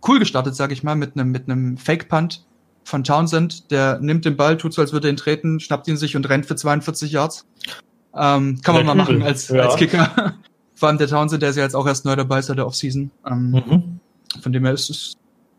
[0.07, 2.45] cool gestartet, sag ich mal, mit einem mit einem Fake Punt
[2.83, 3.71] von Townsend.
[3.71, 6.27] Der nimmt den Ball, tut so, als würde er ihn treten, schnappt ihn sich und
[6.27, 7.45] rennt für 42 Yards.
[8.15, 9.63] Ähm, kann man mal machen als, ja.
[9.63, 10.35] als Kicker.
[10.75, 13.11] Vor allem der Townsend, der ist ja jetzt auch erst neu dabei seit der Offseason.
[13.25, 13.99] Ähm, mhm.
[14.41, 15.13] Von dem her ist es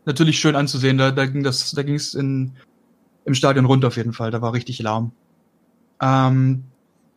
[0.05, 0.97] natürlich schön anzusehen.
[0.97, 2.51] Da, da ging das, da ging es in
[3.25, 4.31] im Stadion rund auf jeden Fall.
[4.31, 5.11] Da war richtig Lärm.
[5.99, 6.63] Ähm,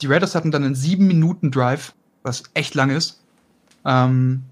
[0.01, 3.23] die Raiders hatten dann einen sieben Minuten Drive, was echt lang ist.
[3.85, 4.45] Ähm,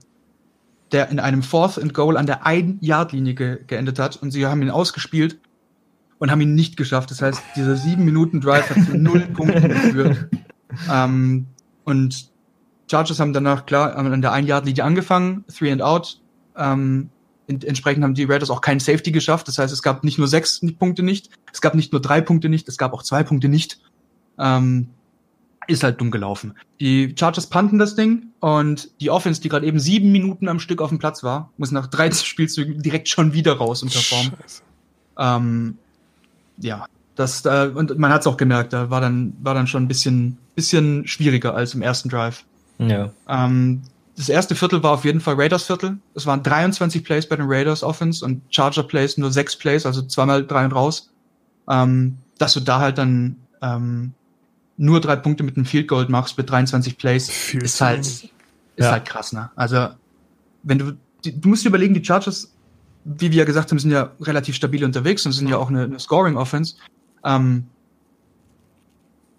[0.93, 4.63] der in einem Fourth and Goal an der Ein-Yard-Linie ge geendet hat und sie haben
[4.63, 5.39] ihn ausgespielt
[6.19, 7.11] und haben ihn nicht geschafft.
[7.11, 10.29] Das heißt, dieser sieben Minuten Drive hat zu null Punkten geführt.
[10.91, 11.47] Ähm,
[11.85, 12.29] und
[12.91, 16.21] Chargers haben danach klar an der Ein-Yard-Linie angefangen, Three and Out.
[16.57, 17.11] Ähm,
[17.49, 19.49] entsprechend haben die Raiders auch keinen Safety geschafft.
[19.49, 22.49] Das heißt, es gab nicht nur sechs Punkte nicht, es gab nicht nur drei Punkte
[22.49, 23.81] nicht, es gab auch zwei Punkte nicht.
[24.39, 24.89] Ähm,
[25.69, 26.55] ist halt dumm gelaufen.
[26.81, 30.81] Die Chargers panten das Ding und die Offense, die gerade eben sieben Minuten am Stück
[30.81, 34.33] auf dem Platz war, muss nach 13 Spielzügen direkt schon wieder raus und performen.
[35.19, 35.79] Ähm,
[36.59, 39.85] ja, das äh, und man hat es auch gemerkt, da war dann war dann schon
[39.85, 42.45] ein bisschen bisschen schwieriger als im ersten Drive.
[42.79, 43.11] Ja.
[43.29, 43.83] Ähm,
[44.17, 45.99] das erste Viertel war auf jeden Fall Raiders Viertel.
[46.15, 50.03] Es waren 23 Plays bei den Raiders Offense und Charger Plays nur sechs Plays, also
[50.03, 51.11] zweimal drei und raus.
[51.69, 54.15] Ähm, dass du da halt dann ähm,
[54.77, 58.31] nur drei Punkte mit einem Field Goal machst mit 23 Plays, Viel ist halt, ist
[58.77, 58.93] ja.
[58.93, 59.51] halt krass, ne?
[59.57, 59.89] Also,
[60.63, 62.53] wenn du, du musst dir überlegen, die Chargers,
[63.05, 65.85] wie wir ja gesagt haben, sind ja relativ stabil unterwegs und sind ja auch eine,
[65.85, 66.77] eine Scoring Offense.
[67.25, 67.67] Ähm,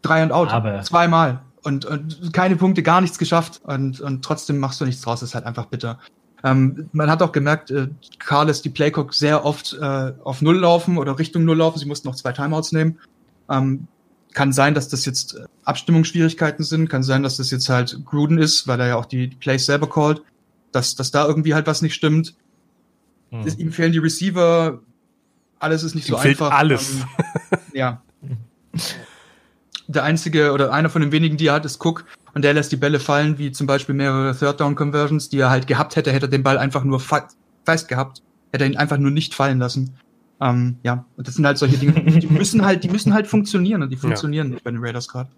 [0.02, 4.57] drei und out, Aber zweimal und, und keine Punkte, gar nichts geschafft und, und trotzdem
[4.57, 5.99] machst du nichts draus, das ist halt einfach bitter.
[6.43, 7.89] Ähm, man hat auch gemerkt, äh,
[8.20, 11.80] Karl lässt die Playcock sehr oft äh, auf Null laufen oder Richtung Null laufen.
[11.80, 12.99] Sie mussten noch zwei Timeouts nehmen.
[13.49, 13.88] Ähm,
[14.34, 18.38] kann sein, dass das jetzt äh, Abstimmungsschwierigkeiten sind, kann sein, dass das jetzt halt Gruden
[18.38, 20.22] ist, weil er ja auch die Plays selber callt,
[20.72, 22.36] dass, dass da irgendwie halt was nicht stimmt.
[23.32, 23.45] Hm.
[23.57, 24.80] Ihm fehlen die Receiver,
[25.59, 26.51] alles ist nicht ihm so einfach.
[26.51, 26.91] Alles.
[26.91, 28.01] Ähm, ja.
[29.88, 32.72] Der einzige oder einer von den wenigen, die er hat, ist Cook und der lässt
[32.72, 36.12] die Bälle fallen, wie zum Beispiel mehrere Third Down Conversions, die er halt gehabt hätte,
[36.12, 38.22] hätte er den Ball einfach nur fest gehabt,
[38.52, 39.96] hätte er ihn einfach nur nicht fallen lassen.
[40.40, 43.82] Ähm, ja, und das sind halt solche Dinge, die müssen halt, die müssen halt funktionieren
[43.82, 44.54] und die funktionieren ja.
[44.54, 45.30] nicht bei den Raiders gerade.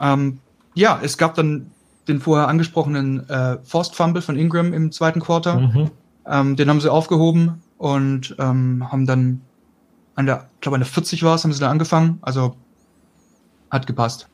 [0.00, 0.38] Ähm,
[0.74, 1.70] ja, es gab dann
[2.08, 5.60] den vorher angesprochenen äh, Forced Fumble von Ingram im zweiten Quarter.
[5.60, 5.90] Mhm.
[6.26, 9.42] Ähm, den haben sie aufgehoben und ähm, haben dann
[10.14, 12.18] an der, ich glaube an der 40 war es, haben sie dann angefangen.
[12.22, 12.56] Also
[13.70, 14.28] hat gepasst.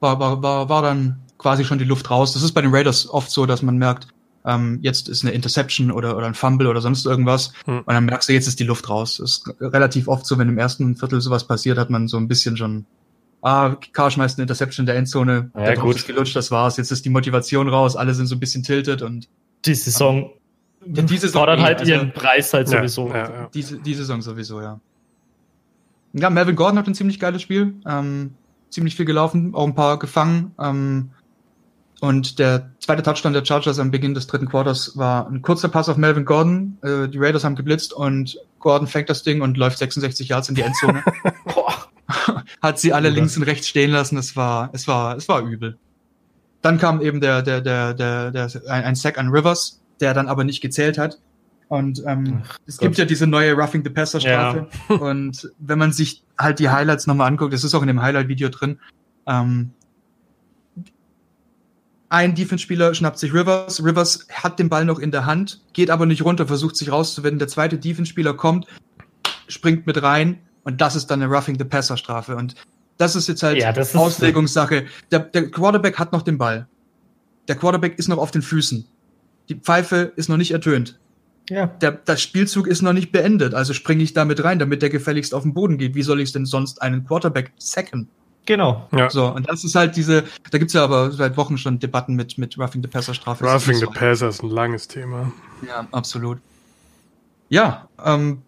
[0.00, 2.32] War, war, war, war dann quasi schon die Luft raus.
[2.32, 4.08] Das ist bei den Raiders oft so, dass man merkt,
[4.44, 7.52] ähm, jetzt ist eine Interception oder, oder ein Fumble oder sonst irgendwas.
[7.66, 7.78] Hm.
[7.80, 9.18] Und dann merkst du, jetzt ist die Luft raus.
[9.18, 12.28] Das ist relativ oft so, wenn im ersten Viertel sowas passiert, hat man so ein
[12.28, 12.86] bisschen schon,
[13.42, 15.96] ah, Carr schmeißt eine Interception in der Endzone, ja, der gut.
[15.96, 16.76] ist gelutscht, das war's.
[16.78, 19.28] Jetzt ist die Motivation raus, alle sind so ein bisschen tilted und
[19.66, 20.30] die Saison
[20.86, 23.08] ja, die Saison fordert halt also, ihren Preis halt sowieso.
[23.08, 23.50] Ja, ja, ja.
[23.52, 24.80] Diese, die Saison sowieso, ja.
[26.12, 27.74] Ja, Melvin Gordon hat ein ziemlich geiles Spiel.
[27.86, 28.34] Ähm,
[28.70, 30.54] ziemlich viel gelaufen, auch ein paar gefangen.
[30.58, 31.10] Ähm,
[32.00, 35.88] und der zweite Touchdown der Chargers am Beginn des dritten Quarters war ein kurzer Pass
[35.88, 36.78] auf Melvin Gordon.
[36.82, 40.54] Äh, die Raiders haben geblitzt und Gordon fängt das Ding und läuft 66 Yards in
[40.54, 41.04] die Endzone.
[42.62, 44.16] Hat sie alle links und rechts stehen lassen.
[44.16, 45.78] Es war, es war, es war übel.
[46.62, 50.28] Dann kam eben der, der, der, der, der, ein, ein Sack an Rivers, der dann
[50.28, 51.18] aber nicht gezählt hat.
[51.70, 52.88] Und ähm, Ach, es Gott.
[52.88, 54.66] gibt ja diese neue Roughing the Passer Strafe.
[54.88, 54.96] Ja.
[54.96, 58.48] und wenn man sich halt die Highlights nochmal anguckt, das ist auch in dem Highlight-Video
[58.48, 58.80] drin,
[59.28, 59.70] ähm,
[62.08, 63.84] ein Defense-Spieler schnappt sich Rivers.
[63.84, 67.38] Rivers hat den Ball noch in der Hand, geht aber nicht runter, versucht sich rauszuwenden.
[67.38, 68.66] Der zweite Defense-Spieler kommt,
[69.46, 72.34] springt mit rein und das ist dann eine Roughing the Passer Strafe.
[72.34, 72.56] Und
[72.96, 74.86] Das ist jetzt halt ja, ist Auslegungssache.
[75.12, 76.66] Der, der Quarterback hat noch den Ball.
[77.46, 78.84] Der Quarterback ist noch auf den Füßen.
[79.48, 80.98] Die Pfeife ist noch nicht ertönt.
[81.50, 81.66] Ja.
[81.66, 85.34] Der, der Spielzug ist noch nicht beendet, also springe ich damit rein, damit der gefälligst
[85.34, 85.94] auf den Boden geht.
[85.96, 88.08] Wie soll ich denn sonst einen Quarterback sacken?
[88.46, 88.88] Genau.
[88.96, 89.10] Ja.
[89.10, 92.38] So, und das ist halt diese, da gibt's ja aber seit Wochen schon Debatten mit,
[92.38, 93.44] mit Roughing the Passer Strafe.
[93.44, 95.32] Roughing the Passer ist ein langes Thema.
[95.66, 96.38] Ja, absolut.
[97.48, 98.42] Ja, ähm,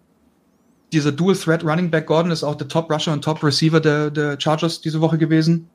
[0.93, 4.11] dieser Dual Threat Running Back Gordon ist auch der Top Rusher und Top Receiver der,
[4.11, 5.69] der Chargers diese Woche gewesen.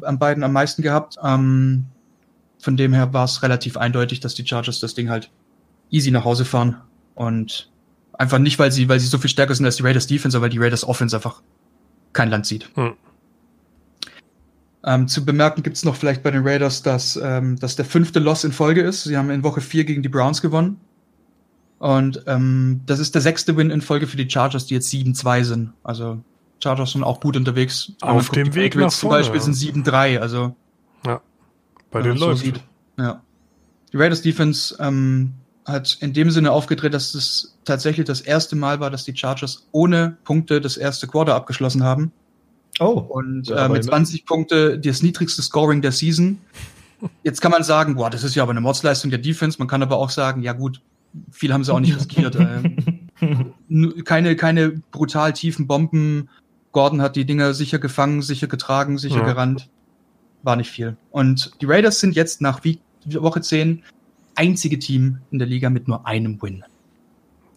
[0.00, 1.16] An beiden am meisten gehabt.
[1.22, 1.84] Ähm,
[2.58, 5.30] von dem her war es relativ eindeutig, dass die Chargers das Ding halt
[5.92, 6.76] easy nach Hause fahren.
[7.14, 7.70] Und
[8.18, 10.44] einfach nicht, weil sie, weil sie so viel stärker sind als die Raiders Defense, aber
[10.44, 11.42] weil die Raiders Offense einfach
[12.12, 12.68] kein Land sieht.
[12.74, 12.94] Hm.
[14.84, 18.18] Ähm, zu bemerken gibt es noch vielleicht bei den Raiders, dass ähm, das der fünfte
[18.18, 19.04] Loss in Folge ist.
[19.04, 20.80] Sie haben in Woche vier gegen die Browns gewonnen.
[21.78, 25.44] Und ähm, das ist der sechste Win in Folge für die Chargers, die jetzt 7-2
[25.44, 25.72] sind.
[25.82, 26.20] Also
[26.62, 27.92] Chargers sind auch gut unterwegs.
[28.00, 29.22] Auf dem guckt, Weg nach vorne.
[29.22, 30.18] Zum Beispiel sind 7-3.
[30.18, 30.54] Also
[31.06, 31.20] ja,
[31.90, 32.62] bei den so läuft.
[32.98, 33.20] Ja.
[33.92, 38.80] Die Raiders Defense ähm, hat in dem Sinne aufgedreht, dass es tatsächlich das erste Mal
[38.80, 42.12] war, dass die Chargers ohne Punkte das erste Quarter abgeschlossen haben.
[42.80, 43.04] Oh.
[43.08, 46.38] Und äh, mit 20 Punkte das niedrigste Scoring der Season.
[47.22, 49.58] Jetzt kann man sagen, boah, das ist ja aber eine Mordsleistung der Defense.
[49.58, 50.80] Man kann aber auch sagen, ja gut,
[51.30, 52.36] viel haben sie auch nicht riskiert.
[53.20, 56.28] äh, keine, keine brutal tiefen Bomben.
[56.72, 59.24] Gordon hat die Dinger sicher gefangen, sicher getragen, sicher ja.
[59.24, 59.68] gerannt.
[60.42, 60.96] War nicht viel.
[61.10, 62.60] Und die Raiders sind jetzt nach
[63.04, 63.82] Woche 10
[64.34, 66.64] einzige Team in der Liga mit nur einem Win.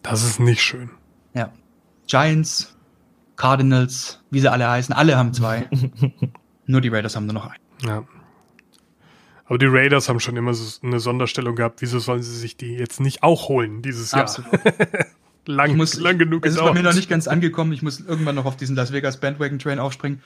[0.02, 0.90] Das ist nicht schön.
[1.34, 1.52] Ja.
[2.06, 2.76] Giants,
[3.36, 5.68] Cardinals, wie sie alle heißen, alle haben zwei.
[6.66, 7.62] nur die Raiders haben nur noch einen.
[7.84, 8.04] Ja.
[9.46, 11.80] Aber die Raiders haben schon immer so eine Sonderstellung gehabt.
[11.80, 14.22] Wieso sollen sie sich die jetzt nicht auch holen dieses Jahr?
[14.22, 14.50] Absolut.
[15.46, 17.72] lang, muss, lang genug Es ist bei mir noch nicht ganz angekommen.
[17.72, 20.22] Ich muss irgendwann noch auf diesen Las Vegas Bandwagon Train aufspringen.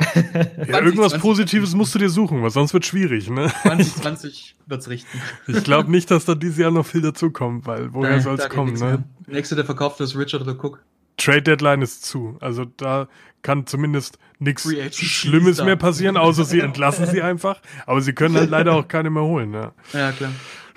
[0.68, 3.52] ja, irgendwas 20, Positives musst du dir suchen, weil sonst wird schwierig, ne?
[3.62, 5.20] 2020 wird's richten.
[5.46, 8.74] Ich glaube nicht, dass da dieses Jahr noch viel dazukommt, weil woher soll es kommen,
[8.74, 9.04] ne?
[9.26, 10.82] Nächste, der verkauft ist Richard the Cook.
[11.16, 12.36] Trade Deadline ist zu.
[12.40, 13.08] Also da
[13.42, 17.60] kann zumindest nichts Schlimmes mehr passieren, außer sie entlassen sie einfach.
[17.86, 19.52] Aber sie können halt leider auch keine mehr holen.
[19.52, 20.32] Ja, ja klar.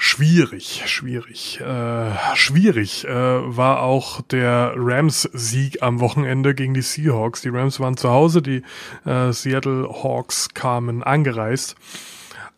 [0.06, 1.62] Schwierig, schwierig.
[1.62, 7.40] Äh, schwierig äh, war auch der Rams-Sieg am Wochenende gegen die Seahawks.
[7.40, 8.64] Die Rams waren zu Hause, die
[9.06, 11.78] äh, Seattle Hawks kamen angereist.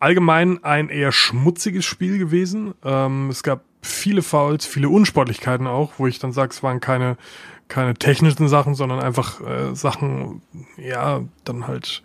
[0.00, 2.74] Allgemein ein eher schmutziges Spiel gewesen.
[2.84, 7.16] Ähm, es gab viele Fouls, viele Unsportlichkeiten auch, wo ich dann sage, es waren keine
[7.68, 10.42] keine technischen Sachen, sondern einfach äh, Sachen,
[10.78, 12.02] ja, dann halt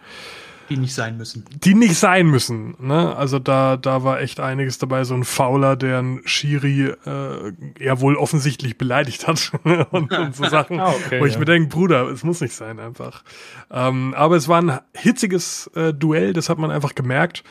[0.71, 1.43] die nicht sein müssen.
[1.65, 2.75] Die nicht sein müssen.
[2.79, 3.13] Ne?
[3.13, 5.03] Also da, da war echt einiges dabei.
[5.03, 9.51] So ein Fauler, der ein Schiri äh, ja wohl offensichtlich beleidigt hat
[9.91, 11.39] und, und, so Sachen, ah, okay, wo ich ja.
[11.39, 13.23] mir denke, Bruder, es muss nicht sein einfach.
[13.69, 17.43] Ähm, aber es war ein hitziges äh, Duell, das hat man einfach gemerkt.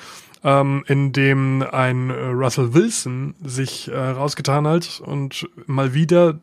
[0.42, 6.40] Ähm, in dem ein äh, Russell Wilson sich äh, rausgetan hat und mal wieder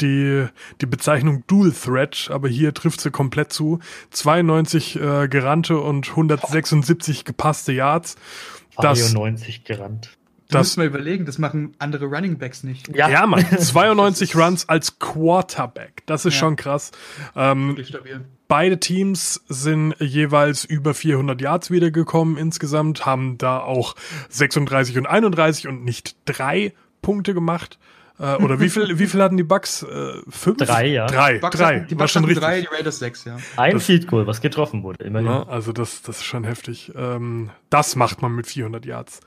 [0.00, 0.46] die,
[0.80, 3.80] die Bezeichnung Dual Threat, aber hier trifft sie komplett zu.
[4.10, 8.16] 92 äh, gerannte und 176 gepasste Yards.
[8.76, 10.18] Das, 92 gerannt.
[10.50, 12.94] Das muss man überlegen, das machen andere Running Backs nicht.
[12.96, 16.02] Ja, ja man, 92 Runs als Quarterback.
[16.06, 16.40] Das ist ja.
[16.40, 16.90] schon krass.
[17.36, 17.76] Ähm,
[18.46, 23.94] beide Teams sind jeweils über 400 Yards wiedergekommen insgesamt, haben da auch
[24.30, 26.72] 36 und 31 und nicht drei
[27.02, 27.78] Punkte gemacht.
[28.18, 29.82] Äh, oder wie viel, wie viel hatten die Bucks?
[29.82, 30.58] Äh, fünf?
[30.58, 31.06] Drei, ja.
[31.06, 31.76] Drei, Bucks drei.
[31.76, 32.42] Hatten, die Bucks schon richtig.
[32.42, 33.36] drei, die Raiders sechs, ja.
[33.56, 35.28] Ein das, Field Goal, was getroffen wurde, immerhin.
[35.28, 36.92] Ja, also das, das ist schon heftig.
[36.96, 39.20] Ähm, das macht man mit 400 Yards.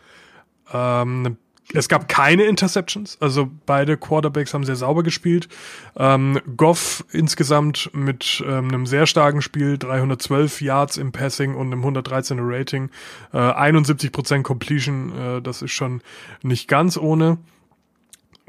[0.74, 1.38] Ähm,
[1.74, 5.48] es gab keine Interceptions, also beide Quarterbacks haben sehr sauber gespielt.
[5.96, 11.86] Ähm, Goff insgesamt mit ähm, einem sehr starken Spiel, 312 Yards im Passing und einem
[11.86, 12.90] 113er Rating,
[13.32, 16.02] äh, 71% Completion, äh, das ist schon
[16.44, 17.38] nicht ganz ohne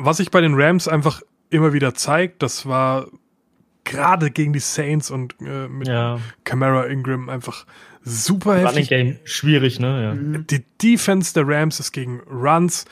[0.04, 3.08] was sich bei den Rams einfach immer wieder zeigt, das war
[3.84, 6.20] gerade gegen die Saints und äh, mit ja.
[6.44, 7.66] Camara Ingram einfach
[8.02, 8.90] super heftig.
[8.90, 10.02] Running Game schwierig, ne?
[10.02, 10.14] Ja.
[10.14, 10.46] Mhm.
[10.46, 12.84] Die Defense der Rams ist gegen Runs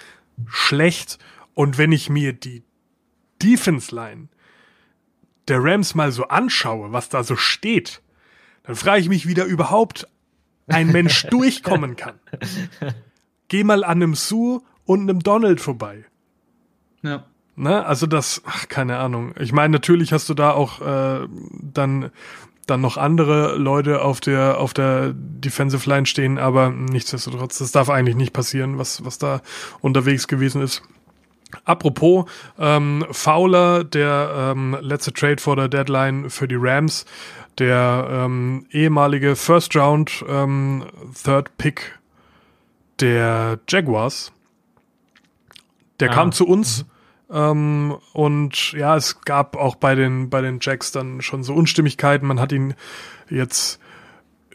[0.46, 1.18] schlecht
[1.54, 2.62] und wenn ich mir die
[3.42, 4.28] Defense Line
[5.48, 8.02] der Rams mal so anschaue, was da so steht,
[8.62, 10.06] dann frage ich mich, wie da überhaupt
[10.68, 12.20] ein Mensch durchkommen kann.
[13.48, 16.04] Geh mal an einem Sue und einem Donald vorbei.
[17.02, 17.24] Ja.
[17.56, 17.84] Ne?
[17.84, 19.34] Also das, ach, keine Ahnung.
[19.38, 21.28] Ich meine, natürlich hast du da auch äh,
[21.60, 22.10] dann
[22.66, 27.90] dann noch andere Leute auf der auf der Defensive Line stehen, aber nichtsdestotrotz, das darf
[27.90, 29.42] eigentlich nicht passieren, was was da
[29.80, 30.82] unterwegs gewesen ist.
[31.64, 32.26] Apropos
[32.58, 37.06] ähm, Fowler, der ähm, letzte Trade vor der Deadline für die Rams,
[37.58, 40.84] der ähm, ehemalige First Round ähm,
[41.22, 41.98] Third Pick
[43.00, 44.32] der Jaguars,
[46.00, 46.14] der ah.
[46.14, 46.84] kam zu uns.
[46.84, 46.90] Mhm.
[47.32, 52.26] Ähm, und ja, es gab auch bei den, bei den Jacks dann schon so Unstimmigkeiten.
[52.26, 52.74] Man hat ihn
[53.28, 53.80] jetzt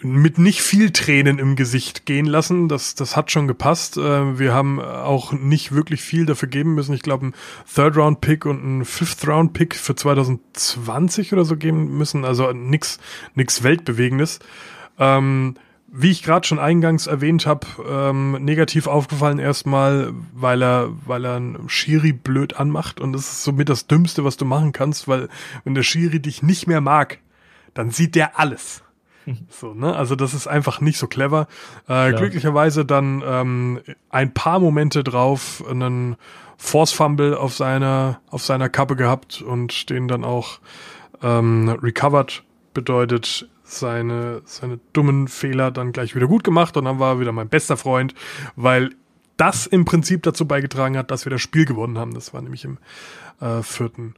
[0.02, 2.68] mit nicht viel Tränen im Gesicht gehen lassen.
[2.68, 3.98] Das, das hat schon gepasst.
[3.98, 6.94] Äh, wir haben auch nicht wirklich viel dafür geben müssen.
[6.94, 7.36] Ich glaube, ein
[7.74, 12.26] Third-Round-Pick und ein Fifth-Round-Pick für 2020 oder so geben müssen.
[12.26, 13.00] Also nix,
[13.36, 14.40] nix Weltbewegendes.
[15.00, 15.56] Ähm,
[15.98, 21.36] wie ich gerade schon eingangs erwähnt habe, ähm, negativ aufgefallen erstmal, weil er, weil er
[21.36, 25.30] einen Schiri blöd anmacht und das ist somit das Dümmste, was du machen kannst, weil
[25.64, 27.20] wenn der Schiri dich nicht mehr mag,
[27.74, 28.84] dann sieht der alles.
[29.50, 29.96] So, ne?
[29.96, 31.48] Also das ist einfach nicht so clever.
[31.88, 36.16] Äh, glücklicherweise dann ähm, ein paar Momente drauf einen
[36.58, 40.60] Force Fumble auf seiner auf seiner Kappe gehabt und den dann auch
[41.24, 42.44] ähm, recovered
[42.74, 47.32] bedeutet seine seine dummen Fehler dann gleich wieder gut gemacht und dann war er wieder
[47.32, 48.14] mein bester Freund,
[48.56, 48.92] weil
[49.38, 52.14] das im Prinzip dazu beigetragen hat, dass wir das Spiel gewonnen haben.
[52.14, 52.78] Das war nämlich im
[53.42, 54.16] äh, vierten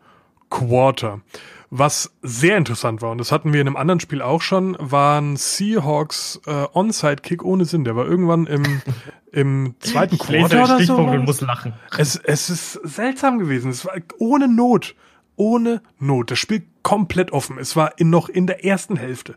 [0.49, 1.21] Quarter.
[1.69, 5.35] Was sehr interessant war, und das hatten wir in einem anderen Spiel auch schon, waren
[5.35, 7.83] Seahawks äh, Onside-Kick ohne Sinn.
[7.83, 8.81] Der war irgendwann im,
[9.33, 10.95] im zweiten Quarter oder so.
[10.95, 11.73] Und muss lachen.
[11.97, 13.71] Es, es ist seltsam gewesen.
[13.71, 14.95] Es war ohne Not.
[15.35, 16.31] Ohne Not.
[16.31, 17.57] Das Spiel komplett offen.
[17.57, 19.35] Es war in, noch in der ersten Hälfte.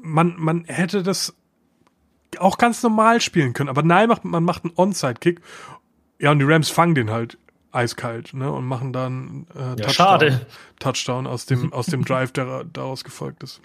[0.00, 1.34] Man, man hätte das
[2.38, 3.68] auch ganz normal spielen können.
[3.68, 5.40] Aber nein, macht, man macht einen Onside-Kick.
[6.20, 7.36] Ja, und die Rams fangen den halt
[7.72, 10.40] eiskalt ne, und machen dann äh, ja, Touchdown.
[10.78, 13.60] Touchdown aus dem, aus dem Drive, der daraus gefolgt ist.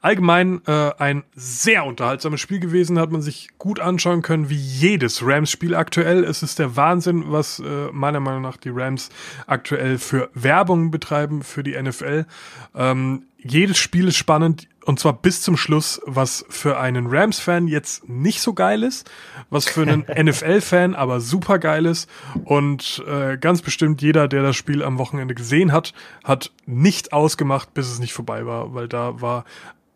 [0.00, 5.24] Allgemein äh, ein sehr unterhaltsames Spiel gewesen, hat man sich gut anschauen können, wie jedes
[5.24, 6.24] Rams-Spiel aktuell.
[6.24, 9.10] Es ist der Wahnsinn, was äh, meiner Meinung nach die Rams
[9.46, 12.26] aktuell für Werbung betreiben für die NFL.
[12.74, 18.08] Ähm, jedes Spiel ist spannend und zwar bis zum Schluss, was für einen Rams-Fan jetzt
[18.08, 19.10] nicht so geil ist,
[19.50, 22.08] was für einen NFL-Fan aber super geil ist
[22.44, 25.92] und äh, ganz bestimmt jeder, der das Spiel am Wochenende gesehen hat,
[26.22, 29.44] hat nicht ausgemacht, bis es nicht vorbei war, weil da war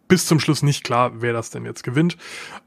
[0.08, 2.16] bis zum Schluss nicht klar, wer das denn jetzt gewinnt.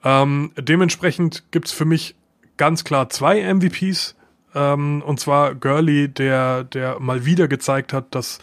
[0.03, 2.15] Ähm, dementsprechend gibt's für mich
[2.57, 4.15] ganz klar zwei MVPs
[4.53, 8.39] ähm, und zwar Gurley, der der mal wieder gezeigt hat, dass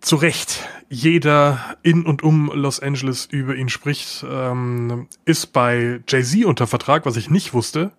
[0.00, 6.44] zu Recht jeder in und um Los Angeles über ihn spricht, ähm, ist bei Jay-Z
[6.44, 7.92] unter Vertrag, was ich nicht wusste.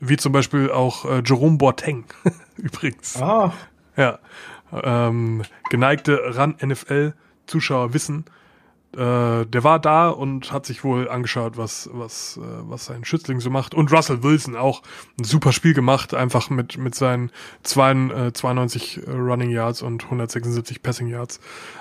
[0.00, 2.04] Wie zum Beispiel auch äh, Jerome Boateng
[2.56, 3.20] übrigens.
[3.20, 3.52] Ah.
[3.96, 4.18] Ja.
[4.72, 8.24] Ähm, geneigte RAN-NFL-Zuschauer wissen,
[8.92, 13.40] äh, der war da und hat sich wohl angeschaut, was, was, äh, was sein Schützling
[13.40, 13.74] so macht.
[13.74, 14.82] Und Russell Wilson auch
[15.18, 17.30] ein super Spiel gemacht, einfach mit, mit seinen
[17.64, 17.92] 2,
[18.28, 21.38] äh, 92 Running Yards und 176 Passing Yards.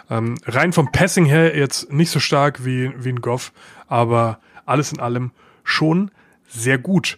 [0.10, 3.54] Ähm, rein vom Passing her jetzt nicht so stark wie, wie ein Goff,
[3.88, 5.32] aber alles in allem
[5.64, 6.12] schon
[6.50, 7.18] sehr gut.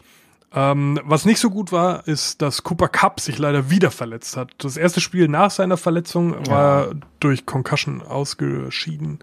[0.54, 4.52] Ähm, was nicht so gut war, ist, dass Cooper Cup sich leider wieder verletzt hat.
[4.60, 6.94] Das erste Spiel nach seiner Verletzung war ja.
[7.20, 9.20] durch Concussion ausgeschieden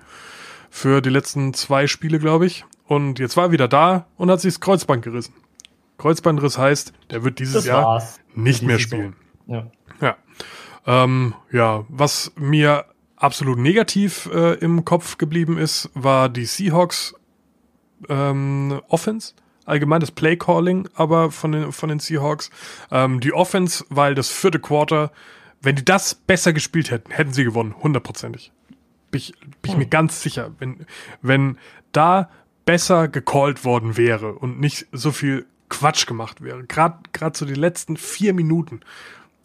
[0.77, 2.67] für die letzten zwei Spiele, glaube ich.
[2.85, 5.33] Und jetzt war er wieder da und hat sich das Kreuzband gerissen.
[5.97, 8.21] Kreuzbandriss heißt, der wird dieses das Jahr war's.
[8.35, 9.17] nicht mehr spielen.
[9.47, 9.71] Ja.
[10.03, 10.17] Ja.
[10.87, 12.85] Ähm, ja, was mir
[13.17, 17.15] absolut negativ äh, im Kopf geblieben ist, war die Seahawks
[18.11, 19.33] ähm, Offense.
[19.65, 22.51] Allgemein das Play Calling, aber von den, von den Seahawks.
[22.91, 25.11] Ähm, die Offense, weil das vierte Quarter,
[25.63, 28.53] wenn die das besser gespielt hätten, hätten sie gewonnen, hundertprozentig.
[29.11, 29.91] Bin ich, bin ich mir hm.
[29.91, 30.87] ganz sicher, wenn,
[31.23, 31.59] wenn
[31.93, 32.31] da
[32.65, 36.65] besser gecallt worden wäre und nicht so viel Quatsch gemacht wäre.
[36.65, 38.81] Gerade gerade so die letzten vier Minuten,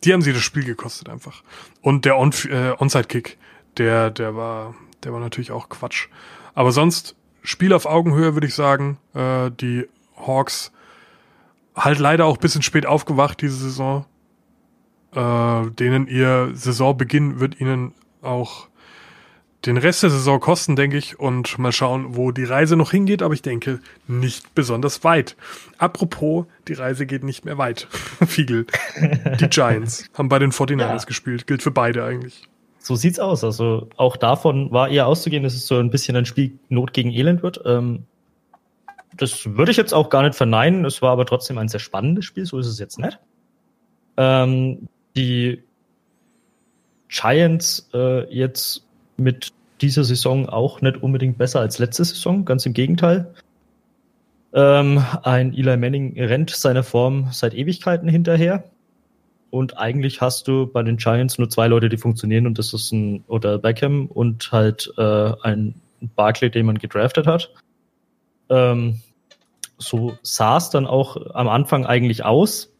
[0.03, 1.43] die haben sie das Spiel gekostet einfach.
[1.81, 3.37] Und der On äh, Onside-Kick,
[3.77, 6.07] der, der war, der war natürlich auch Quatsch.
[6.53, 8.97] Aber sonst, Spiel auf Augenhöhe, würde ich sagen.
[9.13, 10.71] Äh, die Hawks
[11.75, 14.05] halt leider auch bisschen spät aufgewacht diese Saison.
[15.13, 18.67] Äh, denen ihr Saisonbeginn wird ihnen auch
[19.65, 23.21] den Rest der Saison kosten, denke ich, und mal schauen, wo die Reise noch hingeht,
[23.21, 25.35] aber ich denke nicht besonders weit.
[25.77, 27.87] Apropos, die Reise geht nicht mehr weit.
[28.25, 28.65] Fiegel.
[29.39, 30.97] Die Giants haben bei den 49ers ja.
[30.97, 31.45] gespielt.
[31.45, 32.47] Gilt für beide eigentlich.
[32.79, 33.43] So sieht's aus.
[33.43, 37.11] Also auch davon war eher auszugehen, dass es so ein bisschen ein Spiel Not gegen
[37.11, 37.61] Elend wird.
[37.63, 38.05] Ähm,
[39.15, 40.85] das würde ich jetzt auch gar nicht verneinen.
[40.85, 42.45] Es war aber trotzdem ein sehr spannendes Spiel.
[42.45, 43.19] So ist es jetzt nicht.
[44.17, 45.61] Ähm, die
[47.09, 48.87] Giants äh, jetzt
[49.21, 53.33] mit dieser Saison auch nicht unbedingt besser als letzte Saison, ganz im Gegenteil.
[54.53, 58.63] Ähm, ein Eli Manning rennt seiner Form seit Ewigkeiten hinterher.
[59.51, 62.91] und eigentlich hast du bei den Giants nur zwei Leute, die funktionieren und das ist
[62.91, 65.75] ein oder Beckham und halt äh, ein
[66.15, 67.53] Barkley, den man gedraftet hat.
[68.49, 69.01] Ähm,
[69.77, 72.70] so sah es dann auch am Anfang eigentlich aus.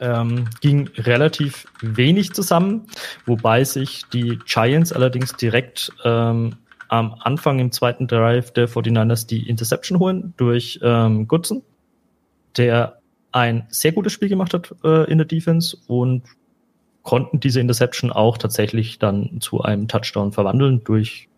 [0.00, 2.86] Ähm, ging relativ wenig zusammen,
[3.26, 6.56] wobei sich die Giants allerdings direkt ähm,
[6.88, 11.62] am Anfang im zweiten Drive der 49ers die Interception holen durch ähm, Goodson,
[12.56, 12.98] der
[13.32, 16.24] ein sehr gutes Spiel gemacht hat äh, in der Defense und
[17.02, 21.28] konnten diese Interception auch tatsächlich dann zu einem Touchdown verwandeln durch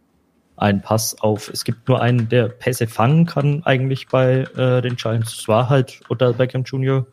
[0.56, 1.48] einen Pass auf.
[1.50, 5.36] Es gibt nur einen, der Pässe fangen kann eigentlich bei äh, den Giants.
[5.36, 7.06] Das war halt Odell Beckham Jr.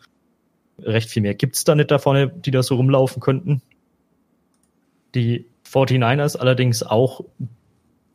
[0.84, 3.62] Recht viel mehr gibt's da nicht da vorne, die da so rumlaufen könnten.
[5.16, 7.26] Die 49ers allerdings auch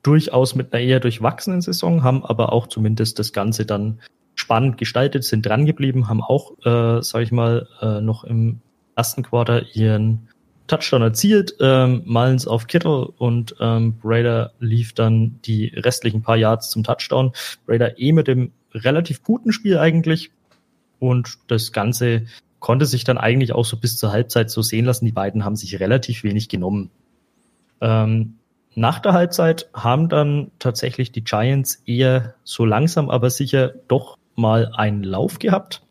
[0.03, 4.01] durchaus mit einer eher durchwachsenen Saison, haben aber auch zumindest das Ganze dann
[4.35, 8.61] spannend gestaltet, sind dran geblieben, haben auch, äh, sag ich mal, äh, noch im
[8.97, 10.29] ersten Quarter ihren
[10.67, 16.71] Touchdown erzielt, ähm, Mullins auf Kittle und ähm, Brader lief dann die restlichen paar Yards
[16.71, 17.33] zum Touchdown.
[17.67, 20.31] Brader eh mit dem relativ guten Spiel eigentlich
[20.99, 22.25] und das Ganze
[22.65, 25.05] konnte sich dann eigentlich auch so bis zur Halbzeit so sehen lassen.
[25.05, 26.91] Die beiden haben sich relativ wenig genommen.
[27.83, 28.37] Ähm,
[28.75, 34.73] nach der Halbzeit haben dann tatsächlich die Giants eher so langsam, aber sicher doch mal
[34.75, 35.83] einen Lauf gehabt.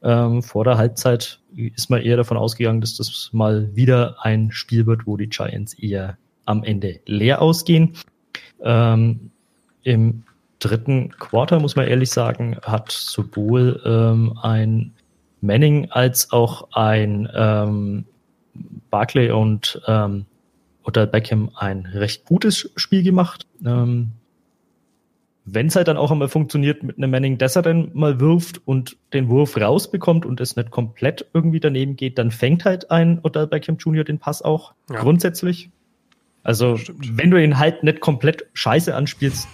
[0.00, 4.86] Ähm, vor der Halbzeit ist man eher davon ausgegangen, dass das mal wieder ein Spiel
[4.86, 7.94] wird, wo die Giants eher am Ende leer ausgehen.
[8.62, 9.32] Ähm,
[9.82, 10.22] Im
[10.60, 14.92] dritten Quarter, muss man ehrlich sagen, hat sowohl ähm, ein
[15.42, 18.06] Manning als auch ein ähm,
[18.90, 20.24] Barclay und ähm,
[20.84, 23.46] Odell Beckham ein recht gutes Spiel gemacht.
[23.64, 24.12] Ähm,
[25.44, 28.60] wenn es halt dann auch einmal funktioniert mit einem Manning, dass er dann mal wirft
[28.64, 33.18] und den Wurf rausbekommt und es nicht komplett irgendwie daneben geht, dann fängt halt ein
[33.22, 34.04] Odell Beckham Jr.
[34.04, 35.00] den Pass auch ja.
[35.00, 35.70] grundsätzlich.
[36.44, 37.18] Also Stimmt.
[37.18, 39.48] wenn du ihn halt nicht komplett scheiße anspielst,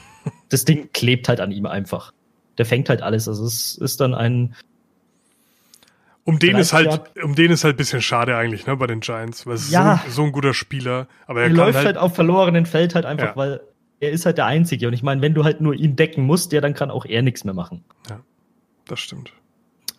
[0.51, 2.13] das Ding klebt halt an ihm einfach.
[2.59, 3.29] Der fängt halt alles.
[3.29, 4.55] Also es ist dann ein
[6.29, 9.01] um den ist halt, um den ist halt ein bisschen schade eigentlich, ne, bei den
[9.01, 10.03] Giants, weil es ja.
[10.07, 13.07] so, so, ein guter Spieler, aber er, er läuft halt, halt auf verlorenen Feld halt
[13.07, 13.37] einfach, ja.
[13.37, 13.61] weil
[13.99, 14.89] er ist halt der Einzige.
[14.89, 17.23] Und ich meine, wenn du halt nur ihn decken musst, ja, dann kann auch er
[17.23, 17.83] nichts mehr machen.
[18.11, 18.21] Ja,
[18.87, 19.33] das stimmt.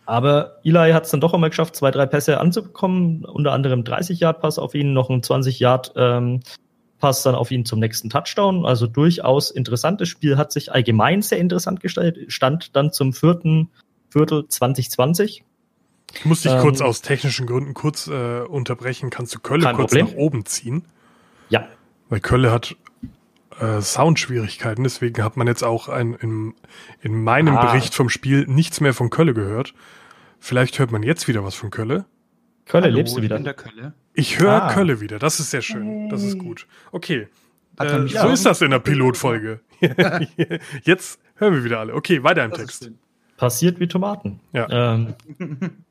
[0.05, 4.59] Aber Eli hat es dann doch einmal geschafft, zwei, drei Pässe anzubekommen, unter anderem 30-Yard-Pass
[4.59, 8.67] auf ihn, noch ein 20-Yard-Pass dann auf ihn zum nächsten Touchdown.
[8.67, 13.71] Also durchaus interessantes Spiel, hat sich allgemein sehr interessant gestellt, stand dann zum vierten
[14.09, 15.43] Viertel 2020.
[16.13, 19.09] Ich muss dich ähm, kurz aus technischen Gründen kurz äh, unterbrechen.
[19.09, 20.07] Kannst du Kölle kurz Problem.
[20.07, 20.85] nach oben ziehen?
[21.49, 21.67] Ja.
[22.09, 22.75] Weil Kölle hat
[23.59, 24.83] äh, Soundschwierigkeiten.
[24.83, 26.55] Deswegen hat man jetzt auch ein, in,
[27.01, 27.65] in meinem ah.
[27.65, 29.73] Bericht vom Spiel nichts mehr von Kölle gehört.
[30.39, 32.05] Vielleicht hört man jetzt wieder was von Kölle.
[32.65, 33.37] Kölle, Hallo, lebst du wieder?
[33.37, 33.93] In der Kölle?
[34.13, 34.73] Ich höre ah.
[34.73, 35.19] Kölle wieder.
[35.19, 36.09] Das ist sehr schön.
[36.09, 36.67] Das ist gut.
[36.91, 37.27] Okay.
[37.79, 39.61] Äh, so ist das in der Pilotfolge.
[40.83, 41.95] jetzt hören wir wieder alle.
[41.95, 42.91] Okay, weiter im das Text.
[43.37, 44.41] Passiert wie Tomaten.
[44.51, 44.93] Ja.
[44.93, 45.15] Ähm,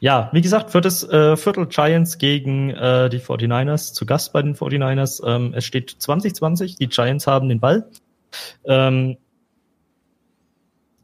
[0.00, 4.54] Ja, wie gesagt, viertes äh, Viertel Giants gegen äh, die 49ers, zu Gast bei den
[4.54, 5.26] 49ers.
[5.26, 7.88] Ähm, es steht 2020, die Giants haben den Ball.
[8.64, 9.16] Ähm,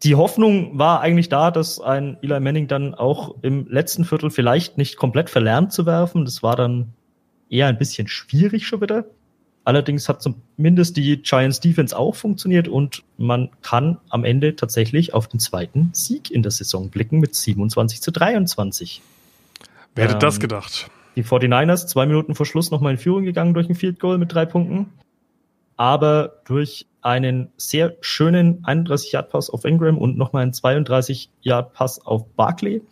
[0.02, 4.77] die Hoffnung war eigentlich da, dass ein Eli Manning dann auch im letzten Viertel vielleicht
[4.77, 6.24] nicht komplett verlernt zu werfen.
[6.24, 6.93] Das war dann
[7.48, 9.05] eher ein bisschen schwierig schon wieder.
[9.64, 15.28] Allerdings hat zumindest die Giants Defense auch funktioniert und man kann am Ende tatsächlich auf
[15.28, 19.02] den zweiten Sieg in der Saison blicken mit 27 zu 23.
[19.94, 20.90] Wer hätte ähm, das gedacht?
[21.14, 24.34] Die 49ers zwei Minuten vor Schluss nochmal in Führung gegangen durch ein Field Goal mit
[24.34, 24.86] drei Punkten.
[25.76, 32.82] Aber durch einen sehr schönen 31-Yard-Pass auf Ingram und nochmal einen 32-Yard-Pass auf Barkley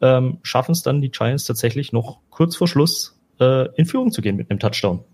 [0.00, 4.22] ähm, schaffen es dann die Giants tatsächlich noch kurz vor Schluss äh, in Führung zu
[4.22, 5.04] gehen mit einem Touchdown.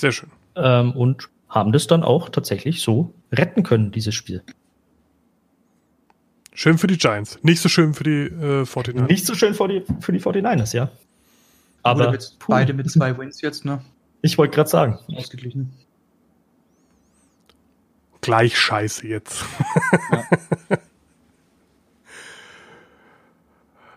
[0.00, 0.30] Sehr schön.
[0.56, 4.42] Ähm, und haben das dann auch tatsächlich so retten können, dieses Spiel.
[6.54, 7.38] Schön für die Giants.
[7.42, 9.06] Nicht so schön für die äh, 49ers.
[9.08, 10.90] Nicht so schön für die, für die 49ers, ja.
[11.82, 13.82] Aber mit, beide mit zwei Wins jetzt, ne?
[14.22, 14.98] Ich wollte gerade sagen.
[15.14, 15.72] Ausgeglichen.
[18.20, 19.44] Gleich scheiße jetzt.
[20.12, 20.24] Ja.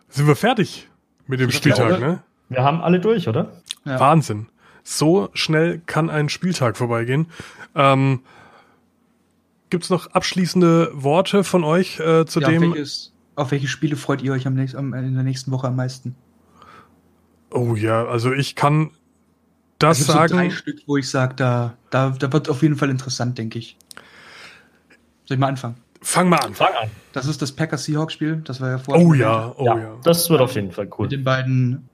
[0.09, 0.89] Sind wir fertig
[1.27, 2.23] mit dem Spieltag, ne?
[2.49, 3.61] Wir haben alle durch, oder?
[3.85, 3.99] Ja.
[3.99, 4.47] Wahnsinn.
[4.83, 7.27] So schnell kann ein Spieltag vorbeigehen.
[7.75, 8.21] Ähm,
[9.69, 12.63] Gibt es noch abschließende Worte von euch äh, zu ja, dem?
[12.63, 15.75] Auf, welches, auf welche Spiele freut ihr euch am nächsten, in der nächsten Woche am
[15.75, 16.15] meisten?
[17.49, 18.91] Oh ja, also ich kann
[19.79, 20.29] das also sagen.
[20.29, 23.59] So drei Stück, wo ich sage, da, da, da wird auf jeden Fall interessant, denke
[23.59, 23.77] ich.
[25.25, 25.75] Soll ich mal anfangen?
[26.01, 26.53] Fang mal an.
[26.53, 26.89] Fang an.
[27.13, 28.41] Das ist das Packers-Seahawks-Spiel.
[28.43, 29.05] Das war ja vorher.
[29.05, 29.95] Oh ja, oh ja, ja.
[30.03, 31.05] Das wird auf jeden Fall cool.
[31.05, 31.87] Mit den beiden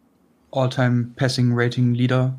[0.51, 2.35] All-Time-Passing-Rating-Leader,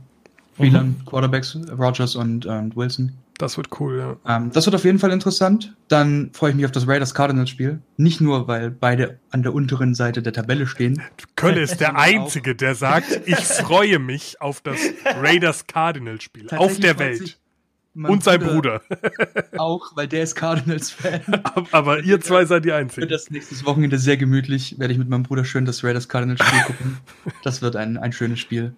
[0.60, 1.04] Spielern, mhm.
[1.06, 3.12] Quarterbacks, Rogers und, und Wilson.
[3.38, 4.36] Das wird cool, ja.
[4.36, 5.74] Ähm, das wird auf jeden Fall interessant.
[5.88, 7.80] Dann freue ich mich auf das Raiders Cardinals Spiel.
[7.96, 11.02] Nicht nur, weil beide an der unteren Seite der Tabelle stehen.
[11.36, 16.48] Kölle ist der Einzige, der sagt, ich freue mich auf das Raiders Cardinals Spiel.
[16.54, 17.38] Auf der Welt.
[17.94, 18.82] Und sein Bruder.
[19.56, 21.22] auch, weil der ist Cardinals-Fan.
[21.72, 23.02] Aber ihr zwei seid die Einzigen.
[23.02, 24.78] Für das nächste Wochenende sehr gemütlich.
[24.78, 26.98] Werde ich mit meinem Bruder schön das Raiders Cardinals-Spiel gucken.
[27.42, 28.74] Das wird ein, ein schönes Spiel.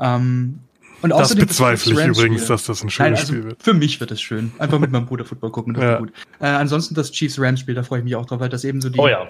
[0.00, 0.60] Ähm,
[1.02, 3.62] und das bezweifle ich übrigens, dass das ein schönes Nein, also Spiel wird.
[3.62, 4.52] Für mich wird es schön.
[4.58, 5.90] Einfach mit meinem Bruder Football gucken, das ja.
[5.90, 6.12] wird gut.
[6.40, 8.98] Äh, ansonsten das Chiefs-Rams-Spiel, da freue ich mich auch drauf, weil das eben so die
[8.98, 9.28] oh ja.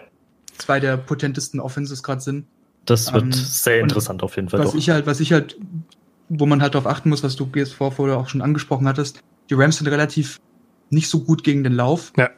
[0.56, 2.46] zwei der potentesten Offenses gerade sind.
[2.84, 4.60] Das wird ähm, sehr interessant auf jeden Fall.
[4.60, 4.78] Was doch.
[4.78, 5.58] ich halt, was ich halt,
[6.30, 9.20] wo man halt darauf achten muss, was du jetzt vor, vorher auch schon angesprochen hattest,
[9.50, 10.40] die Rams sind relativ
[10.90, 12.12] nicht so gut gegen den Lauf.
[12.16, 12.30] Ja.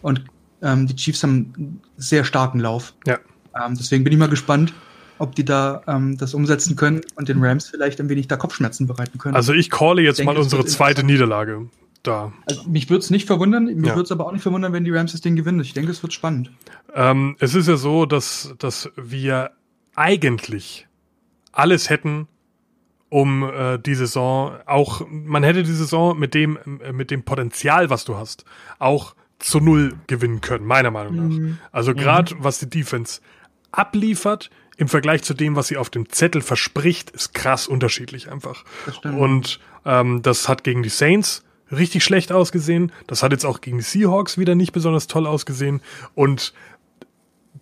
[0.00, 0.24] Und
[0.62, 2.94] ähm, die Chiefs haben einen sehr starken Lauf.
[3.06, 3.18] Ja.
[3.54, 4.72] Ähm, deswegen bin ich mal gespannt,
[5.18, 8.86] ob die da ähm, das umsetzen können und den Rams vielleicht ein wenig da Kopfschmerzen
[8.86, 9.34] bereiten können.
[9.34, 11.68] Also ich calle jetzt denke, mal unsere zweite Niederlage
[12.02, 12.32] da.
[12.48, 13.94] Also mich würde es nicht verwundern, mich ja.
[13.94, 15.60] würde es aber auch nicht verwundern, wenn die Rams das Ding gewinnen.
[15.60, 16.50] Ich denke, es wird spannend.
[16.94, 19.50] Ähm, es ist ja so, dass, dass wir
[19.94, 20.86] eigentlich
[21.52, 22.28] alles hätten,
[23.08, 27.90] um äh, die Saison auch, man hätte die Saison mit dem, äh, mit dem Potenzial,
[27.90, 28.44] was du hast,
[28.78, 31.36] auch zu null gewinnen können, meiner Meinung nach.
[31.36, 31.58] Mhm.
[31.72, 32.44] Also gerade mhm.
[32.44, 33.20] was die Defense
[33.70, 38.64] abliefert, im Vergleich zu dem, was sie auf dem Zettel verspricht, ist krass unterschiedlich einfach.
[39.02, 42.92] Und ähm, das hat gegen die Saints richtig schlecht ausgesehen.
[43.08, 45.82] Das hat jetzt auch gegen die Seahawks wieder nicht besonders toll ausgesehen.
[46.14, 46.54] Und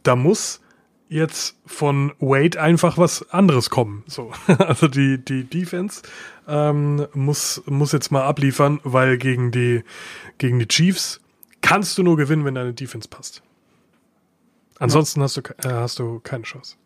[0.03, 0.61] da muss
[1.09, 4.05] jetzt von Wade einfach was anderes kommen.
[4.07, 6.03] So, also die die Defense
[6.47, 9.85] ähm, muss muss jetzt mal abliefern, weil gegen die
[10.37, 11.21] gegen die Chiefs
[11.63, 13.43] kannst du nur gewinnen, wenn deine Defense passt.
[14.79, 15.25] Ansonsten ja.
[15.25, 16.77] hast du äh, hast du keine Chance.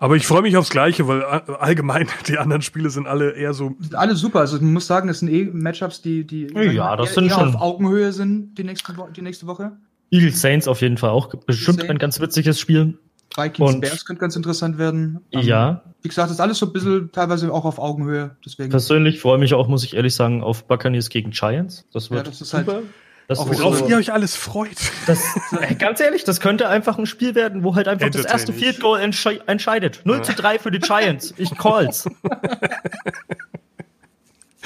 [0.00, 3.74] Aber ich freue mich aufs Gleiche, weil allgemein die anderen Spiele sind alle eher so.
[3.80, 4.40] Sind alle super.
[4.40, 7.30] Also man muss sagen, das sind eh Matchups, die, die ja, das eher, sind eher
[7.30, 9.72] schon auf Augenhöhe sind die nächste, die nächste Woche.
[10.10, 12.98] Eagles Saints auf jeden Fall auch bestimmt ein ganz witziges Spiel.
[13.36, 15.20] Vikings und Bears könnte ganz interessant werden.
[15.34, 15.82] Um, ja.
[16.00, 18.36] Wie gesagt, das ist alles so ein bisschen teilweise auch auf Augenhöhe.
[18.44, 18.70] Deswegen.
[18.70, 21.86] Persönlich freue ich mich auch, muss ich ehrlich sagen, auf Buccaneers gegen Giants.
[21.92, 22.78] Das wird ja, das ist halt super.
[22.78, 22.86] Halt
[23.28, 24.78] das Worauf so, ihr euch alles freut.
[25.06, 25.22] Das,
[25.78, 28.98] ganz ehrlich, das könnte einfach ein Spiel werden, wo halt einfach das erste Field Goal
[28.98, 30.00] entsche entscheidet.
[30.04, 31.34] 0 zu 3 für die Giants.
[31.36, 32.08] Ich call's.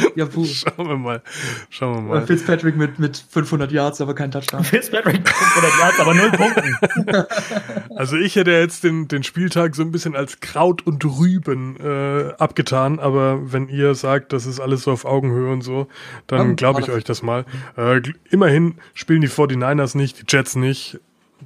[0.17, 0.45] Ja, puh.
[0.45, 1.23] Schauen wir mal.
[1.71, 2.27] Schauen wir mal.
[2.27, 4.63] Fitzpatrick mit, mit 500 Yards, aber kein Touchdown.
[4.65, 6.77] Fitzpatrick mit 500 Yards, aber 0 Punkten.
[7.97, 12.33] Also ich hätte jetzt den, den Spieltag so ein bisschen als Kraut und Rüben äh,
[12.39, 15.89] abgetan, aber wenn ihr sagt, das ist alles so auf Augenhöhe und so,
[16.27, 17.45] dann glaube ich euch das mal.
[17.77, 18.01] Äh,
[18.31, 21.01] immerhin spielen die 49ers nicht, die Jets nicht.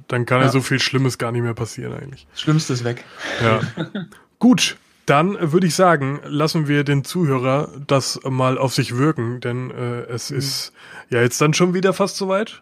[0.07, 0.45] Dann kann ja.
[0.45, 2.27] ja so viel Schlimmes gar nicht mehr passieren eigentlich.
[2.31, 3.03] Das Schlimmste ist weg.
[3.43, 3.61] Ja.
[4.39, 4.77] Gut,
[5.07, 10.01] dann würde ich sagen, lassen wir den Zuhörer das mal auf sich wirken, denn äh,
[10.01, 10.37] es mhm.
[10.37, 10.73] ist
[11.09, 12.61] ja jetzt dann schon wieder fast soweit.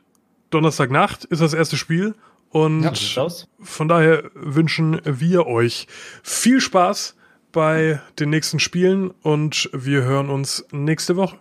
[0.52, 2.14] Donnerstagnacht ist das erste Spiel
[2.50, 3.28] und ja,
[3.60, 5.88] von daher wünschen wir euch
[6.24, 7.16] viel Spaß
[7.52, 11.38] bei den nächsten Spielen und wir hören uns nächste Woche.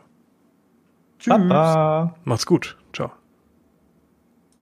[1.19, 1.35] Tschüss.
[1.35, 2.15] Papa.
[2.25, 2.77] Macht's gut.
[2.93, 3.13] Ciao.